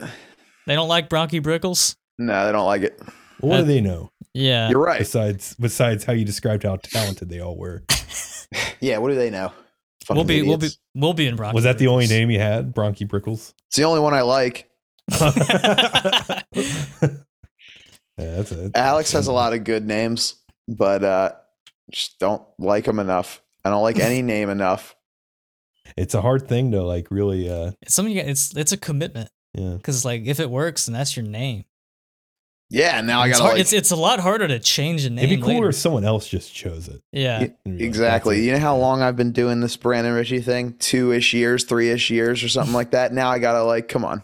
They 0.68 0.76
don't 0.76 0.88
like 0.90 1.10
Bronchi 1.10 1.42
Brickles. 1.42 1.96
No, 2.20 2.46
they 2.46 2.52
don't 2.52 2.66
like 2.66 2.84
it. 2.84 3.02
What 3.40 3.56
Uh, 3.56 3.62
do 3.62 3.68
they 3.68 3.82
know 3.82 4.12
Yeah. 4.34 4.70
You're 4.70 4.84
right. 4.84 5.00
besides 5.00 5.56
besides 5.60 6.04
how 6.06 6.14
you 6.14 6.26
described 6.26 6.64
how 6.64 6.78
talented 6.78 7.30
they 7.30 7.40
all 7.40 7.58
were? 7.58 7.84
Yeah, 8.80 9.00
what 9.00 9.10
do 9.10 9.16
they 9.16 9.30
know? 9.32 9.52
We'll 10.10 10.18
Fucking 10.18 10.28
be 10.28 10.42
we'll 10.44 10.58
be 10.58 10.70
we'll 10.94 11.14
be 11.14 11.26
in 11.28 11.36
Bronchi. 11.38 11.54
Was 11.54 11.64
that 11.64 11.78
the 11.80 11.88
only 11.88 12.06
name 12.08 12.30
you 12.30 12.40
had, 12.40 12.76
Bronchi 12.76 13.08
Brickles? 13.08 13.54
It's 13.68 13.78
the 13.78 13.84
only 13.84 14.00
one 14.02 14.14
I 14.14 14.22
like. 14.22 14.70
Yeah, 18.18 18.36
that's 18.36 18.52
it. 18.52 18.72
Alex 18.76 19.12
has 19.14 19.26
a 19.26 19.32
lot 19.34 19.54
of 19.54 19.64
good 19.64 19.88
names, 19.88 20.36
but 20.68 21.04
uh, 21.04 21.32
just 21.94 22.20
don't 22.20 22.42
like 22.60 22.86
them 22.86 23.00
enough. 23.00 23.42
I 23.64 23.70
don't 23.70 23.82
like 23.84 24.00
any 24.00 24.22
name 24.34 24.50
enough. 24.50 24.96
It's 25.96 26.14
a 26.14 26.22
hard 26.22 26.48
thing 26.48 26.72
to 26.72 26.82
like 26.84 27.08
really. 27.12 27.50
uh 27.50 27.72
It's 27.82 27.94
something. 27.94 28.14
you- 28.14 28.22
It's 28.22 28.56
it's 28.58 28.72
a 28.72 28.78
commitment 28.78 29.30
Yeah, 29.54 29.76
because 29.76 30.04
like 30.04 30.26
if 30.26 30.40
it 30.40 30.50
works, 30.50 30.88
and 30.88 30.96
that's 30.96 31.16
your 31.16 31.26
name. 31.26 31.66
Yeah, 32.70 33.02
now 33.02 33.20
I 33.22 33.30
gotta 33.30 33.44
like 33.44 33.60
it's 33.60 33.72
it's 33.74 33.92
a 33.92 33.96
lot 33.96 34.20
harder 34.20 34.48
to 34.48 34.58
change 34.58 35.06
a 35.06 35.10
name. 35.12 35.26
it'd 35.26 35.38
be 35.38 35.42
cooler 35.44 35.56
later. 35.56 35.70
if 35.70 35.76
someone 35.76 36.04
else 36.06 36.28
just 36.28 36.54
chose 36.56 36.88
it. 36.88 37.02
Yeah. 37.12 37.42
Yeah. 37.42 37.48
and 37.48 37.54
be 37.66 37.72
like, 37.72 37.82
Exactly. 37.82 38.44
You 38.44 38.54
know 38.54 38.60
how 38.60 38.76
long 38.78 39.02
I've 39.04 39.16
been 39.16 39.32
doing 39.32 39.60
this 39.60 39.78
Brandon 39.78 40.14
Richie 40.14 40.42
thing? 40.42 40.74
Two 40.80 41.12
ish 41.12 41.34
years, 41.36 41.66
three 41.66 41.92
ish 41.92 42.10
years, 42.10 42.44
or 42.44 42.50
something 42.50 42.74
like 42.74 42.92
that. 42.92 43.14
Now 43.14 43.30
I 43.30 43.38
gotta 43.38 43.64
like, 43.64 43.88
come 43.90 44.04
on. 44.06 44.24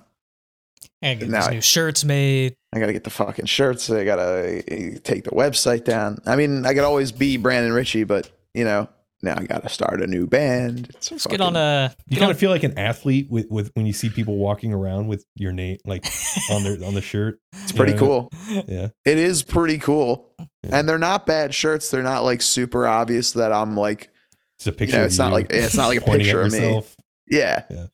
And 1.02 1.20
get 1.20 1.30
Now 1.30 1.40
these 1.40 1.48
I- 1.48 1.52
new 1.52 1.62
shirts 1.62 2.04
made. 2.04 2.56
I 2.74 2.80
gotta 2.80 2.94
get 2.94 3.04
the 3.04 3.10
fucking 3.10 3.46
shirts. 3.46 3.90
I 3.90 4.04
gotta 4.04 4.60
uh, 4.60 5.00
take 5.04 5.24
the 5.24 5.32
website 5.32 5.86
down. 5.86 6.20
I 6.26 6.36
mean, 6.36 6.66
I 6.66 6.74
could 6.74 6.84
always 6.84 7.12
be 7.12 7.38
Brandon 7.38 7.72
Richie, 7.74 8.04
but 8.04 8.30
you 8.54 8.64
know, 8.66 8.90
now 9.22 9.36
I 9.38 9.46
gotta 9.46 9.70
start 9.70 10.02
a 10.02 10.08
new 10.08 10.28
band. 10.28 10.90
It's 10.96 11.10
Let's 11.12 11.24
fucking, 11.24 11.38
get 11.40 11.44
on 11.44 11.56
a. 11.56 11.96
You 12.08 12.16
get 12.16 12.20
kind 12.20 12.26
on- 12.30 12.32
of 12.32 12.40
feel 12.40 12.52
like 12.52 12.64
an 12.64 12.78
athlete 12.78 13.28
with, 13.32 13.50
with 13.50 13.72
when 13.76 13.86
you 13.86 13.94
see 13.94 14.10
people 14.10 14.38
walking 14.38 14.74
around 14.74 15.08
with 15.08 15.26
your 15.36 15.52
name 15.54 15.78
like 15.86 16.06
on 16.52 16.64
their 16.64 16.84
on 16.86 16.94
the 16.94 17.02
shirt. 17.02 17.40
It's 17.64 17.72
pretty 17.72 17.94
Yeah. 17.94 17.98
cool. 18.00 18.30
Yeah, 18.68 18.88
It 19.06 19.18
is 19.18 19.42
pretty 19.42 19.78
cool, 19.78 20.30
Yeah. 20.38 20.46
and 20.80 20.88
they're 20.90 20.98
not 21.00 21.26
bad 21.26 21.54
shirts. 21.56 21.90
They're 21.90 22.04
not 22.04 22.24
like 22.26 22.42
super 22.42 22.86
obvious 22.86 23.32
that 23.34 23.52
I'm 23.54 23.76
like, 23.78 24.10
it's 24.58 24.68
a 24.68 24.72
you 24.72 24.76
picture. 24.76 24.98
know, 24.98 25.02
of 25.04 25.08
it's 25.08 25.18
not 25.18 25.28
you 25.28 25.34
like 25.34 25.48
it's 25.52 25.76
not 25.76 25.88
like 25.88 26.02
a 26.02 26.06
picture 26.06 26.42
of 26.42 26.52
me. 26.52 26.84
Yeah. 27.32 27.64
Yeah. 27.70 27.86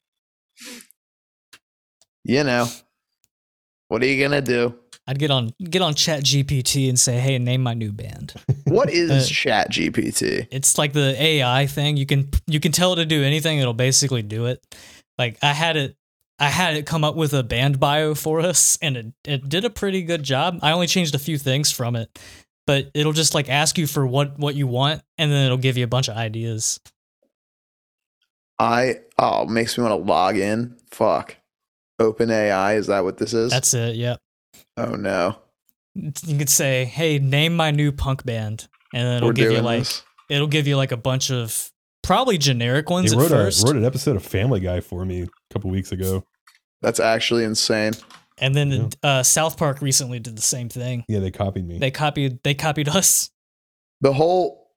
You 2.24 2.44
know, 2.44 2.68
what 3.88 4.02
are 4.02 4.06
you 4.06 4.22
gonna 4.22 4.42
do? 4.42 4.76
I'd 5.08 5.20
get 5.20 5.30
on 5.30 5.54
get 5.64 5.82
on 5.82 5.94
Chat 5.94 6.24
GPT 6.24 6.90
and 6.90 7.00
say, 7.00 7.20
"Hey, 7.20 7.38
name 7.38 7.62
my 7.62 7.74
new 7.74 7.92
band." 7.92 8.34
What 8.66 8.90
is 8.90 9.12
Uh, 9.12 9.26
Chat 9.28 9.72
GPT? 9.72 10.48
It's 10.50 10.78
like 10.78 10.94
the 10.94 11.16
AI 11.22 11.68
thing. 11.68 11.98
You 11.98 12.06
can 12.06 12.30
you 12.48 12.60
can 12.60 12.72
tell 12.72 12.94
it 12.94 12.96
to 12.98 13.06
do 13.06 13.24
anything. 13.24 13.60
It'll 13.60 13.74
basically 13.74 14.24
do 14.24 14.48
it. 14.48 14.64
Like 15.18 15.38
I 15.44 15.54
had 15.54 15.78
it. 15.78 15.96
I 16.40 16.50
had 16.50 16.76
it 16.76 16.86
come 16.86 17.04
up 17.04 17.16
with 17.16 17.34
a 17.34 17.44
band 17.44 17.80
bio 17.80 18.14
for 18.14 18.42
us, 18.42 18.78
and 18.82 18.98
it, 18.98 19.06
it 19.24 19.48
did 19.50 19.64
a 19.64 19.70
pretty 19.70 20.02
good 20.02 20.24
job. 20.24 20.60
I 20.62 20.72
only 20.72 20.88
changed 20.88 21.16
a 21.16 21.20
few 21.20 21.38
things 21.38 21.72
from 21.72 21.96
it, 21.96 22.20
but 22.68 22.90
it'll 22.94 23.14
just 23.14 23.34
like 23.34 23.48
ask 23.48 23.78
you 23.78 23.88
for 23.88 24.06
what 24.06 24.38
what 24.40 24.56
you 24.56 24.68
want, 24.68 25.04
and 25.18 25.32
then 25.32 25.46
it'll 25.46 25.58
give 25.58 25.78
you 25.78 25.84
a 25.84 25.88
bunch 25.88 26.08
of 26.08 26.18
ideas. 26.18 26.80
I 28.58 29.02
oh 29.20 29.46
makes 29.46 29.78
me 29.78 29.84
want 29.84 29.92
to 29.92 30.12
log 30.12 30.38
in. 30.38 30.76
Fuck. 30.90 31.36
Open 32.00 32.30
AI, 32.30 32.76
is 32.76 32.88
that 32.88 33.04
what 33.04 33.18
this 33.18 33.34
is? 33.34 33.52
That's 33.52 33.74
it. 33.74 33.96
Yep. 33.96 34.20
oh 34.78 34.96
no. 34.96 35.38
You 35.94 36.38
could 36.38 36.50
say, 36.50 36.86
"Hey, 36.86 37.20
name 37.20 37.56
my 37.56 37.72
new 37.72 37.92
punk 37.94 38.26
band," 38.26 38.68
and 38.94 39.08
then 39.08 39.18
it'll 39.18 39.30
We're 39.30 39.34
give 39.34 39.52
you 39.54 39.62
like 39.62 39.80
this. 39.80 40.04
it'll 40.30 40.48
give 40.48 40.68
you 40.68 40.76
like 40.76 40.92
a 40.92 40.98
bunch 40.98 41.32
of 41.32 41.72
probably 42.04 42.38
generic 42.38 42.90
ones 42.90 43.12
They 43.12 43.18
at 43.18 43.22
wrote 43.22 43.32
a 43.32 43.36
first, 43.36 43.66
wrote 43.66 43.78
an 43.78 43.86
episode 43.86 44.16
of 44.18 44.24
Family 44.24 44.60
Guy 44.60 44.82
for 44.82 45.06
me 45.06 45.22
a 45.24 45.28
couple 45.54 45.70
weeks 45.72 45.92
ago. 45.94 46.26
That's 46.82 47.00
actually 47.00 47.46
insane. 47.46 47.94
and 48.38 48.54
then 48.54 48.72
Yeah. 48.72 48.90
uh, 49.02 49.24
South 49.24 49.56
Park 49.58 49.82
recently 49.82 50.20
did 50.20 50.36
the 50.38 50.42
same 50.42 50.68
thing. 50.68 51.06
Yeah, 51.08 51.20
they 51.20 51.32
copied 51.32 51.66
me. 51.66 51.80
They 51.80 51.92
copied 51.92 52.44
they 52.44 52.54
copied 52.54 52.90
us. 52.90 53.30
The 54.02 54.12
whole 54.12 54.72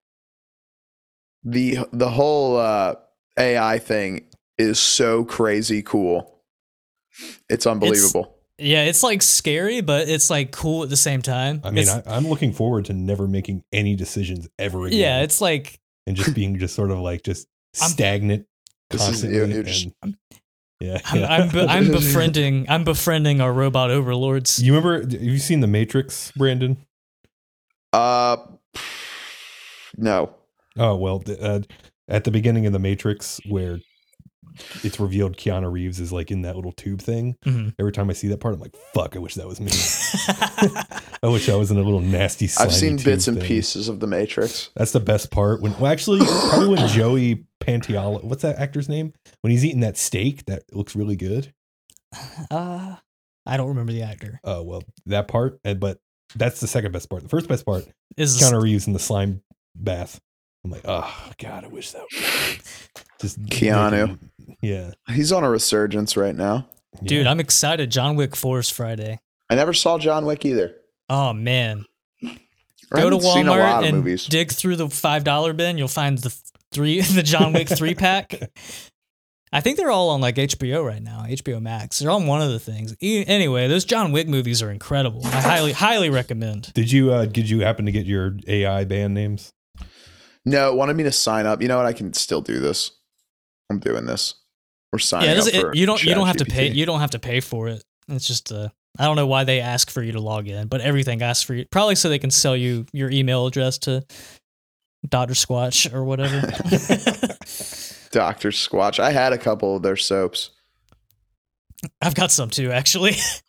the 1.43 1.79
the 1.91 2.09
whole 2.09 2.57
uh 2.57 2.95
AI 3.37 3.79
thing 3.79 4.25
is 4.57 4.79
so 4.79 5.25
crazy 5.25 5.81
cool. 5.81 6.38
It's 7.49 7.65
unbelievable. 7.67 8.35
Yeah, 8.57 8.83
it's 8.83 9.03
like 9.03 9.21
scary, 9.21 9.79
but 9.81 10.09
it's 10.09 10.29
like 10.29 10.51
cool 10.51 10.83
at 10.83 10.89
the 10.89 10.97
same 10.97 11.21
time. 11.21 11.61
I 11.63 11.69
mean, 11.71 11.83
It's- 11.83 12.01
I, 12.07 12.15
I'm 12.15 12.27
looking 12.27 12.51
forward 12.51 12.85
to 12.85 12.93
never 12.93 13.27
making 13.27 13.63
any 13.71 13.95
decisions 13.95 14.49
ever 14.59 14.85
again. 14.85 14.99
yeah, 14.99 15.21
it's 15.21 15.39
like 15.39 15.79
and 16.05 16.15
just 16.17 16.33
being 16.35 16.57
just 16.59 16.75
sort 16.75 16.91
of 16.91 16.99
like 16.99 17.23
just 17.23 17.47
I'm- 17.81 17.89
stagnant 17.91 18.45
This 18.89 19.07
is- 19.07 19.23
you're- 19.23 19.49
you're 19.53 19.63
just- 19.63 19.87
and- 20.03 20.15
yeah, 20.81 20.99
I'm, 21.05 21.19
yeah. 21.19 21.27
I'm, 21.33 21.49
be- 21.49 21.59
I'm 21.67 21.91
befriending 21.91 22.65
I'm 22.69 22.83
befriending 22.83 23.39
our 23.41 23.51
robot 23.53 23.91
overlords. 23.91 24.61
you 24.61 24.73
remember? 24.73 25.01
Have 25.01 25.13
you 25.21 25.37
seen 25.37 25.59
The 25.61 25.67
Matrix, 25.67 26.31
Brandon? 26.35 26.77
Uh 27.93 28.37
no. 29.97 30.33
Oh 30.77 30.95
well, 30.95 31.23
uh, 31.41 31.61
at 32.07 32.23
the 32.23 32.31
beginning 32.31 32.65
of 32.65 32.73
the 32.73 32.79
Matrix 32.79 33.39
where 33.49 33.79
it's 34.83 34.99
revealed 34.99 35.37
Keanu 35.37 35.71
Reeves 35.71 35.99
is 35.99 36.11
like 36.11 36.31
in 36.31 36.41
that 36.43 36.55
little 36.55 36.71
tube 36.71 37.01
thing. 37.01 37.35
Mhm. 37.45 37.73
Every 37.79 37.91
time 37.91 38.09
I 38.09 38.13
see 38.13 38.27
that 38.29 38.39
part, 38.39 38.53
I'm 38.55 38.59
like, 38.61 38.75
"Fuck! 38.93 39.15
I 39.15 39.19
wish 39.19 39.35
that 39.35 39.47
was 39.47 39.59
me. 39.59 39.71
I 41.23 41.27
wish 41.27 41.49
I 41.49 41.55
was 41.55 41.71
in 41.71 41.77
a 41.77 41.81
little 41.81 42.01
nasty." 42.01 42.49
I've 42.59 42.73
seen 42.73 42.97
tube 42.97 43.05
bits 43.05 43.27
and 43.27 43.37
thing. 43.37 43.47
pieces 43.47 43.89
of 43.89 43.99
the 43.99 44.07
Matrix. 44.07 44.69
That's 44.75 44.91
the 44.91 44.99
best 44.99 45.31
part. 45.31 45.61
When 45.61 45.73
well, 45.79 45.91
actually, 45.91 46.19
probably 46.49 46.69
when 46.69 46.87
Joey 46.89 47.45
Pantiala, 47.61 48.23
what's 48.23 48.41
that 48.43 48.57
actor's 48.57 48.89
name? 48.89 49.13
When 49.41 49.51
he's 49.51 49.65
eating 49.65 49.81
that 49.81 49.97
steak, 49.97 50.45
that 50.45 50.63
looks 50.73 50.95
really 50.95 51.15
good. 51.15 51.53
uh, 52.51 52.95
I 53.45 53.57
don't 53.57 53.67
remember 53.69 53.91
the 53.91 54.03
actor. 54.03 54.39
Oh 54.43 54.63
well, 54.63 54.83
that 55.05 55.27
part. 55.27 55.59
But 55.63 55.99
that's 56.35 56.59
the 56.59 56.67
second 56.67 56.91
best 56.91 57.09
part. 57.09 57.23
The 57.23 57.29
first 57.29 57.47
best 57.47 57.65
part, 57.65 57.85
Is 58.17 58.37
Keanu 58.39 58.61
Reeves 58.61 58.87
in 58.87 58.93
the 58.93 58.99
slime 58.99 59.41
bath. 59.75 60.19
I'm 60.63 60.71
like, 60.71 60.81
oh 60.85 61.29
god, 61.37 61.63
I 61.65 61.67
wish 61.67 61.91
that. 61.91 62.03
Was 62.11 62.89
just 63.21 63.41
Keanu. 63.45 64.17
Yeah, 64.61 64.91
He's 65.07 65.31
on 65.31 65.43
a 65.43 65.49
resurgence 65.49 66.17
right 66.17 66.35
now. 66.35 66.67
dude, 67.03 67.25
yeah. 67.25 67.31
I'm 67.31 67.39
excited. 67.39 67.91
John 67.91 68.15
Wick 68.15 68.35
4 68.35 68.59
is 68.59 68.69
Friday. 68.69 69.19
I 69.49 69.55
never 69.55 69.73
saw 69.73 69.97
John 69.97 70.25
Wick 70.25 70.45
either. 70.45 70.75
Oh 71.09 71.33
man, 71.33 71.85
go 72.21 73.09
to 73.09 73.15
haven't 73.15 73.21
seen 73.21 73.47
a 73.47 73.51
lot 73.51 73.83
Walmart 73.83 73.87
and 73.87 73.97
movies. 73.97 74.25
dig 74.27 74.51
through 74.51 74.75
the 74.75 74.89
five 74.89 75.23
dollar 75.23 75.53
bin. 75.53 75.77
You'll 75.77 75.87
find 75.87 76.17
the 76.17 76.35
three, 76.71 77.01
the 77.15 77.23
John 77.23 77.53
Wick 77.53 77.67
three 77.69 77.95
pack. 77.95 78.39
I 79.51 79.61
think 79.61 79.77
they're 79.77 79.89
all 79.89 80.09
on 80.11 80.21
like 80.21 80.35
HBO 80.35 80.85
right 80.85 81.01
now, 81.01 81.25
HBO 81.27 81.59
Max. 81.59 81.97
They're 81.97 82.11
on 82.11 82.27
one 82.27 82.39
of 82.43 82.51
the 82.51 82.59
things. 82.59 82.95
E- 83.01 83.23
Anyway, 83.25 83.67
those 83.67 83.83
John 83.83 84.11
Wick 84.11 84.27
movies 84.27 84.61
are 84.61 84.69
incredible. 84.69 85.25
I 85.25 85.41
highly, 85.41 85.71
highly 85.71 86.11
recommend. 86.11 86.71
Did 86.73 86.91
you 86.91 87.11
uh 87.11 87.25
did 87.25 87.49
you 87.49 87.61
happen 87.61 87.85
to 87.87 87.91
get 87.91 88.05
your 88.05 88.35
AI 88.47 88.83
band 88.83 89.15
names? 89.15 89.51
No, 90.45 90.71
it 90.71 90.75
wanted 90.75 90.95
me 90.95 91.03
to 91.03 91.11
sign 91.11 91.45
up. 91.45 91.61
You 91.61 91.67
know 91.67 91.77
what? 91.77 91.85
I 91.85 91.93
can 91.93 92.13
still 92.13 92.41
do 92.41 92.59
this. 92.59 92.91
I'm 93.69 93.79
doing 93.79 94.05
this. 94.05 94.35
We're 94.91 94.99
signing 94.99 95.29
Yeah, 95.29 95.41
up 95.41 95.47
it, 95.47 95.75
you 95.75 95.85
don't 95.85 96.03
you 96.03 96.15
don't 96.15 96.25
have 96.27 96.37
to 96.37 96.45
pay 96.45 96.69
you 96.69 96.85
don't 96.85 96.99
have 96.99 97.11
to 97.11 97.19
pay 97.19 97.39
for 97.39 97.67
it. 97.67 97.83
It's 98.07 98.25
just 98.25 98.51
uh 98.51 98.69
I 98.97 99.05
don't 99.05 99.15
know 99.15 99.27
why 99.27 99.43
they 99.43 99.59
ask 99.61 99.91
for 99.91 100.01
you 100.01 100.13
to 100.13 100.19
log 100.19 100.47
in, 100.47 100.67
but 100.67 100.81
everything 100.81 101.21
asks 101.21 101.43
for 101.43 101.53
you. 101.53 101.65
Probably 101.69 101.93
so 101.95 102.09
they 102.09 102.17
can 102.17 102.31
sell 102.31 102.57
you 102.57 102.87
your 102.91 103.11
email 103.11 103.45
address 103.45 103.77
to 103.79 104.03
Dr. 105.07 105.35
Squatch 105.35 105.93
or 105.93 106.03
whatever. 106.03 106.41
Dr. 108.11 108.49
Squatch. 108.49 108.99
I 108.99 109.11
had 109.11 109.31
a 109.33 109.37
couple 109.37 109.75
of 109.75 109.83
their 109.83 109.95
soaps. 109.95 110.49
I've 112.01 112.15
got 112.15 112.31
some 112.31 112.49
too, 112.49 112.71
actually. 112.71 113.15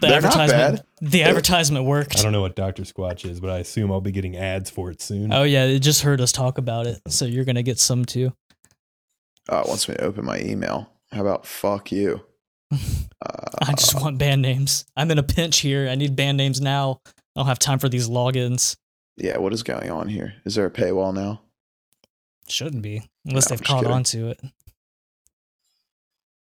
The 0.00 0.06
They're 0.08 0.20
not 0.20 0.36
advertisement 0.36 0.86
the 1.02 1.22
advertisement 1.24 1.84
works. 1.84 2.20
I 2.20 2.22
don't 2.22 2.32
know 2.32 2.40
what 2.40 2.56
Doctor 2.56 2.82
Squatch 2.82 3.28
is, 3.28 3.40
but 3.40 3.50
I 3.50 3.58
assume 3.58 3.90
I'll 3.92 4.00
be 4.00 4.12
getting 4.12 4.36
ads 4.36 4.70
for 4.70 4.90
it 4.90 5.00
soon. 5.02 5.32
Oh 5.32 5.42
yeah, 5.42 5.64
it 5.64 5.80
just 5.80 6.02
heard 6.02 6.20
us 6.20 6.32
talk 6.32 6.58
about 6.58 6.86
it. 6.86 7.00
So 7.08 7.24
you're 7.24 7.44
gonna 7.44 7.62
get 7.62 7.78
some 7.78 8.04
too. 8.04 8.32
Oh, 9.48 9.60
it 9.60 9.66
wants 9.68 9.88
me 9.88 9.94
to 9.96 10.02
open 10.02 10.24
my 10.24 10.40
email. 10.40 10.90
How 11.12 11.22
about 11.22 11.46
fuck 11.46 11.92
you? 11.92 12.22
Uh, 13.22 13.50
I 13.60 13.72
just 13.74 14.00
want 14.00 14.16
band 14.16 14.40
names. 14.40 14.86
I'm 14.96 15.10
in 15.10 15.18
a 15.18 15.22
pinch 15.22 15.58
here. 15.58 15.90
I 15.90 15.94
need 15.94 16.16
band 16.16 16.38
names 16.38 16.58
now. 16.58 17.02
I 17.06 17.10
don't 17.36 17.46
have 17.46 17.58
time 17.58 17.78
for 17.78 17.90
these 17.90 18.08
logins. 18.08 18.76
yeah, 19.18 19.36
what 19.36 19.52
is 19.52 19.62
going 19.62 19.90
on 19.90 20.08
here? 20.08 20.32
Is 20.46 20.54
there 20.54 20.64
a 20.64 20.70
paywall 20.70 21.12
now? 21.12 21.42
Shouldn't 22.48 22.80
be. 22.80 23.02
Unless 23.26 23.50
No, 23.50 23.56
they've 23.56 23.66
caught 23.66 23.84
on 23.84 24.04
to 24.04 24.28
it. 24.30 24.40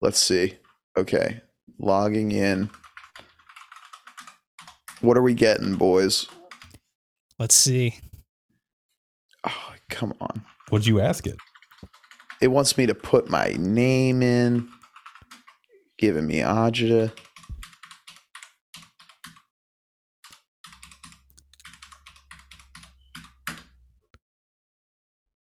Let's 0.01 0.21
see. 0.21 0.55
Okay. 0.97 1.41
Logging 1.81 2.31
in. 2.31 2.71
What 5.01 5.17
are 5.17 5.23
we 5.23 5.35
getting, 5.35 5.77
boys? 5.77 6.27
Let's 7.39 7.55
see. 7.55 8.01
Oh, 9.47 9.75
come 9.89 10.13
on. 10.21 10.45
What'd 10.71 10.87
you 10.87 11.01
ask 11.01 11.27
it? 11.27 11.37
It 12.41 12.49
wants 12.49 12.77
me 12.77 12.87
to 12.87 12.95
put 12.95 13.31
my 13.31 13.55
name 13.59 14.23
in, 14.23 14.69
giving 15.99 16.27
me 16.27 16.37
agita. 16.37 17.13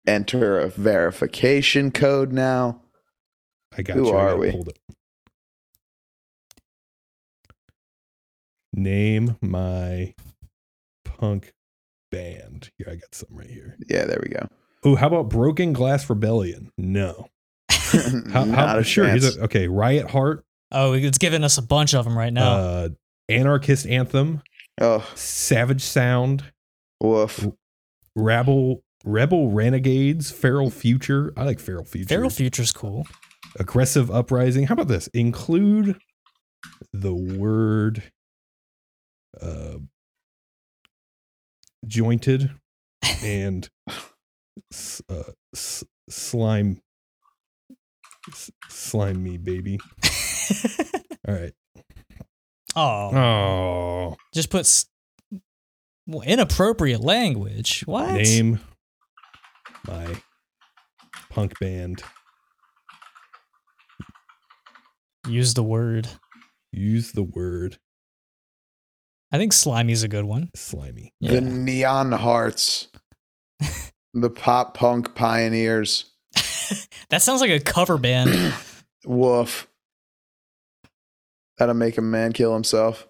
Enter 0.07 0.59
a 0.59 0.69
verification 0.69 1.91
code 1.91 2.31
now. 2.31 2.81
I 3.77 3.81
got 3.81 3.97
Who 3.97 4.07
you. 4.07 4.13
I 4.13 4.21
are 4.21 4.37
got 4.37 4.43
it 4.43 4.55
we? 4.55 4.63
Name 8.77 9.37
my 9.41 10.13
punk 11.05 11.53
band. 12.11 12.69
Here, 12.77 12.87
I 12.91 12.95
got 12.95 13.13
something 13.15 13.37
right 13.37 13.49
here. 13.49 13.77
Yeah, 13.89 14.05
there 14.05 14.19
we 14.21 14.29
go. 14.29 14.47
Oh, 14.83 14.95
how 14.95 15.07
about 15.07 15.29
Broken 15.29 15.73
Glass 15.73 16.09
Rebellion? 16.09 16.71
No. 16.77 17.27
How, 18.31 18.43
Not 18.43 18.47
how, 18.69 18.77
a 18.79 18.83
sure. 18.83 19.05
chance. 19.05 19.37
a- 19.37 19.43
okay. 19.43 19.67
Riot 19.67 20.09
Heart. 20.11 20.43
Oh, 20.71 20.93
it's 20.93 21.17
giving 21.17 21.43
us 21.43 21.57
a 21.57 21.61
bunch 21.61 21.93
of 21.95 22.03
them 22.05 22.17
right 22.17 22.33
now. 22.33 22.51
Uh, 22.51 22.89
Anarchist 23.29 23.87
Anthem. 23.87 24.41
oh, 24.81 25.07
Savage 25.15 25.81
Sound. 25.81 26.43
woof. 27.01 27.47
Rebel 28.15 28.83
Rebel 29.05 29.49
Renegades. 29.51 30.31
Feral 30.31 30.69
Future. 30.69 31.31
I 31.37 31.43
like 31.45 31.59
Feral 31.59 31.85
Future. 31.85 32.09
Feral 32.09 32.29
Future's 32.29 32.71
cool. 32.71 33.07
Aggressive 33.59 34.11
Uprising. 34.11 34.67
How 34.67 34.73
about 34.73 34.87
this? 34.89 35.07
Include 35.07 35.97
the 36.91 37.13
word 37.15 38.03
uh, 39.41 39.77
jointed 41.87 42.51
and 43.23 43.69
s- 44.73 45.01
uh, 45.09 45.23
s- 45.53 45.83
slime. 46.09 46.81
S- 48.31 48.51
slime 48.69 49.21
me, 49.23 49.37
baby. 49.37 49.79
All 51.27 51.33
right. 51.35 51.53
oh, 52.75 53.15
Oh, 53.15 54.15
just 54.33 54.49
put 54.49 54.61
s- 54.61 54.85
well, 56.07 56.21
inappropriate 56.21 57.01
language. 57.01 57.81
What? 57.85 58.13
name 58.13 58.59
my 59.87 60.15
punk 61.29 61.57
band. 61.59 62.03
Use 65.27 65.53
the 65.55 65.63
word. 65.63 66.07
Use 66.71 67.11
the 67.11 67.23
word 67.23 67.77
I 69.35 69.37
think 69.37 69.51
Slimy's 69.51 70.01
a 70.01 70.07
good 70.07 70.23
one. 70.23 70.49
slimy. 70.55 71.13
The 71.19 71.41
Neon 71.41 72.13
Hearts. 72.13 72.87
the 74.13 74.29
pop 74.29 74.73
punk 74.77 75.13
pioneers. 75.13 76.05
that 77.09 77.21
sounds 77.21 77.41
like 77.41 77.49
a 77.51 77.59
cover 77.59 77.97
band. 77.97 78.53
Woof. 79.05 79.67
That'll 81.57 81.75
make 81.75 81.97
a 81.97 82.01
man 82.01 82.31
kill 82.31 82.53
himself. 82.53 83.07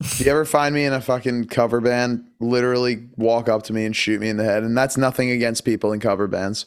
If 0.00 0.20
you 0.20 0.30
ever 0.30 0.46
find 0.46 0.74
me 0.74 0.84
in 0.86 0.94
a 0.94 1.02
fucking 1.02 1.48
cover 1.48 1.82
band, 1.82 2.24
literally 2.40 3.08
walk 3.16 3.50
up 3.50 3.64
to 3.64 3.74
me 3.74 3.84
and 3.84 3.94
shoot 3.94 4.22
me 4.22 4.30
in 4.30 4.38
the 4.38 4.44
head. 4.44 4.62
And 4.62 4.76
that's 4.76 4.96
nothing 4.96 5.30
against 5.30 5.66
people 5.66 5.92
in 5.92 6.00
cover 6.00 6.26
bands. 6.26 6.64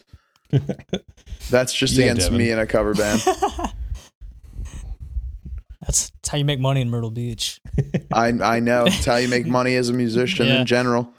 That's 1.50 1.74
just 1.74 1.94
Yeah, 1.96 2.06
against 2.06 2.28
Devin. 2.28 2.38
me 2.38 2.52
in 2.52 2.60
a 2.60 2.68
cover 2.68 2.94
band. 2.94 3.22
That's, 5.92 6.10
that's 6.12 6.30
how 6.30 6.38
you 6.38 6.46
make 6.46 6.60
money 6.62 6.80
in 6.80 6.90
Myrtle 6.90 7.12
Beach. 7.12 7.60
I 8.14 8.28
I 8.30 8.60
know. 8.62 8.86
It's 8.86 9.04
how 9.06 9.18
you 9.18 9.28
make 9.28 9.46
money 9.60 9.76
as 9.76 9.90
a 9.90 9.94
musician 9.94 10.48
Yeah. 10.48 10.62
in 10.62 10.66
general. 10.66 11.14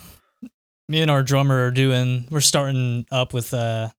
Me 0.88 1.02
and 1.02 1.10
our 1.10 1.22
drummer 1.22 1.66
are 1.66 1.70
doing. 1.70 2.26
We're 2.30 2.40
starting 2.40 3.06
up 3.12 3.34
with 3.34 3.52
uh, 3.52 3.90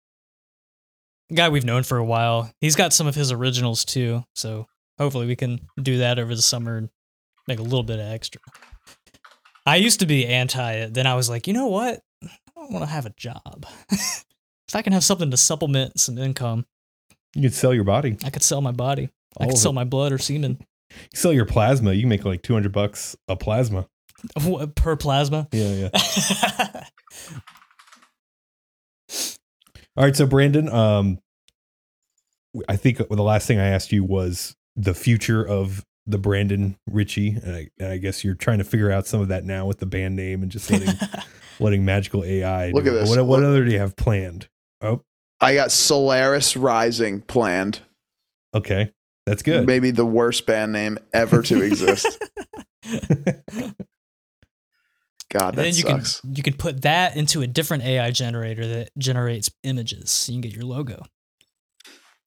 a 1.30 1.34
guy 1.34 1.50
we've 1.50 1.64
known 1.64 1.84
for 1.84 1.98
a 1.98 2.04
while. 2.04 2.52
He's 2.60 2.76
got 2.76 2.92
some 2.92 3.06
of 3.08 3.14
his 3.16 3.32
originals 3.32 3.86
too, 3.86 4.24
so 4.34 4.66
hopefully 4.98 5.28
we 5.28 5.36
can 5.36 5.60
do 5.82 6.00
that 6.00 6.18
over 6.18 6.36
the 6.36 6.42
summer 6.42 6.78
and 6.78 6.90
make 7.48 7.60
a 7.60 7.64
little 7.64 7.84
bit 7.84 8.00
of 8.00 8.06
extra. 8.08 8.42
I 9.66 9.76
used 9.78 10.00
to 10.00 10.06
be 10.08 10.26
anti 10.26 10.74
it. 10.74 10.94
Then 10.96 11.06
I 11.08 11.14
was 11.16 11.30
like, 11.30 11.46
you 11.48 11.54
know 11.54 11.68
what? 11.68 12.02
I 12.24 12.30
don't 12.56 12.72
want 12.74 12.84
to 12.84 12.90
have 12.92 13.06
a 13.06 13.12
job. 13.16 13.66
if 13.92 14.76
I 14.76 14.82
can 14.82 14.94
have 14.94 15.04
something 15.04 15.30
to 15.32 15.38
supplement 15.38 16.00
some 16.00 16.18
income, 16.18 16.66
You 17.36 17.44
could 17.44 17.54
sell 17.54 17.74
your 17.74 17.84
body. 17.86 18.18
I 18.26 18.30
could 18.30 18.44
sell 18.44 18.60
my 18.62 18.72
body. 18.72 19.10
I 19.40 19.44
All 19.46 19.50
could 19.52 19.58
sell 19.60 19.72
it. 19.72 19.76
my 19.76 19.84
blood 19.84 20.12
or 20.12 20.18
semen 20.18 20.58
You 20.92 20.98
sell 21.16 21.34
your 21.34 21.46
plasma. 21.46 21.94
You 21.94 22.02
can 22.02 22.10
make 22.10 22.24
like 22.26 22.42
200 22.44 22.72
bucks 22.72 23.16
a 23.28 23.36
plasma. 23.36 23.88
per 24.76 24.96
plasma. 24.96 25.48
Yeah, 25.52 25.90
yeah. 25.92 26.84
All 29.96 30.04
right, 30.04 30.16
so 30.16 30.26
Brandon, 30.26 30.70
um, 30.70 31.20
I 32.68 32.76
think 32.78 32.98
the 32.98 33.24
last 33.24 33.46
thing 33.48 33.60
I 33.60 33.68
asked 33.68 33.92
you 33.92 34.04
was 34.04 34.56
the 34.76 34.94
future 34.96 35.46
of 35.48 35.86
the 36.08 36.18
Brandon 36.18 36.78
Richie, 36.90 37.38
and 37.44 37.56
I, 37.56 37.68
and 37.80 37.90
I 37.92 37.98
guess 37.98 38.24
you're 38.24 38.34
trying 38.34 38.58
to 38.58 38.64
figure 38.64 38.92
out 38.92 39.06
some 39.06 39.22
of 39.22 39.28
that 39.28 39.44
now 39.44 39.68
with 39.68 39.78
the 39.80 39.86
band 39.86 40.16
name 40.16 40.42
and 40.42 40.52
just 40.52 40.72
letting 40.72 40.96
letting 41.60 41.86
magical 41.86 42.24
AI. 42.24 42.72
Look 42.72 42.86
do 42.86 42.90
at 42.90 42.94
this. 43.02 43.10
What, 43.10 43.20
what 43.26 43.40
Look- 43.42 43.48
other 43.50 43.66
do 43.66 43.72
you 43.72 43.80
have 43.80 43.96
planned? 43.96 44.48
Oh, 44.82 45.02
I 45.40 45.54
got 45.54 45.72
Solaris 45.72 46.58
Rising 46.58 47.22
planned. 47.22 47.82
okay, 48.56 48.92
that's 49.26 49.42
good. 49.44 49.66
Maybe 49.66 49.92
the 49.92 50.06
worst 50.06 50.46
band 50.46 50.72
name 50.74 50.98
ever 51.14 51.42
to 51.44 51.62
exist. 51.62 52.22
God, 55.30 55.50
And 55.50 55.58
that 55.58 55.64
then 55.64 55.66
you 55.68 55.82
sucks. 55.82 56.20
can 56.22 56.36
you 56.36 56.44
can 56.44 56.54
put 56.54 56.84
that 56.84 57.16
into 57.18 57.42
a 57.42 57.48
different 57.48 57.84
AI 57.84 58.12
generator 58.12 58.68
that 58.68 58.90
generates 58.98 59.50
images. 59.64 60.12
So 60.12 60.32
you 60.32 60.36
can 60.42 60.50
get 60.50 60.56
your 60.56 60.66
logo, 60.66 61.02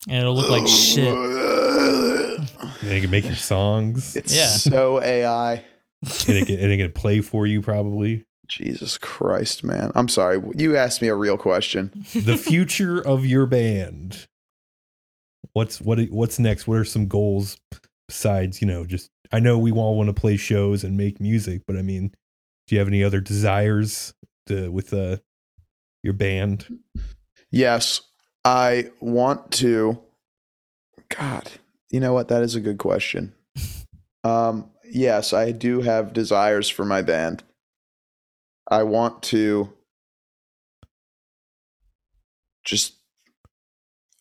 and 0.08 0.18
it'll 0.18 0.34
look 0.34 0.50
like 0.50 0.66
shit. 0.68 1.14
And 1.14 2.90
it 2.90 3.00
can 3.02 3.10
make 3.10 3.24
your 3.24 3.34
songs. 3.36 4.16
It's 4.16 4.34
Yeah. 4.34 4.46
so 4.48 5.00
AI. 5.02 5.54
and, 6.02 6.36
it 6.36 6.46
can, 6.46 6.58
and 6.58 6.72
it 6.72 6.76
can 6.78 6.92
play 6.92 7.20
for 7.20 7.46
you 7.46 7.62
probably. 7.62 8.24
Jesus 8.48 8.96
Christ, 8.98 9.64
man. 9.64 9.90
I'm 9.96 10.08
sorry. 10.08 10.40
You 10.56 10.76
asked 10.76 11.02
me 11.02 11.08
a 11.08 11.14
real 11.16 11.36
question. 11.36 12.04
The 12.14 12.36
future 12.36 13.00
of 13.00 13.26
your 13.26 13.44
band. 13.46 14.26
What's 15.56 15.80
what? 15.80 15.98
What's 16.10 16.38
next? 16.38 16.66
What 16.66 16.76
are 16.76 16.84
some 16.84 17.08
goals 17.08 17.56
besides 18.08 18.60
you 18.60 18.68
know 18.68 18.84
just? 18.84 19.08
I 19.32 19.40
know 19.40 19.56
we 19.56 19.72
all 19.72 19.96
want 19.96 20.08
to 20.08 20.12
play 20.12 20.36
shows 20.36 20.84
and 20.84 20.98
make 20.98 21.18
music, 21.18 21.62
but 21.66 21.78
I 21.78 21.82
mean, 21.82 22.12
do 22.66 22.74
you 22.74 22.78
have 22.78 22.88
any 22.88 23.02
other 23.02 23.22
desires 23.22 24.12
to, 24.48 24.70
with 24.70 24.92
uh 24.92 25.16
your 26.02 26.12
band? 26.12 26.78
Yes, 27.50 28.02
I 28.44 28.90
want 29.00 29.50
to. 29.52 29.98
God, 31.08 31.50
you 31.90 32.00
know 32.00 32.12
what? 32.12 32.28
That 32.28 32.42
is 32.42 32.54
a 32.54 32.60
good 32.60 32.78
question. 32.78 33.32
Um, 34.24 34.70
yes, 34.84 35.32
I 35.32 35.52
do 35.52 35.82
have 35.82 36.12
desires 36.12 36.68
for 36.68 36.84
my 36.84 37.00
band. 37.00 37.44
I 38.68 38.82
want 38.82 39.22
to 39.24 39.72
just. 42.64 42.95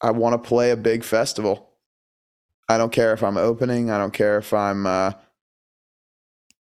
I 0.05 0.11
want 0.11 0.33
to 0.41 0.47
play 0.47 0.69
a 0.69 0.77
big 0.77 1.03
festival. 1.03 1.71
I 2.69 2.77
don't 2.77 2.91
care 2.91 3.11
if 3.13 3.23
I'm 3.23 3.37
opening. 3.37 3.89
I 3.89 3.97
don't 3.97 4.13
care 4.13 4.37
if 4.37 4.53
I'm. 4.53 4.85
Uh, 4.85 5.13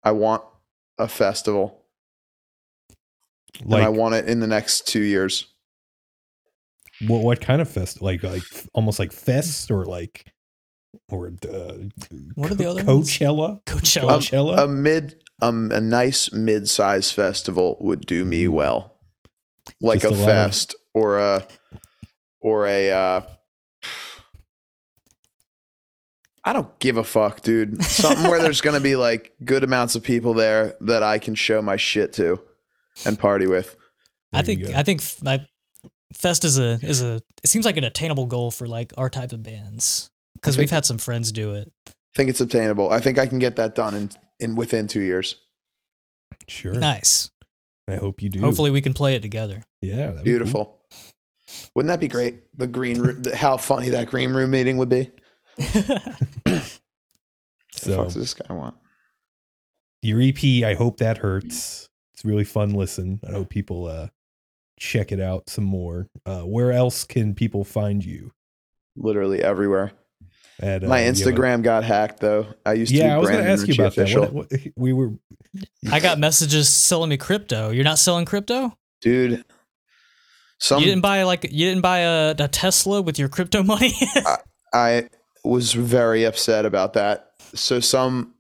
I 0.04 0.12
want 0.12 0.44
a 0.98 1.08
festival, 1.10 1.84
and 3.62 3.74
I 3.76 3.90
want 3.90 4.16
it 4.16 4.30
in 4.30 4.40
the 4.40 4.48
next 4.48 4.88
two 4.88 5.02
years. 5.02 5.48
what? 7.06 7.22
What 7.22 7.42
kind 7.42 7.62
of 7.62 7.70
fest? 7.70 8.02
Like 8.02 8.24
like 8.24 8.44
almost 8.74 8.98
like 9.00 9.12
fest 9.12 9.70
or 9.72 9.86
like 9.86 10.26
or 11.10 11.28
uh, 11.50 11.74
What 12.36 12.50
are 12.52 12.56
the 12.56 12.70
other 12.70 12.84
ones? 12.86 13.10
Coachella? 13.10 13.62
Coachella. 13.66 14.18
Coachella. 14.20 14.64
a 14.64 14.68
mid 14.68 15.22
um 15.42 15.70
a 15.72 15.82
nice 15.82 16.32
mid-size 16.32 17.12
festival 17.12 17.78
would 17.82 18.06
do 18.06 18.24
me 18.26 18.48
well 18.48 18.96
like 19.82 20.02
Just 20.02 20.14
a 20.14 20.16
a 20.16 20.18
lot 20.18 20.30
of- 20.30 20.36
fest 20.36 20.76
or 20.96 21.20
a 21.20 21.46
or 22.42 22.68
a 22.68 22.92
uh 22.92 23.22
I 26.44 26.54
don't 26.54 26.80
give 26.80 26.96
a 26.96 27.04
fuck, 27.04 27.42
dude. 27.42 27.84
Something 27.84 28.30
where 28.30 28.42
there's 28.42 28.62
gonna 28.62 28.80
be 28.80 28.96
like 28.96 29.34
good 29.44 29.64
amounts 29.64 29.96
of 29.96 30.04
people 30.04 30.34
there 30.34 30.76
that 30.82 31.04
I 31.04 31.20
can 31.20 31.36
show 31.36 31.62
my 31.62 31.76
shit 31.76 32.14
to 32.14 32.42
and 33.06 33.20
party 33.20 33.48
with. 33.48 33.76
I 34.32 34.42
There 34.42 34.56
you 34.56 34.66
think. 34.68 34.78
I 34.78 34.84
think 34.84 35.02
f- 35.02 35.22
I, 35.26 35.46
Fest 36.14 36.46
is 36.46 36.58
a 36.58 36.80
is 36.82 37.02
a 37.02 37.22
it 37.44 37.48
seems 37.48 37.66
like 37.66 37.76
an 37.78 37.84
attainable 37.84 38.28
goal 38.28 38.52
for 38.52 38.66
like 38.66 38.94
our 38.98 39.10
type 39.10 39.34
of 39.34 39.44
bands 39.44 40.10
because 40.36 40.58
we've 40.58 40.70
had 40.72 40.86
some 40.86 40.98
friends 40.98 41.32
do 41.32 41.54
it. 41.54 41.72
I 41.88 41.92
think 42.16 42.30
it's 42.30 42.40
obtainable. 42.42 42.90
I 42.92 43.00
think 43.00 43.18
I 43.20 43.28
can 43.28 43.40
get 43.40 43.58
that 43.58 43.76
done 43.76 43.94
in, 43.94 44.10
in 44.40 44.56
within 44.56 44.88
two 44.88 45.02
years. 45.02 45.36
sure. 46.48 46.74
Nice. 46.74 47.30
I 47.90 47.96
hope 47.96 48.22
you 48.22 48.30
do. 48.30 48.40
Hopefully 48.40 48.72
we 48.72 48.82
can 48.82 48.94
play 48.94 49.16
it 49.16 49.22
together. 49.22 49.64
yeah. 49.82 50.12
that'd 50.12 50.24
be 50.24 50.52
cool. 50.52 50.77
Beautiful. 51.48 51.70
Wouldn't 51.76 51.90
that 51.90 52.00
be 52.00 52.08
great? 52.08 52.58
The 52.58 52.68
green 52.68 53.00
room, 53.02 53.24
how 53.34 53.58
funny 53.58 53.90
that 53.90 54.08
green 54.08 54.34
room 54.34 54.52
meeting 54.52 54.78
would 54.78 54.90
be. 54.90 55.10
the 55.58 56.62
So 57.72 57.96
fuck 57.96 58.06
does 58.06 58.16
this 58.16 58.34
guy 58.34 58.54
want? 58.54 58.76
your 60.02 60.22
EP, 60.22 60.64
I 60.64 60.74
hope 60.76 60.98
that 60.98 61.18
hurts. 61.20 61.90
It's 62.14 62.24
a 62.24 62.28
really 62.28 62.44
fun 62.44 62.72
listen. 62.72 63.20
I 63.28 63.32
hope 63.32 63.50
people 63.50 63.88
uh 63.88 64.08
check 64.80 65.12
it 65.12 65.20
out 65.20 65.50
some 65.50 65.64
more. 65.66 66.08
Uh 66.26 66.42
where 66.42 66.72
else 66.72 67.04
can 67.04 67.34
people 67.36 67.64
find 67.64 68.04
you? 68.04 68.32
Literally 68.96 69.42
everywhere. 69.44 69.92
At 70.60 70.84
uh, 70.84 70.88
My 70.88 71.00
you 71.02 71.06
have 71.06 71.16
a- 71.16 71.20
Instagram 71.22 71.62
got 71.64 71.84
hacked 71.84 72.20
though. 72.20 72.48
I 72.66 72.74
used 72.74 72.92
to 72.92 72.98
yeah, 72.98 73.16
I 73.16 73.18
was 73.20 73.30
going 73.30 73.44
to 73.44 73.50
ask 73.50 73.68
you 73.68 73.74
about 73.76 73.88
official. 73.90 74.22
that. 74.24 74.34
What, 74.34 74.52
what, 74.52 74.62
we 74.76 74.92
were 74.94 75.12
I 75.92 76.00
got 76.00 76.18
messages 76.20 76.70
selling 76.70 77.10
me 77.10 77.18
crypto. 77.18 77.70
You're 77.70 77.84
not 77.84 78.00
selling 78.00 78.26
crypto? 78.26 78.76
Dude. 79.02 79.44
Some 80.60 80.80
you 80.80 80.86
didn't 80.86 81.02
buy 81.02 81.24
like 81.24 81.44
you 81.44 81.68
didn't 81.68 81.82
buy 81.82 82.00
a, 82.00 82.36
a 82.38 82.48
Tesla 82.48 83.02
with 83.02 83.20
your 83.20 83.30
crypto 83.30 83.64
money? 83.64 83.94
I 84.74 85.10
was 85.44 85.74
very 85.74 86.24
upset 86.24 86.66
about 86.66 86.94
that. 86.94 87.32
So 87.54 87.80
some 87.80 88.34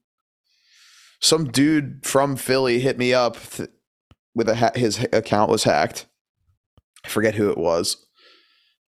some 1.19 1.45
dude 1.51 2.05
from 2.05 2.35
Philly 2.35 2.79
hit 2.79 2.97
me 2.97 3.13
up 3.13 3.37
th- 3.39 3.69
with 4.35 4.49
a 4.49 4.55
ha- 4.55 4.71
his 4.75 5.03
account 5.13 5.49
was 5.49 5.63
hacked. 5.63 6.07
I 7.05 7.09
forget 7.09 7.35
who 7.35 7.49
it 7.49 7.57
was. 7.57 8.05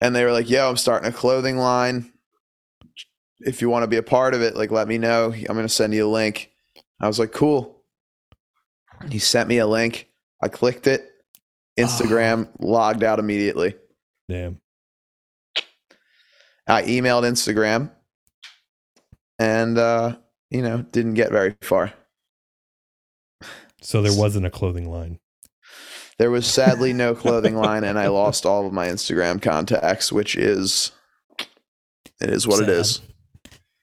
And 0.01 0.15
they 0.15 0.23
were 0.23 0.31
like, 0.31 0.49
"Yo, 0.49 0.67
I'm 0.67 0.77
starting 0.77 1.09
a 1.09 1.13
clothing 1.13 1.57
line. 1.57 2.11
If 3.39 3.61
you 3.61 3.69
want 3.69 3.83
to 3.83 3.87
be 3.87 3.97
a 3.97 4.03
part 4.03 4.33
of 4.33 4.41
it, 4.41 4.55
like 4.55 4.71
let 4.71 4.87
me 4.87 4.97
know. 4.97 5.31
I'm 5.31 5.55
going 5.55 5.61
to 5.61 5.69
send 5.69 5.93
you 5.93 6.07
a 6.07 6.09
link." 6.09 6.51
I 6.99 7.07
was 7.07 7.19
like, 7.19 7.31
"Cool." 7.31 7.83
He 9.09 9.19
sent 9.19 9.49
me 9.49 9.57
a 9.57 9.67
link. 9.67 10.09
I 10.43 10.47
clicked 10.47 10.87
it. 10.87 11.10
Instagram 11.81 12.49
logged 12.59 13.03
out 13.03 13.19
immediately. 13.19 13.75
damn. 14.29 14.59
I 16.67 16.83
emailed 16.83 17.23
Instagram 17.23 17.91
and 19.39 19.77
uh, 19.77 20.15
you 20.49 20.61
know, 20.61 20.83
didn't 20.83 21.15
get 21.15 21.31
very 21.31 21.55
far. 21.61 21.93
So 23.81 24.01
there 24.01 24.17
wasn't 24.17 24.45
a 24.45 24.51
clothing 24.51 24.89
line. 24.89 25.19
There 26.17 26.31
was 26.31 26.45
sadly 26.45 26.93
no 26.93 27.15
clothing 27.23 27.55
line 27.55 27.83
and 27.83 27.97
I 27.97 28.07
lost 28.07 28.45
all 28.45 28.67
of 28.67 28.73
my 28.73 28.87
Instagram 28.87 29.41
contacts, 29.41 30.11
which 30.11 30.35
is 30.35 30.91
it 32.21 32.29
is 32.29 32.47
what 32.47 32.61
it 32.61 32.67
Sad. 32.67 32.75
is. 32.75 33.01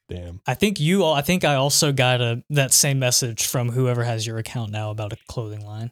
Damn. 0.08 0.40
I 0.46 0.54
think 0.54 0.80
you 0.80 1.02
all 1.02 1.14
I 1.14 1.20
think 1.20 1.44
I 1.44 1.56
also 1.56 1.92
got 1.92 2.20
a 2.20 2.42
that 2.50 2.72
same 2.72 2.98
message 2.98 3.46
from 3.46 3.70
whoever 3.70 4.04
has 4.04 4.26
your 4.26 4.38
account 4.38 4.70
now 4.70 4.90
about 4.90 5.12
a 5.12 5.16
clothing 5.28 5.66
line. 5.66 5.90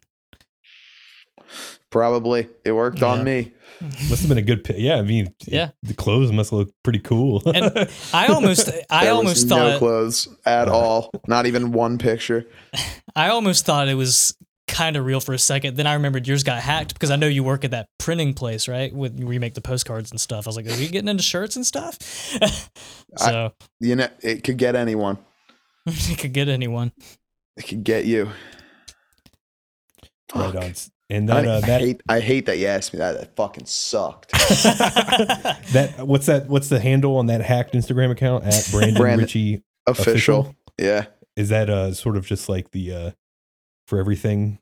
Probably. 1.91 2.49
It 2.64 2.72
worked 2.72 3.01
Yeah. 3.01 3.09
on 3.09 3.24
me. 3.24 3.53
Must 3.80 4.20
have 4.22 4.28
been 4.28 4.39
a 4.39 4.43
good 4.43 4.64
pi- 4.64 4.74
Yeah, 4.76 4.97
I 4.97 5.03
mean, 5.03 5.32
Yeah. 5.47 5.70
the 5.82 5.95
clothes 5.95 6.32
must 6.32 6.53
look 6.53 6.70
pretty 6.82 6.99
cool. 6.99 7.43
And 7.47 7.89
I 8.12 8.26
almost 8.32 8.68
I 8.91 9.05
There 9.05 9.14
almost 9.14 9.37
was 9.37 9.45
no 9.47 9.57
thought 9.57 9.78
clothes 9.78 10.28
at 10.45 10.68
all. 10.68 11.11
Not 11.28 11.47
even 11.47 11.72
one 11.72 11.99
picture. 11.99 12.47
I 13.16 13.28
almost 13.28 13.64
thought 13.66 13.89
it 13.89 13.95
was 13.95 14.37
kind 14.68 14.97
of 14.97 15.05
real 15.07 15.20
for 15.20 15.32
a 15.32 15.39
second. 15.39 15.76
Then 15.76 15.87
I 15.87 15.95
remembered 15.95 16.26
yours 16.26 16.43
got 16.43 16.61
hacked 16.61 16.93
because 16.93 17.11
I 17.12 17.16
know 17.16 17.28
you 17.28 17.45
work 17.45 17.64
at 17.64 17.70
that 17.70 17.89
printing 17.99 18.34
place, 18.34 18.66
right? 18.66 18.93
With 18.93 19.18
where 19.20 19.32
you 19.32 19.41
make 19.41 19.55
the 19.55 19.61
postcards 19.61 20.11
and 20.11 20.20
stuff. 20.20 20.47
I 20.47 20.49
was 20.49 20.57
like, 20.57 20.66
are 20.66 20.74
you 20.74 20.89
getting 20.89 21.09
into 21.09 21.22
shirts 21.22 21.55
and 21.55 21.64
stuff? 21.64 21.99
so 23.16 23.53
You 23.80 23.95
know, 23.97 24.09
it 24.22 24.43
could 24.43 24.57
get 24.59 24.74
anyone. 24.74 25.18
you 25.87 26.16
could 26.16 26.32
get 26.32 26.49
anyone. 26.49 26.91
It 27.57 27.62
could 27.68 27.84
get 27.84 28.07
you. 28.07 28.30
right 30.34 30.57
on. 30.57 30.74
And 31.09 31.31
I, 31.31 31.43
that, 31.43 31.49
uh, 31.49 31.67
I 31.67 31.79
hate 31.79 32.03
I 32.09 32.21
hate 32.21 32.47
that 32.47 32.59
you 32.59 32.67
asked 32.67 32.93
me 32.93 32.99
that. 32.99 33.13
That 33.19 33.37
fucking 33.37 33.67
sucked. 33.67 34.33
that, 34.33 35.95
what's 36.01 36.27
that? 36.27 36.49
What's 36.49 36.69
the 36.69 36.81
handle 36.81 37.17
on 37.17 37.27
that 37.27 37.43
hacked 37.43 37.75
Instagram 37.75 38.11
account 38.11 38.45
at 38.45 38.67
Brandon, 38.71 38.95
Brandon- 38.97 39.25
Richie? 39.25 39.63
Official. 39.87 40.57
Yeah. 40.79 41.07
Is 41.37 41.51
that 41.51 41.71
uh 41.71 41.95
sort 41.95 42.17
of 42.17 42.27
just 42.27 42.49
like 42.49 42.73
the 42.73 42.93
uh 42.93 43.11
for 43.87 44.01
everything 44.01 44.59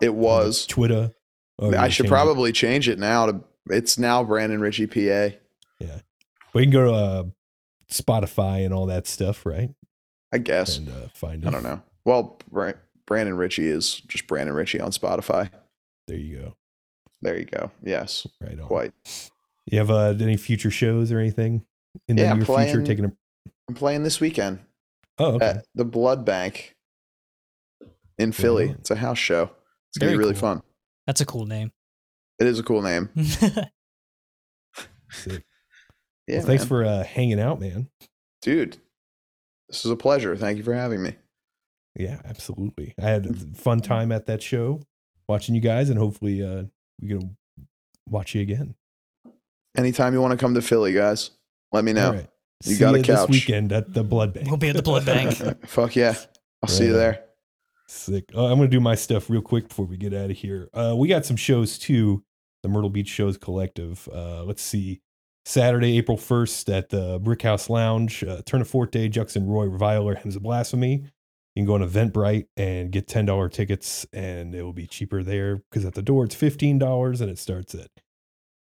It 0.00 0.14
was. 0.14 0.66
Twitter? 0.66 1.14
Oh, 1.60 1.68
I 1.76 1.88
should 1.88 2.04
change 2.04 2.06
it. 2.06 2.08
probably 2.08 2.50
change 2.52 2.88
it 2.88 2.98
now 2.98 3.26
to 3.26 3.40
it's 3.70 3.96
now 3.98 4.24
Brandon 4.24 4.60
Richie 4.60 4.88
PA. 4.88 5.36
Yeah, 5.78 6.00
we 6.52 6.62
can 6.62 6.70
go 6.70 6.84
to 6.86 6.92
uh, 6.92 7.22
Spotify 7.90 8.64
and 8.64 8.74
all 8.74 8.86
that 8.86 9.06
stuff, 9.06 9.46
right? 9.46 9.70
I 10.32 10.38
guess. 10.38 10.76
And 10.78 10.88
uh, 10.88 11.08
find 11.14 11.44
it. 11.44 11.46
I 11.46 11.50
don't 11.50 11.62
know. 11.62 11.80
Well, 12.04 12.38
Brandon 13.06 13.36
Richie 13.36 13.68
is 13.68 14.00
just 14.08 14.26
Brandon 14.26 14.54
Richie 14.54 14.80
on 14.80 14.90
Spotify. 14.90 15.50
There 16.06 16.16
you 16.18 16.38
go. 16.38 16.56
There 17.22 17.38
you 17.38 17.44
go. 17.46 17.70
Yes, 17.82 18.26
Right 18.40 18.58
on. 18.60 18.66
quite. 18.66 18.92
You 19.66 19.78
have 19.78 19.90
uh, 19.90 20.14
any 20.20 20.36
future 20.36 20.70
shows 20.70 21.10
or 21.10 21.18
anything 21.18 21.64
in 22.08 22.16
the 22.16 22.26
I'm 22.26 22.38
near 22.38 22.46
future? 22.46 22.82
Taking 22.82 23.06
a 23.06 23.12
I'm 23.68 23.74
playing 23.74 24.02
this 24.02 24.20
weekend 24.20 24.58
oh 25.18 25.34
okay. 25.36 25.46
at 25.46 25.64
the 25.74 25.84
Blood 25.86 26.24
Bank 26.26 26.74
in 28.18 28.32
Philly. 28.32 28.68
on. 28.70 28.74
It's 28.74 28.90
a 28.90 28.96
house 28.96 29.18
show. 29.18 29.50
It's 29.88 29.98
gonna 29.98 30.10
Very 30.10 30.14
be 30.14 30.18
really 30.18 30.32
cool. 30.34 30.40
fun. 30.40 30.62
That's 31.06 31.20
a 31.22 31.26
cool 31.26 31.46
name. 31.46 31.72
It 32.38 32.46
is 32.46 32.58
a 32.58 32.62
cool 32.62 32.82
name. 32.82 33.08
Sick. 35.10 35.44
Yeah, 36.26 36.38
well, 36.38 36.46
thanks 36.46 36.62
man. 36.62 36.68
for 36.68 36.84
uh, 36.86 37.04
hanging 37.04 37.38
out, 37.38 37.60
man. 37.60 37.88
dude. 38.40 38.78
This 39.68 39.84
is 39.84 39.90
a 39.90 39.96
pleasure. 39.96 40.34
Thank 40.36 40.56
you 40.56 40.62
for 40.64 40.72
having 40.72 41.02
me. 41.02 41.16
Yeah, 41.94 42.18
absolutely. 42.24 42.94
I 42.98 43.02
had 43.10 43.26
a 43.26 43.34
fun 43.54 43.80
time 43.80 44.10
at 44.10 44.24
that 44.24 44.42
show, 44.42 44.80
watching 45.28 45.54
you 45.54 45.60
guys, 45.60 45.90
and 45.90 45.98
hopefully 45.98 46.42
uh, 46.42 46.64
we 47.00 47.08
can 47.08 47.36
watch 48.08 48.34
you 48.34 48.42
again. 48.42 48.74
Anytime 49.76 50.12
you 50.14 50.20
want 50.20 50.32
to 50.32 50.36
come 50.36 50.54
to 50.54 50.62
Philly, 50.62 50.92
guys, 50.92 51.30
let 51.72 51.84
me 51.84 51.92
know. 51.92 52.08
All 52.08 52.14
right. 52.14 52.28
You 52.64 52.74
See 52.74 52.80
got 52.80 52.94
a 52.94 53.00
ya 53.00 53.26
this 53.26 53.28
weekend 53.28 53.72
at 53.72 53.92
the 53.92 54.04
Blood 54.04 54.32
Bank. 54.32 54.46
we'll 54.46 54.56
be 54.56 54.68
at 54.68 54.76
the 54.76 54.82
blood 54.82 55.04
bank. 55.04 55.34
Fuck 55.66 55.96
yeah. 55.96 56.14
I'll 56.62 56.68
see 56.68 56.86
you 56.86 56.92
there. 56.94 57.24
Sick. 57.88 58.24
Uh, 58.34 58.46
I'm 58.46 58.56
gonna 58.56 58.68
do 58.68 58.80
my 58.80 58.94
stuff 58.94 59.28
real 59.28 59.42
quick 59.42 59.68
before 59.68 59.84
we 59.84 59.98
get 59.98 60.14
out 60.14 60.30
of 60.30 60.36
here. 60.36 60.70
Uh, 60.72 60.94
we 60.96 61.08
got 61.08 61.26
some 61.26 61.36
shows 61.36 61.78
too. 61.78 62.22
The 62.62 62.70
Myrtle 62.70 62.88
Beach 62.88 63.08
Shows 63.08 63.36
Collective. 63.36 64.08
Uh, 64.10 64.44
let's 64.44 64.62
see. 64.62 65.02
Saturday, 65.44 65.98
April 65.98 66.16
1st 66.16 66.74
at 66.74 66.88
the 66.88 67.18
Brick 67.22 67.42
House 67.42 67.68
Lounge. 67.68 68.24
Uh, 68.24 68.40
Turn 68.46 68.62
of 68.62 68.68
Forte, 68.68 69.10
Juxon 69.10 69.46
Roy, 69.46 69.66
Reviler, 69.66 70.14
Hymns 70.14 70.36
of 70.36 70.42
Blasphemy. 70.42 71.04
You 71.54 71.60
can 71.60 71.66
go 71.66 71.74
on 71.74 71.88
Eventbrite 71.88 72.46
and 72.56 72.90
get 72.90 73.06
$10 73.06 73.52
tickets, 73.52 74.06
and 74.12 74.54
it 74.54 74.62
will 74.62 74.72
be 74.72 74.86
cheaper 74.88 75.22
there 75.22 75.56
because 75.56 75.84
at 75.84 75.94
the 75.94 76.02
door 76.02 76.24
it's 76.24 76.34
$15 76.34 77.20
and 77.20 77.30
it 77.30 77.38
starts 77.38 77.74
at 77.74 77.90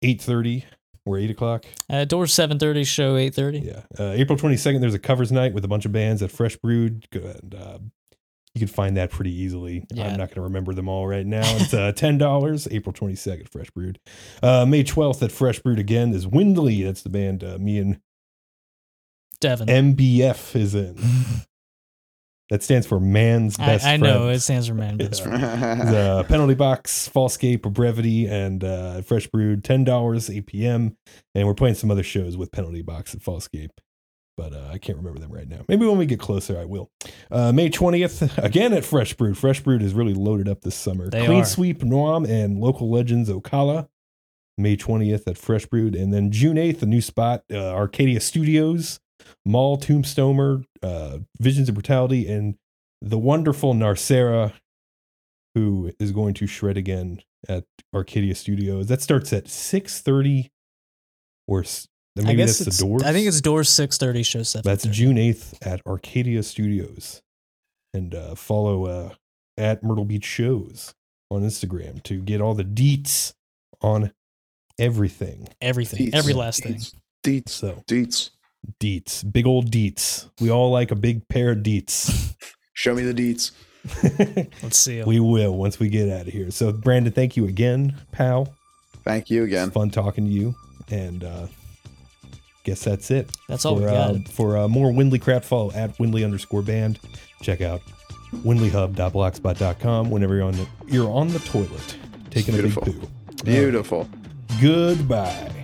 8.30 0.03 0.65
or 1.07 1.17
8 1.17 1.31
o'clock. 1.31 1.65
Uh, 1.89 2.05
doors 2.05 2.33
seven 2.35 2.59
thirty, 2.59 2.85
show 2.85 3.17
eight 3.17 3.35
thirty. 3.35 3.61
Yeah. 3.61 3.83
Uh, 3.99 4.13
April 4.13 4.37
22nd, 4.39 4.81
there's 4.81 4.95
a 4.95 4.99
covers 4.99 5.31
night 5.33 5.53
with 5.55 5.65
a 5.65 5.69
bunch 5.69 5.85
of 5.85 5.93
bands 5.93 6.23
at 6.23 6.31
Fresh 6.31 6.57
Brewed. 6.57 7.07
And, 7.13 7.55
uh, 7.55 7.79
you 8.55 8.59
can 8.59 8.69
find 8.69 8.97
that 8.97 9.11
pretty 9.11 9.33
easily. 9.33 9.87
Yeah. 9.93 10.05
I'm 10.09 10.19
not 10.19 10.29
going 10.29 10.35
to 10.35 10.43
remember 10.43 10.75
them 10.75 10.89
all 10.89 11.07
right 11.07 11.25
now. 11.25 11.43
It's 11.57 11.73
uh, 11.73 11.93
$10, 11.93 12.69
April 12.71 12.93
22nd, 12.93 13.49
Fresh 13.49 13.71
Brewed. 13.71 13.99
Uh, 14.43 14.67
May 14.67 14.85
12th 14.85 15.23
at 15.23 15.33
Fresh 15.33 15.61
Brewed 15.61 15.79
again 15.79 16.13
is 16.13 16.27
Windley. 16.27 16.83
That's 16.83 17.03
the 17.03 17.09
band 17.09 17.43
uh, 17.43 17.59
me 17.59 17.79
and 17.79 18.01
Devin. 19.41 19.69
MBF 19.69 20.55
is 20.55 20.75
in. 20.75 20.97
That 22.53 22.63
stands 22.63 22.87
for 22.87 23.01
Man's 23.01 23.59
I, 23.59 23.65
Best 23.65 23.87
I 23.87 23.97
Friend. 23.97 24.03
know 24.03 24.29
it 24.29 24.41
stands 24.41 24.69
for 24.69 24.75
man's 24.75 24.99
best 24.99 25.23
friend. 25.23 25.41
the 25.89 26.23
penalty 26.29 26.53
box, 26.53 27.09
Fallscape, 27.09 27.65
or 27.65 27.71
Brevity, 27.71 28.27
and 28.27 28.63
uh, 28.63 29.01
Fresh 29.01 29.29
Brewed, 29.29 29.65
ten 29.65 29.85
dollars, 29.85 30.29
eight 30.29 30.45
p.m. 30.49 30.99
And 31.35 31.47
we're 31.47 31.55
playing 31.55 31.77
some 31.77 31.91
other 31.91 32.03
shows 32.03 32.37
with 32.37 32.53
penalty 32.53 32.83
box 32.83 33.15
and 33.15 33.23
Fallscape, 33.23 33.71
but 34.37 34.53
uh, 34.53 34.69
I 34.71 34.77
can't 34.77 34.99
remember 34.99 35.19
them 35.19 35.33
right 35.33 35.49
now. 35.49 35.65
Maybe 35.67 35.87
when 35.87 35.97
we 35.97 36.05
get 36.05 36.21
closer, 36.21 36.61
I 36.61 36.67
will. 36.67 36.91
Uh, 37.31 37.53
May 37.53 37.71
twentieth, 37.71 38.37
again 38.45 38.75
at 38.75 38.85
Fresh 38.85 39.15
Brewed. 39.15 39.39
Fresh 39.39 39.61
Brewed 39.61 39.81
is 39.81 39.95
really 39.95 40.13
loaded 40.13 40.47
up 40.47 40.61
this 40.61 40.75
summer. 40.75 41.09
They 41.09 41.25
Clean 41.25 41.41
are. 41.41 41.47
Sweep, 41.47 41.81
Noam, 41.81 42.29
and 42.29 42.61
local 42.61 42.91
legends 42.91 43.31
Ocala. 43.31 43.89
May 44.59 44.77
twentieth 44.77 45.27
at 45.27 45.39
Fresh 45.39 45.65
Brewed, 45.69 45.95
and 45.95 46.13
then 46.13 46.31
June 46.31 46.59
eighth, 46.59 46.83
a 46.83 46.87
new 46.87 47.01
spot, 47.01 47.45
uh, 47.51 47.73
Arcadia 47.73 48.21
Studios, 48.21 49.01
Mall, 49.45 49.79
Tombstoner, 49.79 50.65
uh, 50.83 51.19
Visions 51.41 51.69
of 51.69 51.75
Brutality, 51.75 52.31
and 52.31 52.57
the 53.01 53.19
wonderful 53.19 53.75
Narcera 53.75 54.53
who 55.55 55.93
is 55.99 56.13
going 56.13 56.35
to 56.35 56.47
shred 56.47 56.77
again 56.77 57.21
at 57.49 57.65
Arcadia 57.95 58.35
Studios. 58.35 58.87
That 58.87 59.03
starts 59.03 59.33
at 59.33 59.49
six 59.49 60.01
thirty, 60.01 60.51
or 61.47 61.65
maybe 62.17 62.31
I 62.31 62.35
guess 62.35 62.59
that's 62.59 62.69
it's, 62.69 62.79
the 62.79 62.87
doors. 62.87 63.03
I 63.03 63.13
think 63.13 63.27
it's 63.27 63.41
doors 63.41 63.69
six 63.69 63.99
thirty, 63.99 64.23
show 64.23 64.43
seven. 64.43 64.69
that's 64.69 64.85
June 64.85 65.19
eighth 65.19 65.59
at 65.63 65.81
Arcadia 65.87 66.43
Studios, 66.43 67.23
and 67.93 68.15
uh, 68.15 68.35
follow 68.35 68.87
uh, 68.87 69.11
at 69.59 69.83
Myrtle 69.83 70.05
Beach 70.05 70.25
Shows 70.25 70.95
on 71.31 71.43
Instagram 71.43 72.03
to 72.05 72.21
get 72.21 72.41
all 72.41 72.55
the 72.55 72.65
deets 72.65 73.33
on 73.81 74.13
everything. 74.79 75.49
Everything, 75.61 76.07
Deets. 76.07 76.15
every 76.15 76.33
last 76.33 76.63
thing. 76.63 76.75
Deets. 76.75 76.95
Deets. 77.25 77.49
So 77.51 77.83
Deets. 77.89 78.31
Deets, 78.81 79.31
big 79.31 79.47
old 79.47 79.71
deets. 79.71 80.29
We 80.41 80.51
all 80.51 80.71
like 80.71 80.91
a 80.91 80.95
big 80.97 81.29
pair 81.29 81.53
of 81.53 81.59
deets. 81.59 82.35
Show 82.75 82.95
me 82.95 83.03
the 83.03 83.15
deets. 83.15 83.51
Let's 84.63 84.79
see. 84.79 85.01
'em. 85.01 85.07
we 85.09 85.19
will 85.21 85.57
once 85.57 85.79
we 85.81 85.89
get 85.89 86.09
out 86.09 86.27
of 86.29 86.33
here. 86.33 86.51
So 86.51 86.73
Brandon, 86.73 87.13
thank 87.13 87.37
you 87.37 87.47
again, 87.47 87.97
pal. 88.13 88.55
Thank 89.05 89.29
you 89.31 89.43
It's 89.43 89.49
again. 89.53 89.71
fun 89.73 89.91
talking 89.91 90.25
to 90.25 90.31
you, 90.31 90.55
and 90.91 91.25
uh, 91.25 91.47
guess 92.65 92.85
that's 92.85 93.11
it. 93.11 93.29
That's 93.49 93.65
all 93.65 93.77
for, 93.77 93.83
we 93.83 93.87
got. 93.91 94.11
Uh, 94.15 94.19
for 94.31 94.57
uh, 94.57 94.69
more 94.69 94.93
Windley 94.93 95.19
crap, 95.19 95.43
follow 95.45 95.73
at 95.73 95.99
Windley 95.99 96.23
underscore 96.25 96.63
band. 96.63 97.01
Check 97.43 97.61
out 97.61 97.81
windleyhub.blogspot.com 98.33 100.11
whenever 100.11 100.37
you're 100.37 100.45
on 100.45 100.53
the, 100.53 100.67
you're 100.87 101.11
on 101.11 101.29
the 101.29 101.39
toilet 101.41 101.97
taking 102.31 102.55
Beautiful. 102.55 102.83
a 102.85 102.87
big 102.87 103.01
poo. 103.01 103.09
Beautiful. 103.45 104.09
Goodbye. 104.61 105.62